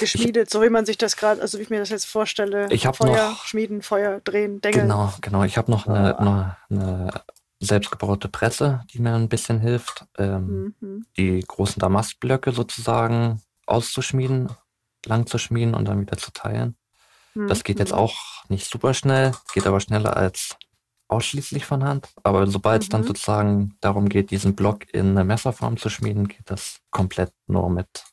geschmiedet, 0.00 0.48
ich, 0.48 0.52
so 0.52 0.62
wie 0.62 0.70
man 0.70 0.86
sich 0.86 0.96
das 0.96 1.14
gerade, 1.18 1.42
also 1.42 1.58
wie 1.58 1.62
ich 1.62 1.68
mir 1.68 1.78
das 1.78 1.90
jetzt 1.90 2.06
vorstelle. 2.06 2.72
Ich 2.72 2.86
habe 2.86 2.96
Feuer 2.96 3.32
noch, 3.32 3.44
schmieden, 3.44 3.82
Feuer 3.82 4.20
drehen, 4.20 4.62
Deckel. 4.62 4.80
Genau, 4.80 5.12
genau. 5.20 5.44
Ich 5.44 5.58
habe 5.58 5.70
noch 5.70 5.86
eine, 5.86 6.18
eine, 6.18 6.56
eine 6.70 7.22
selbstgebaute 7.60 8.28
Presse, 8.28 8.80
die 8.94 8.98
mir 8.98 9.14
ein 9.14 9.28
bisschen 9.28 9.60
hilft, 9.60 10.06
ähm, 10.16 10.74
mhm. 10.80 11.04
die 11.18 11.44
großen 11.46 11.80
Damastblöcke 11.80 12.52
sozusagen 12.52 13.42
auszuschmieden, 13.66 14.48
lang 15.04 15.26
zu 15.26 15.36
schmieden 15.36 15.74
und 15.74 15.86
dann 15.86 16.00
wieder 16.00 16.16
zu 16.16 16.30
teilen. 16.30 16.78
Mhm. 17.34 17.48
Das 17.48 17.62
geht 17.62 17.78
jetzt 17.78 17.92
mhm. 17.92 17.98
auch 17.98 18.16
nicht 18.48 18.70
super 18.70 18.94
schnell, 18.94 19.32
geht 19.52 19.66
aber 19.66 19.80
schneller 19.80 20.16
als 20.16 20.56
ausschließlich 21.08 21.64
von 21.64 21.84
Hand. 21.84 22.08
Aber 22.22 22.46
sobald 22.46 22.82
es 22.82 22.88
dann 22.88 23.02
mhm. 23.02 23.06
sozusagen 23.06 23.76
darum 23.80 24.08
geht, 24.08 24.30
diesen 24.30 24.56
Block 24.56 24.92
in 24.92 25.10
eine 25.10 25.24
Messerform 25.24 25.76
zu 25.76 25.88
schmieden, 25.88 26.28
geht 26.28 26.50
das 26.50 26.80
komplett 26.90 27.32
nur 27.46 27.70
mit 27.70 28.04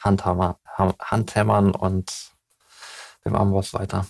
Handhammer, 0.00 0.58
Handhämmern 1.00 1.74
und 1.74 2.32
dem 3.24 3.34
Amboss 3.34 3.74
weiter. 3.74 4.06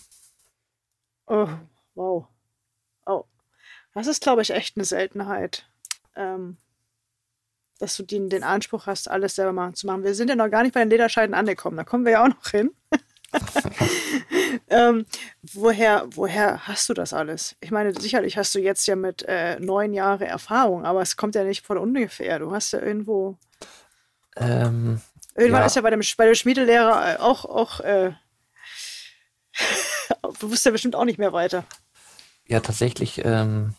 Oh, 1.26 1.48
wow. 1.94 2.26
Oh. 3.06 3.24
Das 3.94 4.06
ist, 4.06 4.22
glaube 4.22 4.42
ich, 4.42 4.50
echt 4.50 4.76
eine 4.76 4.84
Seltenheit. 4.84 5.68
Ähm, 6.16 6.58
dass 7.78 7.96
du 7.96 8.02
den, 8.02 8.30
den 8.30 8.44
Anspruch 8.44 8.86
hast, 8.86 9.10
alles 9.10 9.34
selber 9.34 9.52
machen 9.52 9.74
zu 9.74 9.86
machen. 9.86 10.04
Wir 10.04 10.14
sind 10.14 10.28
ja 10.28 10.36
noch 10.36 10.48
gar 10.48 10.62
nicht 10.62 10.74
bei 10.74 10.80
den 10.80 10.90
Lederscheiden 10.90 11.34
angekommen. 11.34 11.76
Da 11.76 11.84
kommen 11.84 12.04
wir 12.04 12.12
ja 12.12 12.24
auch 12.24 12.28
noch 12.28 12.48
hin. 12.50 12.70
ähm, 14.68 15.06
woher, 15.52 16.06
woher 16.10 16.66
hast 16.66 16.88
du 16.88 16.94
das 16.94 17.12
alles? 17.12 17.56
Ich 17.60 17.70
meine, 17.70 17.92
sicherlich 17.98 18.36
hast 18.36 18.54
du 18.54 18.60
jetzt 18.60 18.86
ja 18.86 18.96
mit 18.96 19.22
äh, 19.22 19.58
neun 19.60 19.92
Jahren 19.92 20.22
Erfahrung, 20.22 20.84
aber 20.84 21.02
es 21.02 21.16
kommt 21.16 21.34
ja 21.34 21.44
nicht 21.44 21.64
von 21.64 21.78
ungefähr. 21.78 22.38
Du 22.38 22.52
hast 22.52 22.72
ja 22.72 22.80
irgendwo. 22.80 23.38
Ähm, 24.36 25.00
Irgendwann 25.36 25.62
ja. 25.62 25.66
ist 25.66 25.76
ja 25.76 25.82
bei 25.82 25.90
dem, 25.90 26.00
bei 26.16 26.26
dem 26.26 26.34
Schmiedelehrer 26.34 27.20
auch, 27.20 27.44
auch 27.44 27.80
äh, 27.80 28.12
du 30.22 30.42
wusstest 30.42 30.66
ja 30.66 30.72
bestimmt 30.72 30.96
auch 30.96 31.04
nicht 31.04 31.18
mehr 31.18 31.32
weiter. 31.32 31.64
Ja, 32.46 32.60
tatsächlich 32.60 33.24
ähm, 33.24 33.74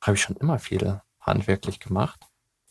habe 0.00 0.16
ich 0.16 0.22
schon 0.22 0.36
immer 0.36 0.58
viel 0.58 1.00
handwerklich 1.20 1.80
gemacht. 1.80 2.20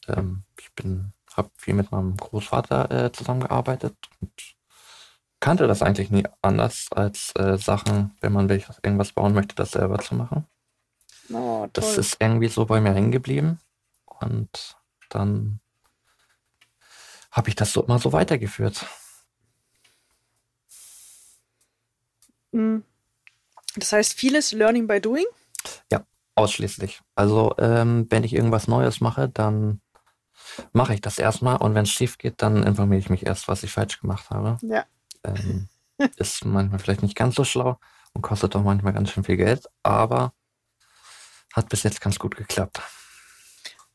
Ähm, 0.08 0.44
ich 0.60 0.72
bin, 0.74 1.14
habe 1.36 1.50
viel 1.58 1.74
mit 1.74 1.92
meinem 1.92 2.18
Großvater 2.18 3.06
äh, 3.06 3.12
zusammengearbeitet 3.12 3.96
und 4.22 4.32
kannte 5.40 5.68
das 5.68 5.82
eigentlich 5.82 6.10
nie 6.10 6.24
anders 6.42 6.88
als 6.92 7.32
äh, 7.36 7.58
Sachen, 7.58 8.16
wenn 8.22 8.34
man 8.34 8.50
irgendwas 8.50 9.12
bauen 9.12 9.34
möchte, 9.34 9.56
das 9.56 9.72
selber 9.72 10.00
zu 10.00 10.16
machen. 10.16 10.46
Oh, 11.32 11.68
das 11.74 11.98
ist 11.98 12.18
irgendwie 12.20 12.48
so 12.48 12.66
bei 12.66 12.80
mir 12.80 12.94
hängen 12.94 13.12
geblieben 13.12 13.60
und 14.06 14.78
dann 15.10 15.60
habe 17.32 17.50
ich 17.50 17.56
das 17.56 17.74
so 17.74 17.84
immer 17.84 18.00
so 18.00 18.14
weitergeführt. 18.14 18.86
Hm. 22.54 22.84
Das 23.76 23.94
heißt, 23.94 24.14
vieles 24.14 24.54
Learning 24.54 24.88
by 24.88 25.00
Doing? 25.00 25.26
Ja, 25.92 26.04
ausschließlich. 26.36 27.02
Also 27.14 27.54
ähm, 27.60 28.08
wenn 28.10 28.24
ich 28.24 28.34
irgendwas 28.34 28.68
Neues 28.68 29.02
mache, 29.02 29.30
dann 29.30 29.82
mache 30.72 30.94
ich 30.94 31.02
das 31.02 31.20
erstmal 31.20 31.58
und 31.58 31.76
wenn 31.76 31.84
es 31.84 31.92
schief 31.92 32.18
geht, 32.18 32.42
dann 32.42 32.64
informiere 32.64 33.00
ich 33.00 33.10
mich 33.10 33.26
erst, 33.26 33.48
was 33.48 33.64
ich 33.64 33.72
falsch 33.72 34.00
gemacht 34.00 34.30
habe. 34.30 34.58
Ja. 34.62 34.86
Ähm, 35.28 35.68
ist 36.18 36.46
manchmal 36.46 36.80
vielleicht 36.80 37.04
nicht 37.04 37.16
ganz 37.16 37.36
so 37.36 37.44
schlau 37.44 37.80
und 38.14 38.22
kostet 38.22 38.56
auch 38.56 38.64
manchmal 38.64 38.94
ganz 38.94 39.12
schön 39.12 39.24
viel 39.24 39.38
Geld, 39.38 39.66
aber 39.84 40.34
hat 41.54 41.70
bis 41.70 41.84
jetzt 41.84 42.02
ganz 42.02 42.20
gut 42.20 42.36
geklappt. 42.36 42.82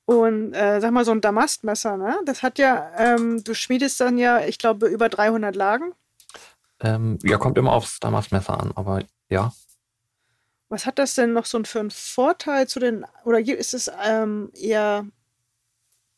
Und 0.04 0.52
äh, 0.52 0.80
sag 0.80 0.90
mal, 0.90 1.04
so 1.04 1.12
ein 1.12 1.20
Damastmesser, 1.20 1.96
ne? 1.96 2.18
Das 2.26 2.42
hat 2.42 2.58
ja, 2.58 2.90
ähm, 2.96 3.44
du 3.44 3.54
schmiedest 3.54 4.00
dann 4.00 4.18
ja, 4.18 4.40
ich 4.44 4.58
glaube, 4.58 4.88
über 4.88 5.08
300 5.08 5.54
Lagen. 5.54 5.92
Ähm, 6.80 7.18
ja, 7.22 7.38
kommt 7.38 7.56
immer 7.56 7.72
aufs 7.72 8.00
Damastmesser 8.00 8.60
an, 8.60 8.72
aber 8.74 9.04
ja. 9.28 9.52
Was 10.68 10.86
hat 10.86 10.98
das 10.98 11.14
denn 11.14 11.32
noch 11.32 11.46
so 11.46 11.62
für 11.64 11.80
einen 11.80 11.92
Vorteil 11.92 12.66
zu 12.66 12.80
den, 12.80 13.06
oder 13.24 13.38
ist 13.38 13.74
es 13.74 13.90
ähm, 14.04 14.50
eher 14.54 15.06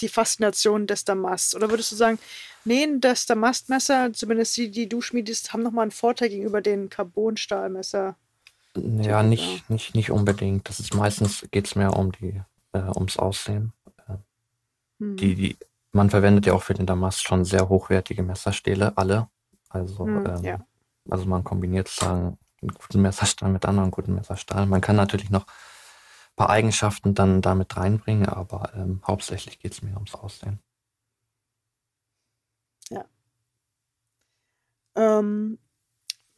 die 0.01 0.09
Faszination 0.09 0.87
des 0.87 1.05
Damasts? 1.05 1.55
Oder 1.55 1.71
würdest 1.71 1.93
du 1.93 1.97
sagen, 1.97 2.19
nee, 2.65 2.87
das 2.99 3.27
Damastmesser, 3.27 4.13
zumindest 4.13 4.57
die, 4.57 4.71
die 4.71 4.89
du 4.89 5.01
schmiedest, 5.01 5.53
haben 5.53 5.63
nochmal 5.63 5.83
einen 5.83 5.91
Vorteil 5.91 6.29
gegenüber 6.29 6.61
den 6.61 6.89
Carbonstahlmesser? 6.91 8.17
Ja, 8.77 9.23
nicht, 9.23 9.69
nicht, 9.71 9.95
nicht 9.95 10.11
unbedingt. 10.11 10.69
Das 10.69 10.81
ist 10.81 10.95
meistens 10.95 11.47
geht 11.51 11.67
es 11.67 11.77
mehr 11.77 11.97
um 11.97 12.11
die, 12.13 12.41
äh, 12.73 12.79
ums 12.79 13.17
Aussehen. 13.19 13.73
Äh, 14.09 14.15
hm. 14.99 15.17
Die, 15.17 15.35
die, 15.35 15.57
man 15.93 16.11
verwendet 16.11 16.47
ja 16.47 16.55
auch 16.55 16.63
für 16.63 16.75
den 16.75 16.87
Damast 16.87 17.23
schon 17.23 17.45
sehr 17.45 17.69
hochwertige 17.69 18.23
Messerstähle, 18.23 18.97
alle. 18.97 19.29
Also, 19.69 20.05
hm, 20.07 20.27
ähm, 20.27 20.45
ja. 20.45 20.59
also 21.09 21.25
man 21.27 21.45
kombiniert 21.45 21.89
sozusagen 21.89 22.39
einen 22.63 22.75
guten 22.75 23.03
Messerstahl 23.03 23.51
mit 23.51 23.65
anderen 23.65 23.91
guten 23.91 24.15
Messerstahl. 24.15 24.67
Man 24.67 24.81
kann 24.81 24.97
natürlich 24.97 25.31
noch 25.31 25.47
paar 26.37 26.51
Eigenschaften 26.51 27.15
dann 27.15 27.43
damit 27.43 27.77
reinbringen, 27.77 28.29
aber 28.29 28.73
ähm, 28.75 29.03
hauptsächlich 29.07 29.59
geht 29.59 29.73
es 29.73 29.83
mir 29.83 29.95
ums 29.95 30.15
Aussehen. 30.15 30.61
Ja. 32.91 33.05
Ähm, 34.97 35.59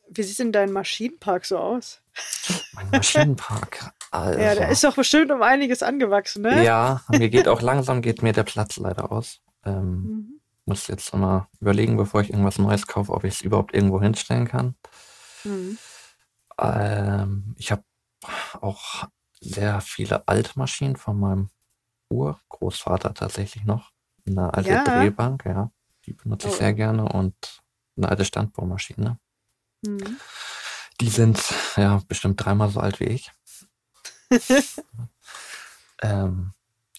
wie 0.09 0.23
sieht 0.23 0.39
denn 0.39 0.53
dein 0.53 0.73
Maschinenpark 0.73 1.45
so 1.45 1.59
aus? 1.59 2.03
Mein 2.73 2.91
Maschinenpark. 2.91 3.93
Also, 4.11 4.39
ja, 4.41 4.55
der 4.55 4.69
ist 4.69 4.85
doch 4.85 4.95
bestimmt 4.95 5.31
um 5.31 5.43
einiges 5.43 5.83
angewachsen, 5.83 6.43
ne? 6.43 6.63
Ja, 6.65 7.03
mir 7.09 7.29
geht 7.29 7.49
auch 7.49 7.63
langsam 7.63 8.03
geht 8.03 8.23
mir 8.23 8.33
der 8.33 8.45
Platz 8.45 8.77
leider 8.77 9.11
aus. 9.11 9.41
Ähm, 9.65 9.91
mhm. 9.91 10.41
Muss 10.67 10.89
jetzt 10.89 11.15
mal 11.15 11.49
überlegen, 11.61 11.97
bevor 11.97 12.21
ich 12.21 12.31
irgendwas 12.31 12.59
Neues 12.59 12.87
kaufe, 12.87 13.13
ob 13.13 13.25
ich 13.25 13.35
es 13.35 13.41
überhaupt 13.41 13.75
irgendwo 13.75 14.01
hinstellen 14.01 14.47
kann. 14.47 14.75
Mhm. 15.45 15.79
Ähm, 16.59 17.55
ich 17.57 17.73
habe 17.73 17.83
auch 18.61 19.07
sehr 19.49 19.81
viele 19.81 20.27
Altmaschinen 20.27 20.97
von 20.97 21.19
meinem 21.19 21.51
Urgroßvater 22.11 23.15
tatsächlich 23.15 23.65
noch. 23.65 23.93
Eine 24.27 24.53
alte 24.53 24.71
ja. 24.71 24.85
Drehbank, 24.85 25.45
ja. 25.45 25.71
Die 26.05 26.13
benutze 26.13 26.49
ich 26.49 26.55
oh. 26.55 26.57
sehr 26.59 26.75
gerne 26.75 27.09
und 27.09 27.63
eine 27.97 28.09
alte 28.09 28.25
Standbaumaschine. 28.25 29.19
Mhm. 29.83 30.19
Die 31.01 31.09
sind 31.09 31.43
ja 31.77 32.03
bestimmt 32.09 32.45
dreimal 32.45 32.71
so 32.71 32.81
alt 32.81 33.01
wie 33.01 33.05
ich. 33.05 33.33
ähm, 36.03 36.53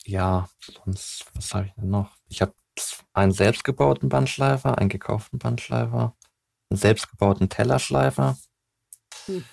ja, 0.05 0.47
sonst, 0.83 1.25
was 1.33 1.53
habe 1.53 1.67
ich 1.67 1.73
denn 1.73 1.89
noch? 1.89 2.15
Ich 2.27 2.41
habe 2.41 2.53
einen 3.13 3.31
selbstgebauten 3.31 4.09
Bandschleifer, 4.09 4.77
einen 4.77 4.89
gekauften 4.89 5.39
Bandschleifer, 5.39 6.15
einen 6.69 6.77
selbstgebauten 6.77 7.49
Tellerschleifer. 7.49 8.37
Hm. 9.25 9.43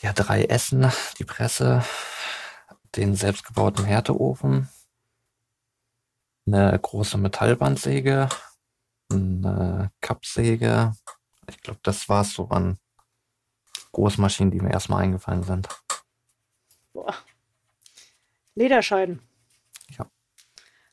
Ja, 0.00 0.12
drei 0.12 0.44
Essen, 0.44 0.92
die 1.18 1.24
Presse, 1.24 1.84
den 2.94 3.16
selbstgebauten 3.16 3.84
Härteofen, 3.84 4.68
eine 6.46 6.78
große 6.78 7.18
Metallbandsäge, 7.18 8.28
eine 9.10 9.90
Kappsäge. 10.00 10.94
Ich 11.48 11.60
glaube, 11.60 11.80
das 11.82 12.08
war 12.08 12.22
es 12.22 12.32
so 12.32 12.48
an 12.48 12.78
Großmaschinen, 13.92 14.52
die 14.52 14.60
mir 14.60 14.70
erstmal 14.70 15.02
eingefallen 15.02 15.42
sind. 15.42 15.68
Boah. 16.92 17.14
Lederscheiden. 18.54 19.20
Ja. 19.88 20.08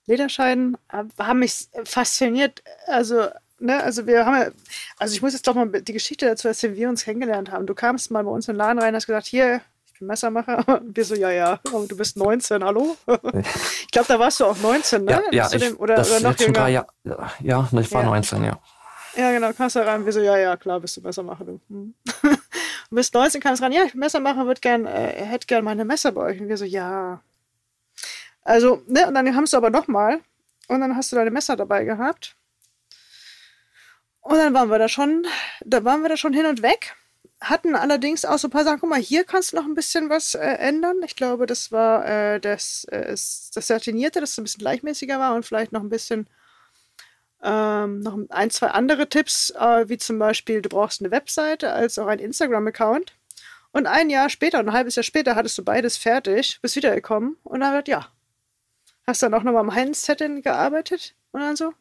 Lederscheiden 0.06 0.78
haben 0.90 1.40
mich 1.40 1.70
fasziniert. 1.84 2.64
Also, 2.88 3.30
ne, 3.66 3.84
also 3.84 4.08
wir 4.08 4.26
haben 4.26 4.36
ja, 4.36 4.52
also 4.98 5.14
ich 5.14 5.22
muss 5.22 5.34
jetzt 5.34 5.48
doch 5.48 5.56
mal 5.56 5.68
die 5.68 5.94
Geschichte 5.94 6.26
dazu 6.26 6.48
erzählen, 6.48 6.74
wie 6.74 6.80
wir 6.80 6.90
uns 6.90 7.04
kennengelernt 7.04 7.52
haben. 7.52 7.66
Du 7.66 7.76
kamst 7.76 8.12
mal 8.12 8.24
bei 8.24 8.32
uns 8.32 8.48
in 8.48 8.54
den 8.54 8.60
Laden 8.60 8.80
rein 8.80 8.90
und 8.90 8.96
hast 8.96 9.08
gesagt, 9.08 9.28
hier, 9.28 9.62
ich 9.88 10.00
bin 10.00 10.08
Messermacher. 10.08 10.68
Und 10.82 10.96
wir 10.96 11.06
so, 11.06 11.16
ja, 11.16 11.32
ja, 11.32 11.60
aber 11.68 11.88
du 11.88 11.96
bist 11.96 12.18
19, 12.18 12.64
hallo? 12.64 12.98
ich 13.08 13.92
glaube, 13.92 14.08
da 14.08 14.20
warst 14.20 14.42
du 14.42 14.46
auch 14.46 14.58
19, 14.58 15.06
ne? 15.06 15.12
Ja, 15.12 15.22
ja 15.32 15.50
ich, 15.54 15.62
dem, 15.62 15.78
oder, 15.78 16.00
oder 16.00 16.20
noch 16.20 16.38
jünger? 16.38 16.68
Ja, 16.68 16.86
ja, 17.42 17.70
ich 17.72 17.92
war 17.94 18.04
ja. 18.04 18.10
19, 18.10 18.44
ja. 18.44 18.60
Ja, 19.16 19.32
genau, 19.32 19.54
kamst 19.54 19.78
da 19.78 19.84
rein, 19.84 20.06
wir 20.06 20.12
so, 20.12 20.20
ja, 20.20 20.38
ja, 20.38 20.58
klar, 20.58 20.82
bist 20.82 20.98
du 20.98 21.02
Messermacher, 21.02 21.46
du. 21.46 21.60
Hm. 21.70 21.94
Du 22.90 22.98
bist 22.98 23.14
19, 23.14 23.42
kannst 23.42 23.64
ran, 23.64 23.72
ja, 23.72 23.84
ich 23.84 23.94
bin 23.94 24.00
Messermacher, 24.00 24.46
würde 24.46 24.62
gern, 24.62 24.86
äh, 24.86 25.26
hätte 25.26 25.48
gern 25.48 25.64
meine 25.64 25.86
Messer 25.86 26.12
bei 26.12 26.22
euch. 26.22 26.40
Und 26.40 26.50
wir 26.50 26.58
so, 26.58 26.66
ja. 26.66 27.20
Also, 28.44 28.84
ne, 28.88 29.08
und 29.08 29.16
dann 29.16 29.36
haben 29.36 29.46
du 29.46 29.58
aber 29.58 29.72
nochmal. 29.72 30.20
Und 30.68 30.82
dann 30.82 30.96
hast 30.96 31.12
du 31.12 31.16
deine 31.16 31.32
Messer 31.32 31.56
dabei 31.56 31.84
gehabt. 31.84 32.36
Und 34.26 34.38
dann 34.38 34.54
waren 34.56 34.70
wir 34.70 34.80
da 34.80 34.90
schon, 34.90 35.26
da 35.64 35.84
waren 35.84 36.02
wir 36.02 36.10
da 36.10 36.18
schon 36.18 36.34
hin 36.34 36.48
und 36.48 36.62
weg. 36.64 36.96
Hatten 37.42 37.76
allerdings 37.76 38.26
auch 38.26 38.40
so 38.40 38.48
ein 38.48 38.52
paar 38.52 38.64
Sachen, 38.64 38.80
guck 38.80 38.90
mal, 38.90 39.00
hier 39.00 39.24
kannst 39.24 39.52
du 39.52 39.58
noch 39.58 39.66
ein 39.66 39.76
bisschen 39.76 40.10
was 40.10 40.34
äh, 40.36 40.40
ändern. 40.40 40.98
Ich 41.06 41.16
glaube, 41.16 41.46
das 41.46 41.72
war 41.72 42.06
äh, 42.08 42.40
das, 42.40 42.86
äh, 42.86 43.12
das 43.12 43.52
Satinierte, 43.54 44.22
das 44.22 44.38
ein 44.38 44.44
bisschen 44.44 44.62
gleichmäßiger 44.62 45.20
war 45.20 45.36
und 45.36 45.46
vielleicht 45.46 45.72
noch 45.72 45.82
ein 45.82 45.90
bisschen 45.90 46.28
Ähm, 47.44 48.00
noch 48.00 48.18
ein, 48.30 48.50
zwei 48.50 48.70
andere 48.70 49.08
Tipps, 49.08 49.52
äh, 49.52 49.88
wie 49.88 49.98
zum 49.98 50.18
Beispiel, 50.18 50.62
du 50.62 50.70
brauchst 50.70 51.02
eine 51.02 51.12
Webseite 51.12 51.74
als 51.74 52.00
auch 52.00 52.08
einen 52.08 52.22
Instagram-Account. 52.22 53.14
Und 53.72 53.86
ein 53.88 54.10
Jahr 54.10 54.30
später, 54.30 54.58
ein 54.60 54.72
halbes 54.74 54.96
Jahr 54.96 55.04
später, 55.04 55.36
hattest 55.36 55.58
du 55.58 55.64
beides 55.64 55.98
fertig, 55.98 56.60
bist 56.62 56.76
wiedergekommen 56.76 57.38
und 57.44 57.60
dann 57.60 57.74
wird 57.74 57.88
ja. 57.88 58.08
Hast 59.06 59.22
dann 59.22 59.34
auch 59.36 59.44
nochmal 59.44 59.62
am 59.62 59.76
Heinz-Setting 59.76 60.42
gearbeitet 60.42 61.14
und 61.32 61.42
dann 61.42 61.56
so. 61.56 61.74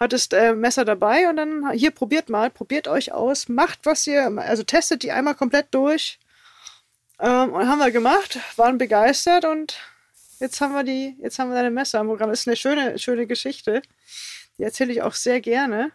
Hattest 0.00 0.32
äh, 0.32 0.54
Messer 0.54 0.86
dabei 0.86 1.28
und 1.28 1.36
dann 1.36 1.70
hier 1.72 1.90
probiert 1.90 2.30
mal, 2.30 2.50
probiert 2.50 2.88
euch 2.88 3.12
aus, 3.12 3.48
macht 3.48 3.80
was 3.84 4.06
ihr, 4.06 4.32
also 4.38 4.62
testet 4.62 5.02
die 5.02 5.12
einmal 5.12 5.34
komplett 5.34 5.66
durch. 5.72 6.18
Ähm, 7.18 7.52
und 7.52 7.68
haben 7.68 7.78
wir 7.78 7.90
gemacht, 7.90 8.38
waren 8.56 8.78
begeistert 8.78 9.44
und 9.44 9.78
jetzt 10.38 10.60
haben 10.62 10.72
wir 10.72 10.84
die, 10.84 11.16
jetzt 11.20 11.38
haben 11.38 11.50
wir 11.50 11.56
deine 11.56 11.70
Messer 11.70 12.00
am 12.00 12.06
Programm. 12.06 12.30
Das 12.30 12.40
ist 12.40 12.48
eine 12.48 12.56
schöne, 12.56 12.98
schöne 12.98 13.26
Geschichte. 13.26 13.82
Die 14.56 14.62
erzähle 14.62 14.92
ich 14.92 15.02
auch 15.02 15.14
sehr 15.14 15.40
gerne. 15.42 15.92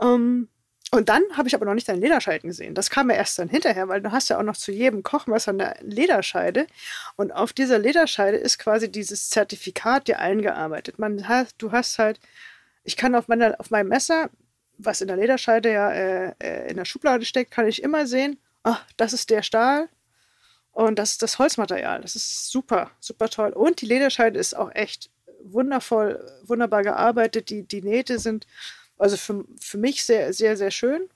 Ähm, 0.00 0.48
und 0.90 1.08
dann 1.08 1.22
habe 1.36 1.48
ich 1.48 1.54
aber 1.54 1.64
noch 1.64 1.74
nicht 1.74 1.88
deine 1.88 2.00
Lederscheiden 2.00 2.50
gesehen. 2.50 2.74
Das 2.74 2.90
kam 2.90 3.08
ja 3.08 3.16
erst 3.16 3.38
dann 3.38 3.48
hinterher, 3.48 3.88
weil 3.88 4.02
du 4.02 4.12
hast 4.12 4.28
ja 4.28 4.38
auch 4.38 4.42
noch 4.42 4.56
zu 4.56 4.72
jedem 4.72 5.02
Kochmesser 5.02 5.52
eine 5.52 5.74
Lederscheide. 5.80 6.66
Und 7.16 7.32
auf 7.32 7.52
dieser 7.52 7.78
Lederscheide 7.78 8.36
ist 8.36 8.58
quasi 8.58 8.90
dieses 8.90 9.30
Zertifikat 9.30 10.08
dir 10.08 10.18
eingearbeitet. 10.18 10.98
Man 10.98 11.28
hat, 11.28 11.54
du 11.56 11.72
hast 11.72 11.98
halt, 11.98 12.20
ich 12.84 12.96
kann 12.96 13.14
auf, 13.14 13.28
meiner, 13.28 13.58
auf 13.58 13.70
meinem 13.70 13.88
Messer, 13.88 14.30
was 14.78 15.00
in 15.00 15.08
der 15.08 15.16
Lederscheide 15.16 15.72
ja 15.72 15.90
äh, 15.92 16.34
äh 16.40 16.70
in 16.70 16.76
der 16.76 16.84
Schublade 16.84 17.24
steckt, 17.24 17.50
kann 17.50 17.66
ich 17.66 17.82
immer 17.82 18.06
sehen, 18.06 18.38
ach, 18.62 18.84
das 18.96 19.12
ist 19.12 19.30
der 19.30 19.42
Stahl 19.42 19.88
und 20.72 20.98
das 20.98 21.12
ist 21.12 21.22
das 21.22 21.38
Holzmaterial. 21.38 22.00
Das 22.00 22.16
ist 22.16 22.50
super, 22.50 22.90
super 22.98 23.28
toll. 23.28 23.50
Und 23.50 23.80
die 23.80 23.86
Lederscheide 23.86 24.38
ist 24.38 24.56
auch 24.56 24.70
echt 24.74 25.10
wundervoll, 25.44 26.24
wunderbar 26.44 26.82
gearbeitet. 26.82 27.50
Die, 27.50 27.62
die 27.62 27.82
Nähte 27.82 28.18
sind 28.18 28.46
also 28.98 29.16
für, 29.16 29.44
für 29.60 29.78
mich 29.78 30.04
sehr, 30.04 30.32
sehr, 30.32 30.56
sehr 30.56 30.70
schön. 30.70 31.08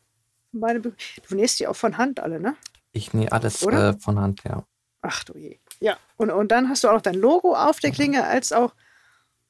Meine, 0.52 0.81
du 0.81 0.92
nähst 1.31 1.61
die 1.61 1.66
auch 1.66 1.76
von 1.76 1.98
Hand 1.98 2.20
alle, 2.20 2.40
ne? 2.40 2.57
Ich 2.92 3.14
nähe 3.14 3.31
alles 3.31 3.62
äh, 3.62 3.92
von 3.98 4.18
Hand, 4.18 4.42
ja. 4.44 4.64
Ach 5.02 5.22
du 5.24 5.38
je. 5.38 5.59
Ja, 5.81 5.96
und, 6.16 6.31
und 6.31 6.50
dann 6.50 6.68
hast 6.68 6.83
du 6.83 6.88
auch 6.88 6.94
noch 6.94 7.02
dein 7.02 7.14
Logo 7.14 7.55
auf 7.55 7.81
der 7.81 7.92
Klinge, 7.92 8.24
als 8.24 8.52
auch, 8.52 8.74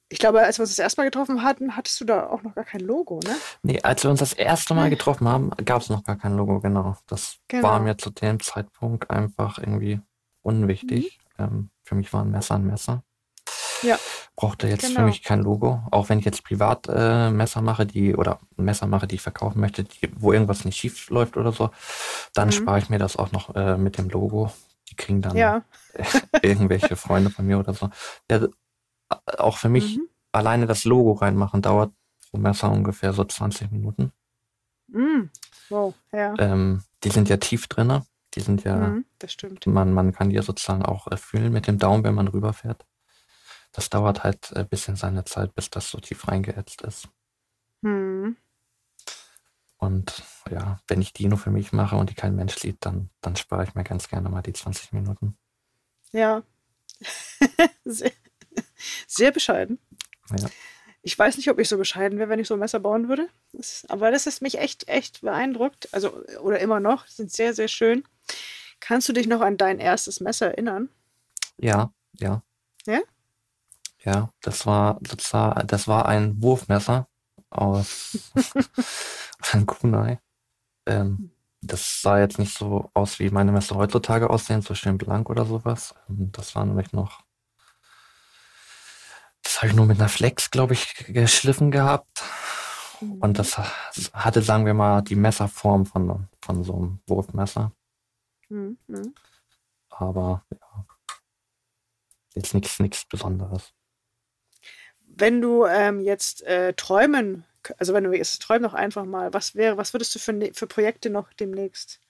ich 0.09 0.19
glaube, 0.19 0.43
als 0.43 0.59
wir 0.59 0.63
uns 0.63 0.71
das 0.71 0.79
erste 0.79 1.01
Mal 1.01 1.07
getroffen 1.07 1.43
hatten, 1.43 1.77
hattest 1.77 2.01
du 2.01 2.05
da 2.05 2.29
auch 2.29 2.43
noch 2.43 2.55
gar 2.55 2.65
kein 2.65 2.81
Logo, 2.81 3.21
ne? 3.25 3.35
Nee, 3.63 3.81
als 3.83 4.05
wir 4.05 4.11
uns 4.11 4.21
das 4.21 4.33
erste 4.33 4.75
Mal 4.75 4.89
getroffen 4.91 5.29
haben, 5.29 5.51
gab 5.65 5.83
es 5.83 5.89
noch 5.89 6.05
gar 6.05 6.17
kein 6.17 6.37
Logo, 6.37 6.61
genau. 6.61 6.97
Das 7.07 7.39
genau. 7.49 7.69
war 7.69 7.81
mir 7.81 7.97
zu 7.97 8.11
dem 8.11 8.41
Zeitpunkt 8.41 9.11
einfach 9.11 9.59
irgendwie 9.59 10.01
unwichtig. 10.43 11.19
Mhm. 11.39 11.45
Ähm, 11.45 11.71
für 11.83 11.97
mich 11.97 12.13
war 12.13 12.23
ein 12.23 12.31
Messer 12.31 12.55
ein 12.55 12.67
Messer. 12.67 13.03
Ja. 13.83 13.99
Brauchte 14.37 14.69
jetzt 14.69 14.87
genau. 14.87 15.01
für 15.01 15.07
mich 15.07 15.23
kein 15.23 15.43
Logo. 15.43 15.83
Auch 15.91 16.09
wenn 16.09 16.19
ich 16.19 16.25
jetzt 16.25 16.45
privat 16.45 16.87
äh, 16.89 17.31
Messer 17.31 17.63
mache, 17.63 17.85
die 17.85 18.15
oder 18.15 18.39
Messer 18.57 18.87
mache, 18.87 19.07
die 19.07 19.17
ich 19.17 19.23
verkaufen 19.23 19.61
möchte, 19.61 19.85
die, 19.85 20.11
wo 20.17 20.33
irgendwas 20.33 20.65
nicht 20.65 20.77
schief 20.77 21.11
läuft 21.11 21.37
oder 21.37 21.53
so, 21.53 21.71
dann 22.33 22.49
mhm. 22.49 22.53
spare 22.53 22.79
ich 22.79 22.91
mir 22.91 22.99
das 22.99 23.17
auch 23.17 23.33
noch 23.33 23.55
äh, 23.57 23.77
mit 23.77 23.99
dem 23.99 24.09
Logo. 24.09 24.53
Die 24.89 24.95
kriegen 24.95 25.21
dann 25.21 25.37
ja. 25.37 25.65
irgendwelche 26.43 26.95
Freunde 26.97 27.31
von 27.31 27.47
mir 27.47 27.59
oder 27.59 27.75
so. 27.75 27.91
Ja, 28.31 28.47
auch 29.09 29.59
für 29.59 29.69
mich 29.69 29.97
mhm. 29.97 30.09
alleine 30.33 30.67
das 30.67 30.85
Logo 30.85 31.13
reinmachen 31.13 31.63
dauert 31.63 31.93
pro 32.31 32.39
Messer 32.39 32.71
ungefähr 32.71 33.13
so 33.13 33.25
20 33.25 33.71
Minuten. 33.71 34.13
Mhm. 34.89 35.31
Wow, 35.69 35.95
ja. 36.13 36.35
Ähm, 36.39 36.83
die 37.05 37.11
sind 37.11 37.29
ja 37.29 37.37
tief 37.37 37.67
drinne. 37.67 38.07
Die 38.35 38.41
sind 38.41 38.65
ja, 38.65 38.77
mhm, 38.77 39.07
das 39.19 39.33
stimmt. 39.33 39.67
Man, 39.67 39.93
man 39.93 40.13
kann 40.13 40.29
die 40.29 40.37
ja 40.37 40.43
sozusagen 40.43 40.85
auch 40.85 41.07
fühlen 41.19 41.53
mit 41.53 41.67
dem 41.67 41.79
Daumen, 41.79 42.05
wenn 42.05 42.15
man 42.15 42.29
rüberfährt 42.29 42.85
das 43.77 43.91
dauert 43.91 44.25
halt 44.25 44.57
ein 44.57 44.69
bisschen 44.69 44.97
seine 44.97 45.25
Zeit, 45.25 45.55
bis 45.55 45.69
das 45.69 45.91
so 45.91 45.99
tief 45.99 46.27
reingeätzt 46.27 46.81
ist. 46.81 47.09
Hm. 47.83 48.37
Und 49.77 50.23
ja, 50.51 50.81
wenn 50.89 51.03
ich 51.03 51.13
die 51.13 51.29
nur 51.29 51.37
für 51.37 51.51
mich 51.51 51.73
mache 51.73 51.97
und 51.97 52.09
die 52.09 52.15
kein 52.15 52.35
Mensch 52.35 52.57
sieht, 52.57 52.79
dann, 52.87 53.11
dann 53.21 53.37
spare 53.37 53.65
ich 53.65 53.75
mir 53.75 53.85
ganz 53.85 54.09
gerne 54.09 54.31
mal 54.31 54.41
die 54.41 54.55
20 54.55 54.93
Minuten. 54.93 55.37
Ja. 56.13 56.43
sehr, 57.85 58.13
sehr 59.07 59.33
bescheiden. 59.33 59.79
Ja. 60.39 60.49
Ich 61.03 61.17
weiß 61.17 61.37
nicht, 61.37 61.49
ob 61.51 61.59
ich 61.61 61.69
so 61.69 61.79
bescheiden 61.79 62.19
wäre, 62.19 62.29
wenn 62.29 62.41
ich 62.41 62.49
so 62.49 62.55
ein 62.55 62.61
Messer 62.61 62.81
bauen 62.81 63.09
würde. 63.09 63.29
Das, 63.53 63.85
aber 63.89 64.11
das 64.11 64.27
ist 64.27 64.43
mich 64.43 64.59
echt, 64.59 64.89
echt 64.89 65.21
beeindruckt. 65.21 65.89
Also, 65.93 66.13
oder 66.41 66.59
immer 66.59 66.81
noch, 66.81 67.07
sind 67.07 67.31
sehr, 67.31 67.55
sehr 67.55 67.69
schön. 67.69 68.03
Kannst 68.81 69.09
du 69.09 69.13
dich 69.13 69.27
noch 69.27 69.41
an 69.41 69.57
dein 69.57 69.79
erstes 69.79 70.21
Messer 70.21 70.49
erinnern? 70.49 70.89
Ja, 71.59 71.93
ja. 72.15 72.43
Ja? 72.87 73.01
Ja, 74.05 74.31
das 74.43 74.67
war, 74.67 74.99
das 75.01 75.33
war, 75.33 75.65
das 75.65 75.89
war 75.89 76.07
ein 76.07 76.41
Wurfmesser 76.43 77.09
aus 77.51 78.33
ein 79.53 79.67
Kunai. 79.67 80.21
Ähm, 80.87 81.31
das 81.61 82.01
sah 82.03 82.19
jetzt 82.21 82.39
nicht 82.39 82.57
so 82.57 82.91
aus, 82.95 83.19
wie 83.19 83.31
meine 83.31 83.53
Messer 83.53 83.77
heutzutage 83.77 84.31
aussehen, 84.31 84.63
so 84.63 84.75
schön 84.75 84.99
blank 84.99 85.29
oder 85.31 85.45
sowas. 85.45 85.95
Ähm, 86.09 86.31
das 86.33 86.55
war 86.55 86.65
nämlich 86.65 86.93
noch, 86.93 87.23
das 89.57 89.63
habe 89.63 89.71
ich 89.71 89.77
nur 89.77 89.87
mit 89.87 89.99
einer 89.99 90.11
Flex, 90.11 90.51
glaube 90.51 90.75
ich, 90.75 91.07
geschliffen 91.09 91.71
gehabt. 91.71 92.23
Und 93.01 93.39
das 93.39 93.57
hatte, 94.13 94.43
sagen 94.43 94.67
wir 94.67 94.75
mal, 94.75 95.01
die 95.01 95.17
Messerform 95.17 95.87
von, 95.87 96.29
von 96.43 96.63
so 96.63 96.75
einem 96.75 97.01
Wurfmesser. 97.07 97.73
Mhm. 98.51 98.77
Aber 99.89 100.45
ja, 100.51 100.87
jetzt 102.35 102.53
nichts, 102.53 102.79
nichts 102.81 103.07
Besonderes 103.07 103.73
wenn 105.17 105.41
du 105.41 105.65
ähm, 105.67 106.01
jetzt 106.01 106.43
äh, 106.43 106.75
träumen, 106.75 107.45
also 107.79 107.95
wenn 107.95 108.05
du 108.05 108.13
jetzt 108.13 108.43
träum 108.43 108.63
noch 108.63 108.75
einfach 108.75 109.05
mal, 109.05 109.33
was 109.33 109.55
wäre, 109.55 109.77
was 109.77 109.95
würdest 109.95 110.15
du 110.15 110.19
für, 110.19 110.33
ne, 110.33 110.53
für 110.53 110.67
Projekte 110.67 111.11
noch 111.11 111.33
demnächst 111.33 112.01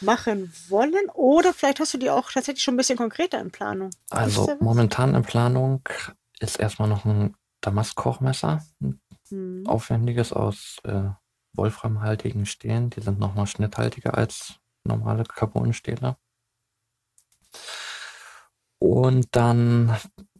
machen 0.00 0.52
wollen? 0.68 1.10
Oder 1.12 1.52
vielleicht 1.52 1.80
hast 1.80 1.94
du 1.94 1.98
die 1.98 2.10
auch 2.10 2.30
tatsächlich 2.30 2.62
schon 2.62 2.74
ein 2.74 2.78
bisschen 2.78 2.98
konkreter 2.98 3.40
in 3.40 3.50
Planung. 3.50 3.90
Also 4.10 4.56
momentan 4.60 5.14
in 5.14 5.22
Planung 5.22 5.82
ist 6.40 6.58
erstmal 6.58 6.88
noch 6.88 7.04
ein 7.04 7.36
Damast-Kochmesser, 7.60 8.64
ein 8.80 9.00
hm. 9.28 9.66
aufwendiges 9.66 10.32
aus 10.32 10.78
äh, 10.84 11.10
wolframhaltigen 11.52 12.46
Stählen. 12.46 12.90
Die 12.90 13.00
sind 13.00 13.18
nochmal 13.18 13.46
schnitthaltiger 13.46 14.16
als 14.16 14.54
normale 14.84 15.24
Carbonstähle. 15.24 16.16
Und 18.78 19.26
dann 19.32 19.96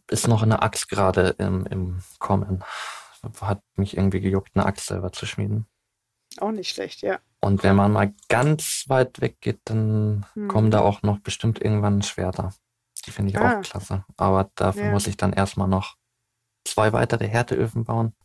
ist 0.09 0.27
noch 0.27 0.43
eine 0.43 0.61
Axt 0.61 0.89
gerade 0.89 1.35
im, 1.37 1.65
im 1.67 2.01
Kommen. 2.19 2.63
Hat 3.41 3.61
mich 3.75 3.97
irgendwie 3.97 4.21
gejuckt, 4.21 4.51
eine 4.55 4.65
Axt 4.65 4.87
selber 4.87 5.11
zu 5.11 5.25
schmieden. 5.25 5.67
Auch 6.37 6.51
nicht 6.51 6.69
schlecht, 6.69 7.01
ja. 7.01 7.19
Und 7.41 7.63
wenn 7.63 7.75
man 7.75 7.91
mal 7.91 8.13
ganz 8.29 8.85
weit 8.87 9.19
weg 9.21 9.41
geht, 9.41 9.59
dann 9.65 10.25
hm. 10.33 10.47
kommen 10.47 10.71
da 10.71 10.81
auch 10.81 11.01
noch 11.01 11.19
bestimmt 11.19 11.61
irgendwann 11.61 12.01
Schwerter. 12.01 12.53
Die 13.01 13.11
finde 13.11 13.31
ich 13.31 13.37
ah. 13.37 13.59
auch 13.59 13.61
klasse. 13.61 14.05
Aber 14.17 14.51
dafür 14.55 14.85
ja. 14.85 14.91
muss 14.91 15.07
ich 15.07 15.17
dann 15.17 15.33
erstmal 15.33 15.67
noch 15.67 15.95
zwei 16.65 16.93
weitere 16.93 17.27
Härteöfen 17.27 17.83
bauen, 17.83 18.15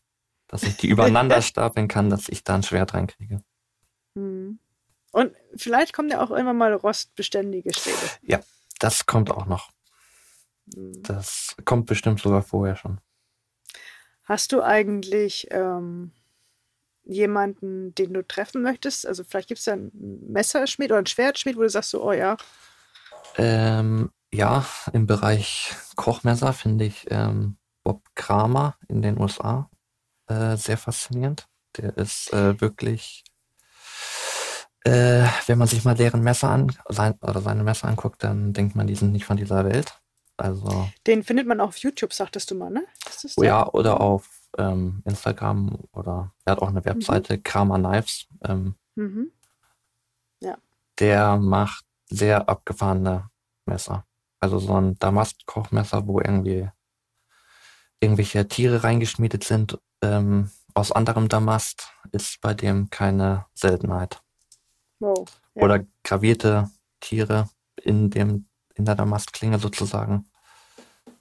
dass 0.49 0.63
ich 0.63 0.77
die 0.77 0.89
übereinander 0.89 1.43
stapeln 1.43 1.89
kann, 1.89 2.11
dass 2.11 2.29
ich 2.29 2.45
da 2.45 2.57
ein 2.57 2.63
Schwert 2.63 2.95
reinkriege. 2.95 3.43
Hm. 4.15 4.59
Und 5.13 5.33
vielleicht 5.57 5.93
kommen 5.93 6.11
ja 6.11 6.21
auch 6.21 6.31
irgendwann 6.31 6.57
mal 6.57 6.75
rostbeständige 6.75 7.73
Stäbe. 7.73 7.97
Ja, 8.23 8.41
das 8.81 9.07
kommt 9.07 9.31
auch 9.31 9.47
noch. 9.47 9.71
Das 10.67 11.55
kommt 11.65 11.87
bestimmt 11.87 12.21
sogar 12.21 12.43
vorher 12.43 12.77
schon. 12.77 13.01
Hast 14.25 14.53
du 14.53 14.63
eigentlich 14.63 15.49
ähm, 15.51 16.13
jemanden, 17.05 17.95
den 17.95 18.15
du 18.15 18.27
treffen 18.27 18.63
möchtest? 18.63 19.07
Also 19.07 19.23
vielleicht 19.23 19.49
gibt 19.49 19.61
es 19.61 19.67
ja 19.67 19.75
einen 19.75 20.33
Messerschmied 20.33 20.91
oder 20.91 20.99
einen 20.99 21.07
Schwertschmied, 21.07 21.57
wo 21.57 21.63
du 21.63 21.69
sagst 21.69 21.91
so, 21.91 22.03
oh 22.03 22.13
ja. 22.13 22.37
Ähm, 23.37 24.11
ja, 24.35 24.65
im 24.93 25.07
Bereich 25.07 25.75
Kochmesser 25.97 26.53
finde 26.53 26.85
ich 26.85 27.07
ähm, 27.11 27.57
Bob 27.83 28.03
Kramer 28.15 28.77
in 28.89 29.03
den 29.03 29.21
USA 29.21 29.71
äh, 30.27 30.57
sehr 30.57 30.77
faszinierend. 30.77 31.47
Der 31.77 31.97
ist 31.97 32.33
äh, 32.33 32.61
wirklich, 32.61 33.25
äh, 34.85 35.27
wenn 35.47 35.59
man 35.59 35.69
sich 35.69 35.85
mal 35.85 35.95
deren 35.95 36.23
Messer 36.23 36.51
an, 36.51 36.73
sein, 36.89 37.15
oder 37.21 37.41
seine 37.41 37.65
Messer 37.65 37.89
anguckt, 37.89 38.23
dann 38.23 38.53
denkt 38.53 38.77
man, 38.77 38.87
die 38.87 38.95
sind 38.95 39.13
nicht 39.13 39.25
von 39.25 39.37
dieser 39.37 39.65
Welt. 39.65 40.01
Also. 40.37 40.89
Den 41.07 41.23
findet 41.23 41.47
man 41.47 41.61
auch 41.61 41.69
auf 41.69 41.77
YouTube, 41.79 42.13
sagtest 42.13 42.51
du 42.51 42.57
mal, 42.57 42.71
ne? 42.71 42.85
Oh 43.37 43.43
ja, 43.43 43.69
oder 43.69 44.01
auf 44.01 44.29
ähm, 44.59 45.03
Instagram 45.05 45.79
oder 45.93 46.33
er 46.45 46.53
hat 46.53 46.59
auch 46.61 46.69
eine 46.69 46.85
Webseite, 46.85 47.37
mhm. 47.37 47.43
Kramer 47.45 47.79
Knives. 47.79 48.27
Ähm, 48.43 48.75
mhm. 48.97 49.31
Ja. 50.41 50.59
Der 50.99 51.37
macht 51.37 51.85
sehr 52.09 52.49
abgefahrene 52.49 53.31
Messer. 53.67 54.05
Also 54.45 54.59
so 54.59 54.75
ein 54.75 54.99
Damast-Kochmesser, 54.99 56.07
wo 56.07 56.21
irgendwie 56.21 56.69
irgendwelche 57.99 58.47
Tiere 58.47 58.85
reingeschmiedet 58.85 59.43
sind 59.43 59.79
ähm, 60.03 60.51
aus 60.75 60.93
anderem 60.93 61.29
Damast, 61.29 61.89
ist 62.13 62.43
bei 62.43 62.53
dem 62.53 62.91
keine 62.91 63.47
Seltenheit. 63.55 64.21
Wow. 65.01 65.25
Ja. 65.55 65.63
Oder 65.63 65.87
gravierte 66.03 66.71
Tiere 67.01 67.49
in 67.83 68.11
dem 68.11 68.45
in 68.75 68.85
der 68.85 68.97
Damastklinge 68.97 69.59
sozusagen. 69.59 70.27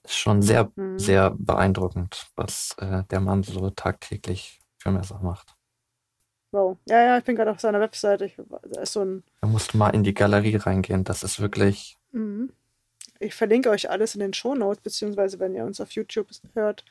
Ist 0.03 0.17
schon 0.17 0.41
sehr, 0.41 0.69
mhm. 0.75 0.99
sehr 0.99 1.31
beeindruckend, 1.37 2.27
was 2.35 2.75
äh, 2.79 3.03
der 3.05 3.21
Mann 3.21 3.43
so 3.43 3.69
tagtäglich 3.69 4.59
für 4.79 4.91
Messer 4.91 5.19
macht. 5.23 5.55
Wow. 6.51 6.77
Ja, 6.89 7.01
ja, 7.01 7.17
ich 7.19 7.23
bin 7.23 7.37
gerade 7.37 7.51
auf 7.51 7.61
seiner 7.61 7.79
Webseite. 7.79 8.25
Ich, 8.25 8.35
da 8.63 8.81
ist 8.81 8.91
so 8.91 9.05
ein. 9.05 9.23
Da 9.39 9.47
musst 9.47 9.73
du 9.73 9.77
mal 9.77 9.91
in 9.91 10.03
die 10.03 10.13
Galerie 10.13 10.57
reingehen. 10.57 11.05
Das 11.05 11.23
ist 11.23 11.39
wirklich. 11.39 11.97
Mhm. 12.11 12.51
Ich 13.23 13.33
verlinke 13.35 13.69
euch 13.69 13.89
alles 13.89 14.15
in 14.15 14.19
den 14.19 14.33
Shownotes, 14.33 14.81
beziehungsweise 14.81 15.39
wenn 15.39 15.55
ihr 15.55 15.63
uns 15.63 15.79
auf 15.79 15.91
YouTube 15.91 16.27
hört, 16.53 16.83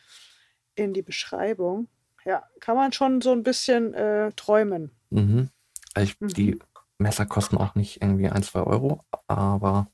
in 0.75 0.95
die 0.95 1.03
Beschreibung. 1.03 1.89
Ja, 2.25 2.45
kann 2.61 2.77
man 2.77 2.93
schon 2.93 3.21
so 3.21 3.33
ein 3.33 3.43
bisschen 3.43 3.95
äh, 3.95 4.33
träumen. 4.33 4.91
Mhm. 5.11 5.51
Ich, 5.99 6.19
mhm. 6.21 6.29
Die 6.29 6.59
Messer 6.99 7.27
kosten 7.27 7.59
auch 7.59 7.75
nicht 7.75 8.01
irgendwie 8.01 8.29
ein, 8.29 8.43
zwei 8.43 8.61
Euro, 8.61 9.05
aber 9.27 9.89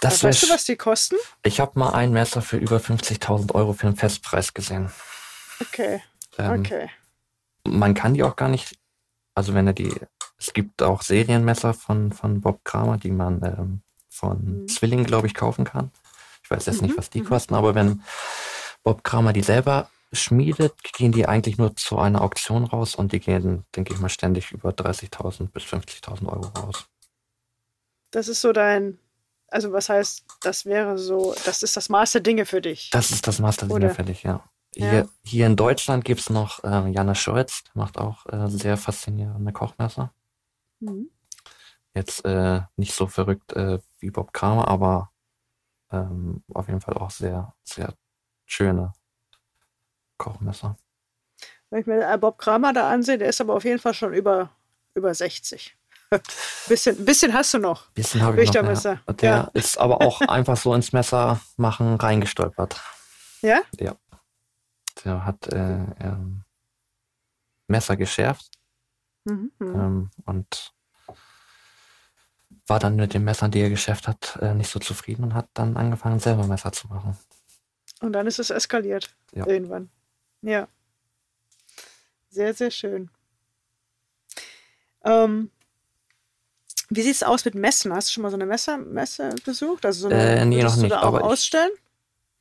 das 0.00 0.22
weißt 0.22 0.42
du, 0.42 0.50
was 0.50 0.64
die 0.64 0.76
kosten? 0.76 1.16
Ich 1.42 1.60
habe 1.60 1.78
mal 1.78 1.94
ein 1.94 2.12
Messer 2.12 2.42
für 2.42 2.58
über 2.58 2.76
50.000 2.76 3.54
Euro 3.54 3.72
für 3.72 3.86
einen 3.86 3.96
Festpreis 3.96 4.52
gesehen. 4.52 4.90
Okay. 5.60 6.02
Ähm, 6.38 6.60
okay. 6.60 6.90
Man 7.66 7.94
kann 7.94 8.14
die 8.14 8.22
auch 8.22 8.36
gar 8.36 8.48
nicht, 8.48 8.76
also 9.34 9.54
wenn 9.54 9.66
er 9.66 9.72
die, 9.72 9.94
es 10.38 10.52
gibt 10.52 10.82
auch 10.82 11.02
Serienmesser 11.02 11.72
von, 11.72 12.12
von 12.12 12.40
Bob 12.40 12.64
Kramer, 12.64 12.98
die 12.98 13.10
man 13.10 13.42
ähm, 13.42 13.82
von 14.16 14.62
mhm. 14.62 14.68
Zwilling, 14.68 15.04
glaube 15.04 15.26
ich, 15.26 15.34
kaufen 15.34 15.64
kann. 15.64 15.90
Ich 16.42 16.50
weiß 16.50 16.66
jetzt 16.66 16.80
mhm. 16.80 16.88
nicht, 16.88 16.98
was 16.98 17.10
die 17.10 17.22
mhm. 17.22 17.26
kosten, 17.26 17.54
aber 17.54 17.74
wenn 17.74 18.02
Bob 18.82 19.04
Kramer 19.04 19.32
die 19.32 19.42
selber 19.42 19.90
schmiedet, 20.12 20.74
gehen 20.82 21.12
die 21.12 21.26
eigentlich 21.26 21.58
nur 21.58 21.76
zu 21.76 21.98
einer 21.98 22.22
Auktion 22.22 22.64
raus 22.64 22.94
und 22.94 23.12
die 23.12 23.20
gehen, 23.20 23.64
denke 23.74 23.92
ich 23.92 24.00
mal, 24.00 24.08
ständig 24.08 24.52
über 24.52 24.70
30.000 24.70 25.50
bis 25.50 25.64
50.000 25.64 26.26
Euro 26.26 26.46
raus. 26.58 26.86
Das 28.10 28.28
ist 28.28 28.40
so 28.40 28.52
dein, 28.52 28.98
also 29.48 29.72
was 29.72 29.88
heißt, 29.88 30.24
das 30.42 30.64
wäre 30.64 30.98
so, 30.98 31.34
das 31.44 31.62
ist 31.62 31.76
das 31.76 31.88
Maß 31.88 32.12
der 32.12 32.20
Dinge 32.20 32.46
für 32.46 32.60
dich? 32.60 32.90
Das 32.90 33.10
ist 33.10 33.26
das 33.26 33.40
Maß 33.40 33.58
der 33.58 33.68
Dinge 33.68 33.92
für 33.92 34.04
dich, 34.04 34.22
ja. 34.22 34.44
ja. 34.74 34.90
Hier, 34.90 35.08
hier 35.24 35.46
in 35.46 35.56
Deutschland 35.56 36.04
gibt 36.04 36.20
es 36.20 36.30
noch 36.30 36.62
äh, 36.64 36.88
Jana 36.90 37.14
Scholz, 37.14 37.64
macht 37.74 37.98
auch 37.98 38.26
äh, 38.26 38.48
sehr 38.48 38.76
faszinierende 38.76 39.52
Kochmesser. 39.52 40.12
Mhm. 40.80 41.10
Jetzt 41.94 42.24
äh, 42.24 42.60
nicht 42.76 42.94
so 42.94 43.06
verrückt 43.06 43.52
äh, 43.54 43.78
wie 43.98 44.10
Bob 44.10 44.32
Kramer, 44.32 44.68
aber 44.68 45.12
ähm, 45.90 46.42
auf 46.52 46.68
jeden 46.68 46.80
Fall 46.80 46.94
auch 46.94 47.10
sehr, 47.10 47.54
sehr 47.62 47.94
schöne 48.44 48.92
Kochmesser. 50.18 50.76
Wenn 51.70 51.80
ich 51.80 51.86
mir 51.86 52.08
äh, 52.08 52.18
Bob 52.18 52.38
Kramer 52.38 52.72
da 52.72 52.90
ansehe, 52.90 53.18
der 53.18 53.28
ist 53.28 53.40
aber 53.40 53.54
auf 53.54 53.64
jeden 53.64 53.78
Fall 53.78 53.94
schon 53.94 54.14
über, 54.14 54.50
über 54.94 55.12
60. 55.14 55.76
bisschen, 56.68 57.04
bisschen 57.04 57.32
hast 57.32 57.54
du 57.54 57.58
noch. 57.58 57.90
Bisschen 57.90 58.22
habe 58.22 58.42
ich 58.42 58.52
noch. 58.52 58.84
Ja. 58.84 59.00
Der 59.12 59.30
ja. 59.30 59.50
ist 59.54 59.78
aber 59.78 60.02
auch 60.02 60.20
einfach 60.28 60.56
so 60.56 60.74
ins 60.74 60.92
Messer 60.92 61.40
machen 61.56 61.96
reingestolpert. 61.96 62.80
Ja? 63.42 63.60
Ja. 63.78 63.96
Der 65.04 65.24
hat 65.24 65.46
äh, 65.48 65.84
ähm, 66.00 66.44
Messer 67.66 67.96
geschärft 67.96 68.50
mhm, 69.24 69.52
mhm, 69.58 69.74
ähm, 69.74 70.10
und 70.24 70.72
war 72.66 72.78
dann 72.78 72.96
mit 72.96 73.14
den 73.14 73.24
Messern, 73.24 73.50
die 73.50 73.60
er 73.60 73.70
geschärft 73.70 74.08
hat, 74.08 74.38
äh, 74.40 74.54
nicht 74.54 74.70
so 74.70 74.78
zufrieden 74.78 75.24
und 75.24 75.34
hat 75.34 75.48
dann 75.54 75.76
angefangen, 75.76 76.18
selber 76.18 76.46
Messer 76.46 76.72
zu 76.72 76.88
machen. 76.88 77.16
Und 78.00 78.12
dann 78.12 78.26
ist 78.26 78.38
es 78.38 78.50
eskaliert. 78.50 79.14
Ja. 79.32 79.46
Irgendwann. 79.46 79.90
Ja. 80.42 80.68
Sehr, 82.28 82.52
sehr 82.54 82.70
schön. 82.70 83.10
Ähm, 85.04 85.50
wie 86.90 87.02
sieht 87.02 87.14
es 87.14 87.22
aus 87.22 87.44
mit 87.44 87.54
Messen? 87.54 87.92
Hast 87.92 88.08
du 88.08 88.12
schon 88.12 88.22
mal 88.22 88.30
so 88.30 88.36
eine 88.36 88.46
Messe, 88.46 88.76
Messe 88.76 89.34
besucht? 89.44 89.86
Also 89.86 90.08
so 90.08 90.14
eine, 90.14 90.40
äh, 90.40 90.44
nee, 90.44 90.62
noch 90.62 90.76
nicht. 90.76 90.92
aber 90.92 91.24
ausstellen? 91.24 91.70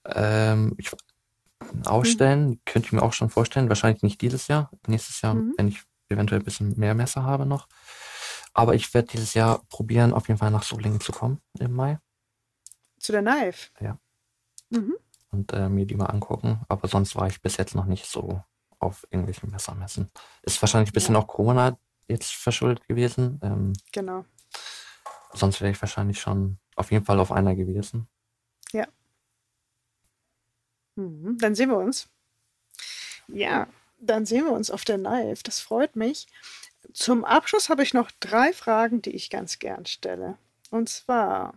Ich, 0.08 0.14
ähm, 0.16 0.76
ich, 0.78 0.92
ausstellen 1.86 2.50
hm. 2.50 2.60
könnte 2.66 2.88
ich 2.88 2.92
mir 2.92 3.02
auch 3.02 3.14
schon 3.14 3.30
vorstellen. 3.30 3.70
Wahrscheinlich 3.70 4.04
nicht 4.04 4.22
dieses 4.22 4.48
Jahr. 4.48 4.70
Nächstes 4.88 5.22
Jahr, 5.22 5.36
mhm. 5.36 5.54
wenn 5.58 5.68
ich 5.68 5.82
eventuell 6.10 6.42
ein 6.42 6.46
bisschen 6.46 6.78
mehr 6.78 6.94
Messer 6.94 7.24
habe 7.24 7.46
noch. 7.46 7.68
Aber 8.56 8.74
ich 8.74 8.94
werde 8.94 9.10
dieses 9.10 9.34
Jahr 9.34 9.63
probieren, 9.70 10.13
auf 10.13 10.30
jeden 10.30 10.39
Fall 10.39 10.50
nach 10.50 10.63
Solingen 10.63 11.02
zu 11.02 11.12
kommen 11.12 11.41
im 11.60 11.74
Mai. 11.74 12.00
Zu 12.98 13.12
der 13.12 13.22
Knife? 13.22 13.70
Ja. 13.82 14.00
Mhm. 14.70 14.96
Und 15.30 15.52
äh, 15.52 15.68
mir 15.68 15.86
die 15.86 15.96
mal 15.96 16.06
angucken. 16.06 16.62
Aber 16.70 16.88
sonst 16.88 17.15
war 17.18 17.28
ich 17.28 17.41
bis 17.41 17.58
jetzt 17.58 17.76
noch 17.76 17.86
nicht 17.86 18.06
so 18.06 18.41
auf 18.80 19.06
irgendwelchen 19.12 19.52
Messermessen. 19.52 20.10
Ist 20.41 20.62
wahrscheinlich 20.62 20.91
ein 20.91 20.94
bisschen 20.94 21.15
ja. 21.15 21.22
auch 21.22 21.28
Corona 21.28 21.78
jetzt 22.08 22.32
verschuldet 22.32 22.88
gewesen. 22.88 23.41
Ähm, 23.44 23.74
genau. 23.91 24.24
Sonst 25.34 25.60
wäre 25.60 25.72
ich 25.72 25.82
wahrscheinlich 25.82 26.22
schon 26.22 26.58
auf 26.78 26.91
jeden 26.91 27.04
Fall 27.04 27.20
auf 27.20 27.34
einer 27.34 27.56
gewesen. 27.56 28.08
Ja. 28.72 28.88
Mhm, 30.96 31.38
dann 31.39 31.56
sehen 31.56 31.70
wir 31.70 31.78
uns. 31.78 32.08
Ja, 33.28 33.68
dann 34.00 34.26
sehen 34.26 34.46
wir 34.46 34.54
uns 34.54 34.72
auf 34.72 34.86
der 34.86 34.98
Live. 34.98 35.44
Das 35.44 35.60
freut 35.60 35.98
mich. 35.98 36.28
Zum 36.96 37.26
Abschluss 37.26 37.68
habe 37.68 37.84
ich 37.84 37.94
noch 37.94 38.10
drei 38.22 38.54
Fragen, 38.54 39.02
die 39.02 39.10
ich 39.12 39.30
ganz 39.30 39.60
gern 39.60 39.86
stelle. 39.86 40.38
Und 40.72 40.88
zwar, 40.88 41.54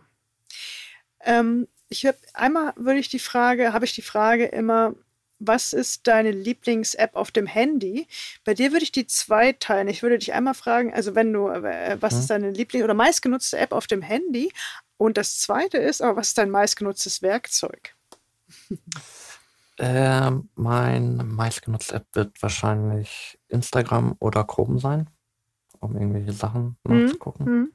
ähm, 1.21 1.69
ich 1.87 2.05
habe 2.05 2.17
einmal 2.33 2.73
würde 2.75 2.99
ich 2.99 3.07
die 3.07 3.19
Frage, 3.19 3.71
habe 3.71 3.85
ich 3.85 3.95
die 3.95 4.01
Frage 4.01 4.45
immer, 4.47 4.95
was 5.39 5.71
ist 5.71 6.07
deine 6.07 6.31
Lieblings-App 6.31 7.15
auf 7.15 7.31
dem 7.31 7.47
Handy? 7.47 8.05
Bei 8.43 8.53
dir 8.53 8.73
würde 8.73 8.83
ich 8.83 8.91
die 8.91 9.07
zwei 9.07 9.53
teilen. 9.53 9.87
Ich 9.87 10.03
würde 10.03 10.17
dich 10.17 10.33
einmal 10.33 10.55
fragen, 10.55 10.93
also 10.93 11.15
wenn 11.15 11.31
du, 11.31 11.47
äh, 11.47 11.95
was 12.01 12.15
mhm. 12.15 12.19
ist 12.19 12.29
deine 12.29 12.51
Lieblings- 12.51 12.83
oder 12.83 12.93
meistgenutzte 12.93 13.59
App 13.59 13.71
auf 13.71 13.87
dem 13.87 14.01
Handy? 14.01 14.51
Und 14.97 15.17
das 15.17 15.39
zweite 15.39 15.77
ist, 15.77 16.01
aber 16.01 16.17
was 16.17 16.29
ist 16.29 16.37
dein 16.37 16.49
meistgenutztes 16.49 17.21
Werkzeug? 17.21 17.95
Ähm, 19.81 20.49
mein 20.55 21.15
meistgenutzte 21.29 21.95
App 21.95 22.07
wird 22.11 22.41
wahrscheinlich 22.41 23.39
Instagram 23.47 24.17
oder 24.19 24.43
Chrome 24.43 24.77
sein, 24.77 25.09
um 25.79 25.95
irgendwelche 25.95 26.33
Sachen 26.33 26.77
mhm. 26.83 27.05
nachzugucken. 27.05 27.45
Mhm. 27.45 27.73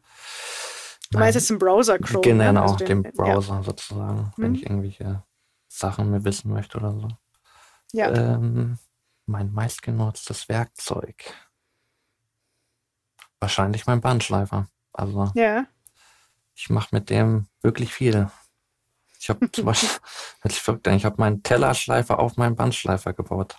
Du 1.11 1.19
meinst 1.19 1.37
jetzt 1.37 1.51
im 1.51 1.59
Browser 1.59 1.99
Chrome? 1.99 2.23
Genau, 2.23 2.53
ne? 2.53 2.63
also 2.63 2.77
den, 2.77 3.03
den 3.03 3.13
Browser 3.13 3.57
ja. 3.57 3.63
sozusagen, 3.63 4.33
wenn 4.37 4.51
mhm. 4.51 4.55
ich 4.57 4.63
irgendwelche 4.65 5.23
Sachen 5.69 6.11
mir 6.11 6.25
wissen 6.25 6.53
möchte 6.53 6.79
oder 6.79 6.93
so. 6.93 7.09
Ja. 7.93 8.13
Ähm, 8.13 8.79
mein 9.27 9.53
meistgenutztes 9.53 10.49
Werkzeug. 10.49 11.25
Wahrscheinlich 13.41 13.87
mein 13.87 14.01
Bandschleifer. 14.01 14.69
Also 14.93 15.31
ja. 15.35 15.67
ich 16.55 16.71
mache 16.71 16.89
mit 16.93 17.11
dem 17.11 17.47
wirklich 17.63 17.93
viel. 17.93 18.31
Ich 19.21 19.31
habe 19.31 19.51
zum 19.51 19.67
Beispiel, 19.67 19.89
ich 20.45 20.69
ich 20.69 21.05
habe 21.05 21.17
meinen 21.19 21.43
Tellerschleifer 21.43 22.19
auf 22.19 22.37
meinen 22.37 22.57
Bandschleifer 22.57 23.13
gebaut. 23.13 23.57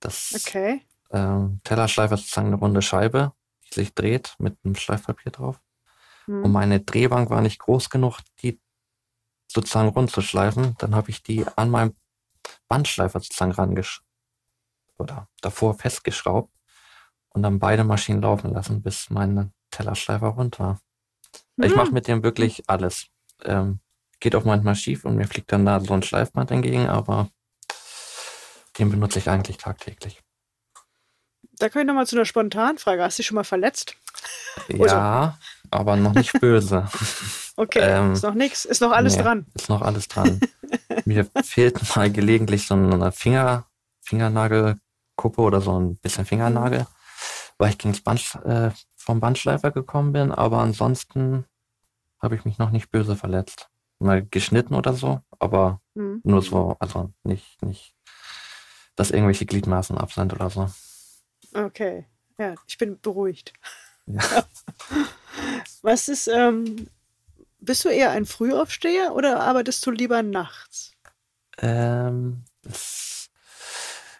Das 0.00 0.32
okay. 0.34 0.82
Ähm, 1.14 1.60
Tellerschleifer 1.62 2.14
ist 2.14 2.22
sozusagen 2.22 2.48
eine 2.48 2.56
runde 2.56 2.82
Scheibe, 2.82 3.32
die 3.64 3.74
sich 3.74 3.94
dreht 3.94 4.34
mit 4.38 4.58
einem 4.64 4.74
Schleifpapier 4.74 5.30
drauf. 5.30 5.60
Hm. 6.26 6.42
Und 6.44 6.52
meine 6.52 6.80
Drehbank 6.80 7.30
war 7.30 7.40
nicht 7.40 7.60
groß 7.60 7.88
genug, 7.88 8.18
die 8.42 8.60
sozusagen 9.46 9.88
rund 9.88 10.10
zu 10.10 10.20
schleifen. 10.20 10.74
Dann 10.78 10.94
habe 10.94 11.10
ich 11.10 11.22
die 11.22 11.46
an 11.56 11.70
meinem 11.70 11.94
Bandschleifer 12.68 13.20
sozusagen 13.20 13.52
rangesch 13.52 14.02
oder 14.98 15.28
davor 15.40 15.74
festgeschraubt 15.74 16.52
und 17.30 17.42
dann 17.42 17.58
beide 17.60 17.84
Maschinen 17.84 18.22
laufen 18.22 18.52
lassen, 18.52 18.82
bis 18.82 19.08
mein 19.10 19.52
Tellerschleifer 19.70 20.28
rund 20.28 20.58
war. 20.58 20.80
Mhm. 21.56 21.64
Ich 21.64 21.76
mache 21.76 21.92
mit 21.92 22.08
dem 22.08 22.22
wirklich 22.24 22.68
alles. 22.68 23.06
Ähm, 23.44 23.80
geht 24.18 24.34
auch 24.34 24.44
manchmal 24.44 24.74
schief 24.74 25.04
und 25.04 25.16
mir 25.16 25.26
fliegt 25.26 25.52
dann 25.52 25.64
da 25.64 25.80
so 25.80 25.94
ein 25.94 26.02
Schleifband 26.02 26.50
entgegen, 26.50 26.88
aber 26.88 27.28
den 28.78 28.90
benutze 28.90 29.20
ich 29.20 29.28
eigentlich 29.28 29.58
tagtäglich. 29.58 30.23
Da 31.58 31.68
komme 31.68 31.82
ich 31.82 31.86
nochmal 31.86 32.06
zu 32.06 32.16
einer 32.16 32.24
spontanen 32.24 32.78
Frage. 32.78 33.02
Hast 33.02 33.18
du 33.18 33.20
dich 33.20 33.26
schon 33.26 33.36
mal 33.36 33.44
verletzt? 33.44 33.96
Ja, 34.68 35.38
aber 35.70 35.96
noch 35.96 36.14
nicht 36.14 36.32
böse. 36.40 36.88
Okay, 37.56 37.78
ähm, 37.82 38.14
ist 38.14 38.24
noch 38.24 38.34
nichts, 38.34 38.64
ist 38.64 38.80
noch 38.80 38.90
alles 38.90 39.16
nee, 39.16 39.22
dran. 39.22 39.46
Ist 39.54 39.68
noch 39.68 39.82
alles 39.82 40.08
dran. 40.08 40.40
Mir 41.04 41.28
fehlt 41.44 41.94
mal 41.94 42.10
gelegentlich 42.10 42.66
so 42.66 42.74
eine 42.74 43.12
Finger, 43.12 43.66
Fingernagelkuppe 44.00 45.40
oder 45.40 45.60
so 45.60 45.78
ein 45.78 45.96
bisschen 45.98 46.24
Fingernagel, 46.24 46.86
weil 47.58 47.70
ich 47.70 47.78
gegen 47.78 47.96
Band, 48.02 48.40
äh, 48.44 48.70
vom 48.96 49.20
Bandschleifer 49.20 49.70
gekommen 49.70 50.12
bin, 50.12 50.32
aber 50.32 50.58
ansonsten 50.58 51.44
habe 52.20 52.34
ich 52.34 52.44
mich 52.44 52.58
noch 52.58 52.70
nicht 52.70 52.90
böse 52.90 53.14
verletzt. 53.14 53.68
Mal 54.00 54.26
geschnitten 54.26 54.74
oder 54.74 54.94
so, 54.94 55.20
aber 55.38 55.80
mhm. 55.94 56.22
nur 56.24 56.42
so, 56.42 56.76
also 56.80 57.12
nicht, 57.22 57.62
nicht, 57.62 57.94
dass 58.96 59.12
irgendwelche 59.12 59.46
Gliedmaßen 59.46 59.96
ab 59.96 60.12
sind 60.12 60.32
oder 60.32 60.50
so. 60.50 60.68
Okay, 61.54 62.06
ja, 62.38 62.54
ich 62.66 62.78
bin 62.78 63.00
beruhigt. 63.00 63.52
Ja. 64.06 64.20
Was 65.82 66.08
ist, 66.08 66.26
ähm, 66.28 66.88
bist 67.60 67.84
du 67.84 67.88
eher 67.88 68.10
ein 68.10 68.26
Frühaufsteher 68.26 69.14
oder 69.14 69.40
arbeitest 69.40 69.84
du 69.86 69.90
lieber 69.90 70.22
nachts? 70.22 70.92
Ähm, 71.58 72.44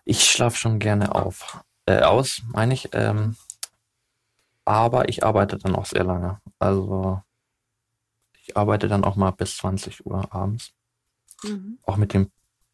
ich 0.04 0.24
schlafe 0.24 0.56
schon 0.56 0.78
gerne 0.78 1.14
auf. 1.14 1.62
Äh, 1.86 2.02
aus, 2.02 2.42
meine 2.52 2.74
ich. 2.74 2.90
Ähm, 2.92 3.36
aber 4.64 5.08
ich 5.08 5.24
arbeite 5.24 5.58
dann 5.58 5.74
auch 5.74 5.86
sehr 5.86 6.04
lange. 6.04 6.40
Also 6.58 7.22
ich 8.40 8.56
arbeite 8.56 8.88
dann 8.88 9.04
auch 9.04 9.16
mal 9.16 9.32
bis 9.32 9.56
20 9.58 10.06
Uhr 10.06 10.32
abends. 10.32 10.72
Mhm. 11.42 11.78
Auch 11.82 11.96
mit 11.96 12.14
dem 12.14 12.30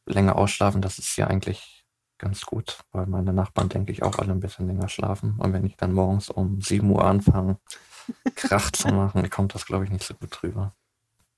länger 0.06 0.36
ausschlafen, 0.36 0.82
das 0.82 0.98
ist 0.98 1.16
ja 1.16 1.26
eigentlich 1.26 1.79
ganz 2.20 2.42
gut, 2.46 2.78
weil 2.92 3.06
meine 3.06 3.32
Nachbarn, 3.32 3.68
denke 3.68 3.90
ich, 3.92 4.02
auch 4.02 4.18
alle 4.18 4.32
ein 4.32 4.40
bisschen 4.40 4.66
länger 4.66 4.88
schlafen. 4.88 5.36
Und 5.38 5.52
wenn 5.52 5.64
ich 5.64 5.76
dann 5.76 5.92
morgens 5.92 6.28
um 6.28 6.60
7 6.60 6.88
Uhr 6.90 7.04
anfange, 7.04 7.58
Krach 8.36 8.70
zu 8.70 8.88
machen, 8.88 9.28
kommt 9.30 9.54
das, 9.54 9.66
glaube 9.66 9.84
ich, 9.84 9.90
nicht 9.90 10.04
so 10.04 10.14
gut 10.14 10.28
drüber. 10.30 10.74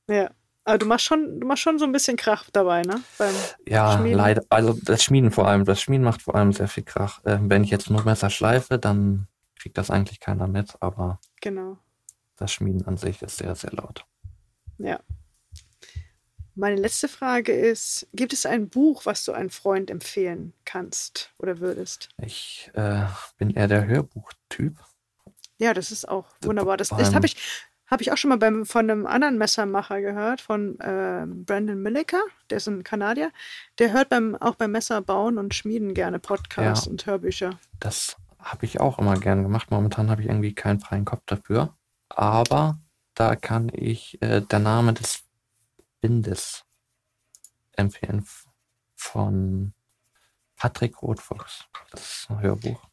Ja. 0.09 0.30
Aber 0.64 0.78
du 0.78 0.87
machst 0.87 1.05
schon, 1.07 1.41
du 1.41 1.47
machst 1.47 1.62
schon 1.62 1.78
so 1.78 1.85
ein 1.85 1.93
bisschen 1.93 2.16
Krach 2.16 2.49
dabei, 2.53 2.83
ne? 2.83 3.01
Beim 3.18 3.35
ja, 3.66 3.99
Schmieden. 3.99 4.16
leider. 4.16 4.43
Also 4.49 4.78
das 4.80 5.03
Schmieden 5.03 5.33
vor 5.33 5.49
allem. 5.49 5.64
Das 5.64 5.80
Schmieden 5.80 6.05
macht 6.05 6.22
vor 6.22 6.37
allem 6.37 6.53
sehr 6.53 6.68
viel 6.68 6.85
Krach. 6.85 7.24
Äh, 7.24 7.39
wenn 7.43 7.64
ich 7.64 7.70
jetzt 7.70 7.91
nur 7.91 8.05
Messer 8.05 8.30
schleife, 8.30 8.78
dann 8.78 9.26
kriegt 9.59 9.76
das 9.76 9.91
eigentlich 9.91 10.20
keiner 10.20 10.47
mit, 10.47 10.76
aber 10.80 11.20
genau. 11.41 11.78
das 12.37 12.53
Schmieden 12.53 12.87
an 12.87 12.97
sich 12.97 13.22
ist 13.22 13.39
sehr, 13.39 13.55
sehr 13.57 13.72
laut. 13.72 14.07
Ja. 14.78 15.01
Meine 16.55 16.77
letzte 16.77 17.09
Frage 17.09 17.53
ist: 17.53 18.07
Gibt 18.13 18.33
es 18.33 18.47
ein 18.47 18.69
Buch, 18.69 19.07
was 19.07 19.25
du 19.25 19.33
einem 19.33 19.51
Freund 19.51 19.91
empfehlen 19.91 20.53
kannst 20.65 21.31
oder 21.39 21.61
würdest? 21.61 22.11
Ich 22.19 22.71
äh, 22.75 23.05
bin 23.39 23.51
eher 23.51 23.69
der 23.69 23.87
Hörbuchtyp. 23.87 24.77
Ja, 25.59 25.75
das 25.75 25.91
ist 25.91 26.09
auch 26.09 26.27
wunderbar. 26.43 26.77
Das, 26.77 26.89
das 26.89 27.15
habe 27.15 27.27
ich, 27.27 27.37
hab 27.87 28.01
ich 28.01 28.11
auch 28.11 28.17
schon 28.17 28.31
mal 28.31 28.37
beim, 28.37 28.67
von 28.67 28.91
einem 28.91 29.07
anderen 29.07 29.39
Messermacher 29.39 30.01
gehört, 30.01 30.41
von 30.41 30.79
äh, 30.81 31.25
Brandon 31.27 31.81
Milliker, 31.81 32.21
der 32.51 32.57
ist 32.57 32.67
ein 32.67 32.83
Kanadier. 32.83 33.31
Der 33.79 33.93
hört 33.93 34.09
beim, 34.09 34.35
auch 34.35 34.57
beim 34.57 34.73
Messerbauen 34.73 35.39
und 35.39 35.55
Schmieden 35.55 35.95
gerne 35.95 36.19
Podcasts 36.19 36.87
ja, 36.87 36.91
und 36.91 37.07
Hörbücher. 37.07 37.59
Das 37.79 38.17
habe 38.41 38.67
ich 38.67 38.81
auch 38.81 38.99
immer 38.99 39.17
gern 39.19 39.45
gemacht. 39.45 39.71
Momentan 39.71 40.11
habe 40.11 40.23
ich 40.23 40.29
irgendwie 40.29 40.55
keinen 40.55 40.81
freien 40.81 41.05
Kopf 41.05 41.23
dafür. 41.27 41.77
Aber 42.09 42.79
da 43.15 43.37
kann 43.37 43.71
ich 43.73 44.21
äh, 44.21 44.41
der 44.41 44.59
Name 44.59 44.93
des 44.95 45.23
Bindes 46.03 46.65
empfehlen 47.77 48.27
von 48.95 49.73
Patrick 50.57 51.01
Rothfuchs. 51.01 51.65
Das 51.91 52.01
ist 52.03 52.31
ein 52.31 52.41
Hörbuch. 52.41 52.85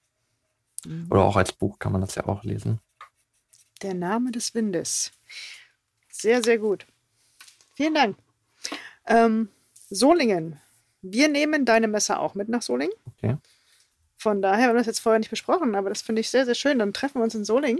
Mhm. 0.85 1.07
Oder 1.09 1.23
auch 1.23 1.35
als 1.35 1.51
Buch 1.51 1.79
kann 1.79 1.91
man 1.91 2.01
das 2.01 2.15
ja 2.15 2.25
auch 2.25 2.43
lesen. 2.43 2.79
Der 3.81 3.93
Name 3.93 4.31
des 4.31 4.53
Windes. 4.53 5.11
Sehr, 6.09 6.41
sehr 6.43 6.59
gut. 6.59 6.85
Vielen 7.73 7.95
Dank. 7.95 8.17
Ähm, 9.05 9.49
Solingen. 9.89 10.61
Wir 11.01 11.29
nehmen 11.29 11.65
deine 11.65 11.87
Messer 11.87 12.19
auch 12.19 12.35
mit 12.35 12.47
nach 12.47 12.61
Solingen. 12.61 12.95
Okay. 13.05 13.37
Von 14.17 14.41
daher, 14.41 14.65
wir 14.65 14.69
haben 14.69 14.77
das 14.77 14.87
jetzt 14.87 14.99
vorher 14.99 15.19
nicht 15.19 15.29
besprochen, 15.29 15.75
aber 15.75 15.89
das 15.89 16.01
finde 16.01 16.19
ich 16.21 16.29
sehr, 16.29 16.45
sehr 16.45 16.55
schön. 16.55 16.79
Dann 16.79 16.93
treffen 16.93 17.19
wir 17.19 17.23
uns 17.23 17.35
in 17.35 17.45
Solingen. 17.45 17.79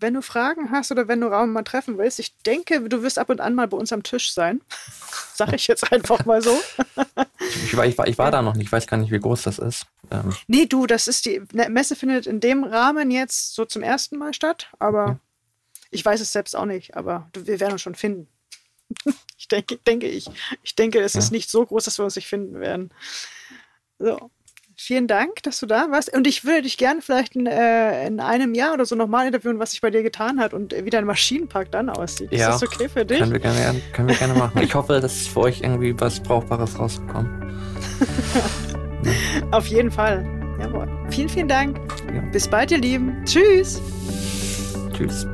Wenn 0.00 0.14
du 0.14 0.22
Fragen 0.22 0.70
hast 0.70 0.90
oder 0.90 1.08
wenn 1.08 1.20
du 1.20 1.28
Raum 1.28 1.52
mal 1.52 1.62
treffen 1.62 1.98
willst, 1.98 2.18
ich 2.18 2.36
denke, 2.38 2.80
du 2.88 3.02
wirst 3.02 3.18
ab 3.18 3.28
und 3.28 3.40
an 3.40 3.54
mal 3.54 3.68
bei 3.68 3.76
uns 3.76 3.92
am 3.92 4.02
Tisch 4.02 4.32
sein. 4.32 4.60
Sag 5.34 5.52
ich 5.52 5.66
jetzt 5.66 5.92
einfach 5.92 6.24
mal 6.24 6.42
so. 6.42 6.58
ich, 7.64 7.76
war, 7.76 7.86
ich, 7.86 7.96
war, 7.98 8.08
ich 8.08 8.18
war 8.18 8.30
da 8.30 8.42
noch 8.42 8.54
nicht, 8.54 8.66
ich 8.66 8.72
weiß 8.72 8.86
gar 8.86 8.96
nicht, 8.96 9.12
wie 9.12 9.20
groß 9.20 9.42
das 9.42 9.58
ist. 9.58 9.86
Ähm. 10.10 10.34
Nee, 10.46 10.66
du, 10.66 10.86
das 10.86 11.08
ist 11.08 11.26
die 11.26 11.42
ne, 11.52 11.68
Messe 11.68 11.96
findet 11.96 12.26
in 12.26 12.40
dem 12.40 12.64
Rahmen 12.64 13.10
jetzt 13.10 13.54
so 13.54 13.64
zum 13.64 13.82
ersten 13.82 14.16
Mal 14.16 14.34
statt, 14.34 14.68
aber 14.78 15.04
okay. 15.04 15.18
ich 15.90 16.04
weiß 16.04 16.20
es 16.20 16.32
selbst 16.32 16.56
auch 16.56 16.66
nicht, 16.66 16.96
aber 16.96 17.30
wir 17.34 17.60
werden 17.60 17.72
uns 17.72 17.82
schon 17.82 17.94
finden. 17.94 18.28
ich 19.38 19.48
denke, 19.48 19.76
denke 19.76 20.08
ich. 20.08 20.28
Ich 20.62 20.74
denke, 20.74 21.00
es 21.00 21.14
ja. 21.14 21.20
ist 21.20 21.30
nicht 21.30 21.50
so 21.50 21.64
groß, 21.64 21.84
dass 21.84 21.98
wir 21.98 22.04
uns 22.04 22.16
nicht 22.16 22.28
finden 22.28 22.60
werden. 22.60 22.90
So. 23.98 24.30
Vielen 24.82 25.08
Dank, 25.08 25.42
dass 25.42 25.60
du 25.60 25.66
da 25.66 25.90
warst. 25.90 26.10
Und 26.10 26.26
ich 26.26 26.46
würde 26.46 26.62
dich 26.62 26.78
gerne 26.78 27.02
vielleicht 27.02 27.36
in, 27.36 27.44
äh, 27.44 28.06
in 28.06 28.18
einem 28.18 28.54
Jahr 28.54 28.72
oder 28.72 28.86
so 28.86 28.96
nochmal 28.96 29.26
interviewen, 29.26 29.58
was 29.58 29.72
sich 29.72 29.82
bei 29.82 29.90
dir 29.90 30.02
getan 30.02 30.40
hat 30.40 30.54
und 30.54 30.74
wie 30.74 30.88
dein 30.88 31.04
Maschinenpark 31.04 31.70
dann 31.70 31.90
aussieht. 31.90 32.32
Ja, 32.32 32.54
ist 32.54 32.62
das 32.62 32.72
okay 32.72 32.88
für 32.88 33.04
dich? 33.04 33.18
Können 33.18 33.30
wir 33.30 33.40
gerne, 33.40 33.82
können 33.92 34.08
wir 34.08 34.14
gerne 34.14 34.32
machen. 34.32 34.58
Ich 34.62 34.74
hoffe, 34.74 35.00
dass 35.00 35.26
für 35.26 35.40
euch 35.40 35.60
irgendwie 35.60 35.94
was 36.00 36.18
Brauchbares 36.20 36.78
rauskommt. 36.78 37.28
Auf 39.50 39.66
jeden 39.66 39.90
Fall. 39.90 40.24
Jawohl. 40.58 40.88
Vielen, 41.10 41.28
vielen 41.28 41.48
Dank. 41.48 41.78
Ja. 42.14 42.22
Bis 42.32 42.48
bald, 42.48 42.70
ihr 42.70 42.78
Lieben. 42.78 43.22
Tschüss. 43.26 43.82
Tschüss. 44.96 45.26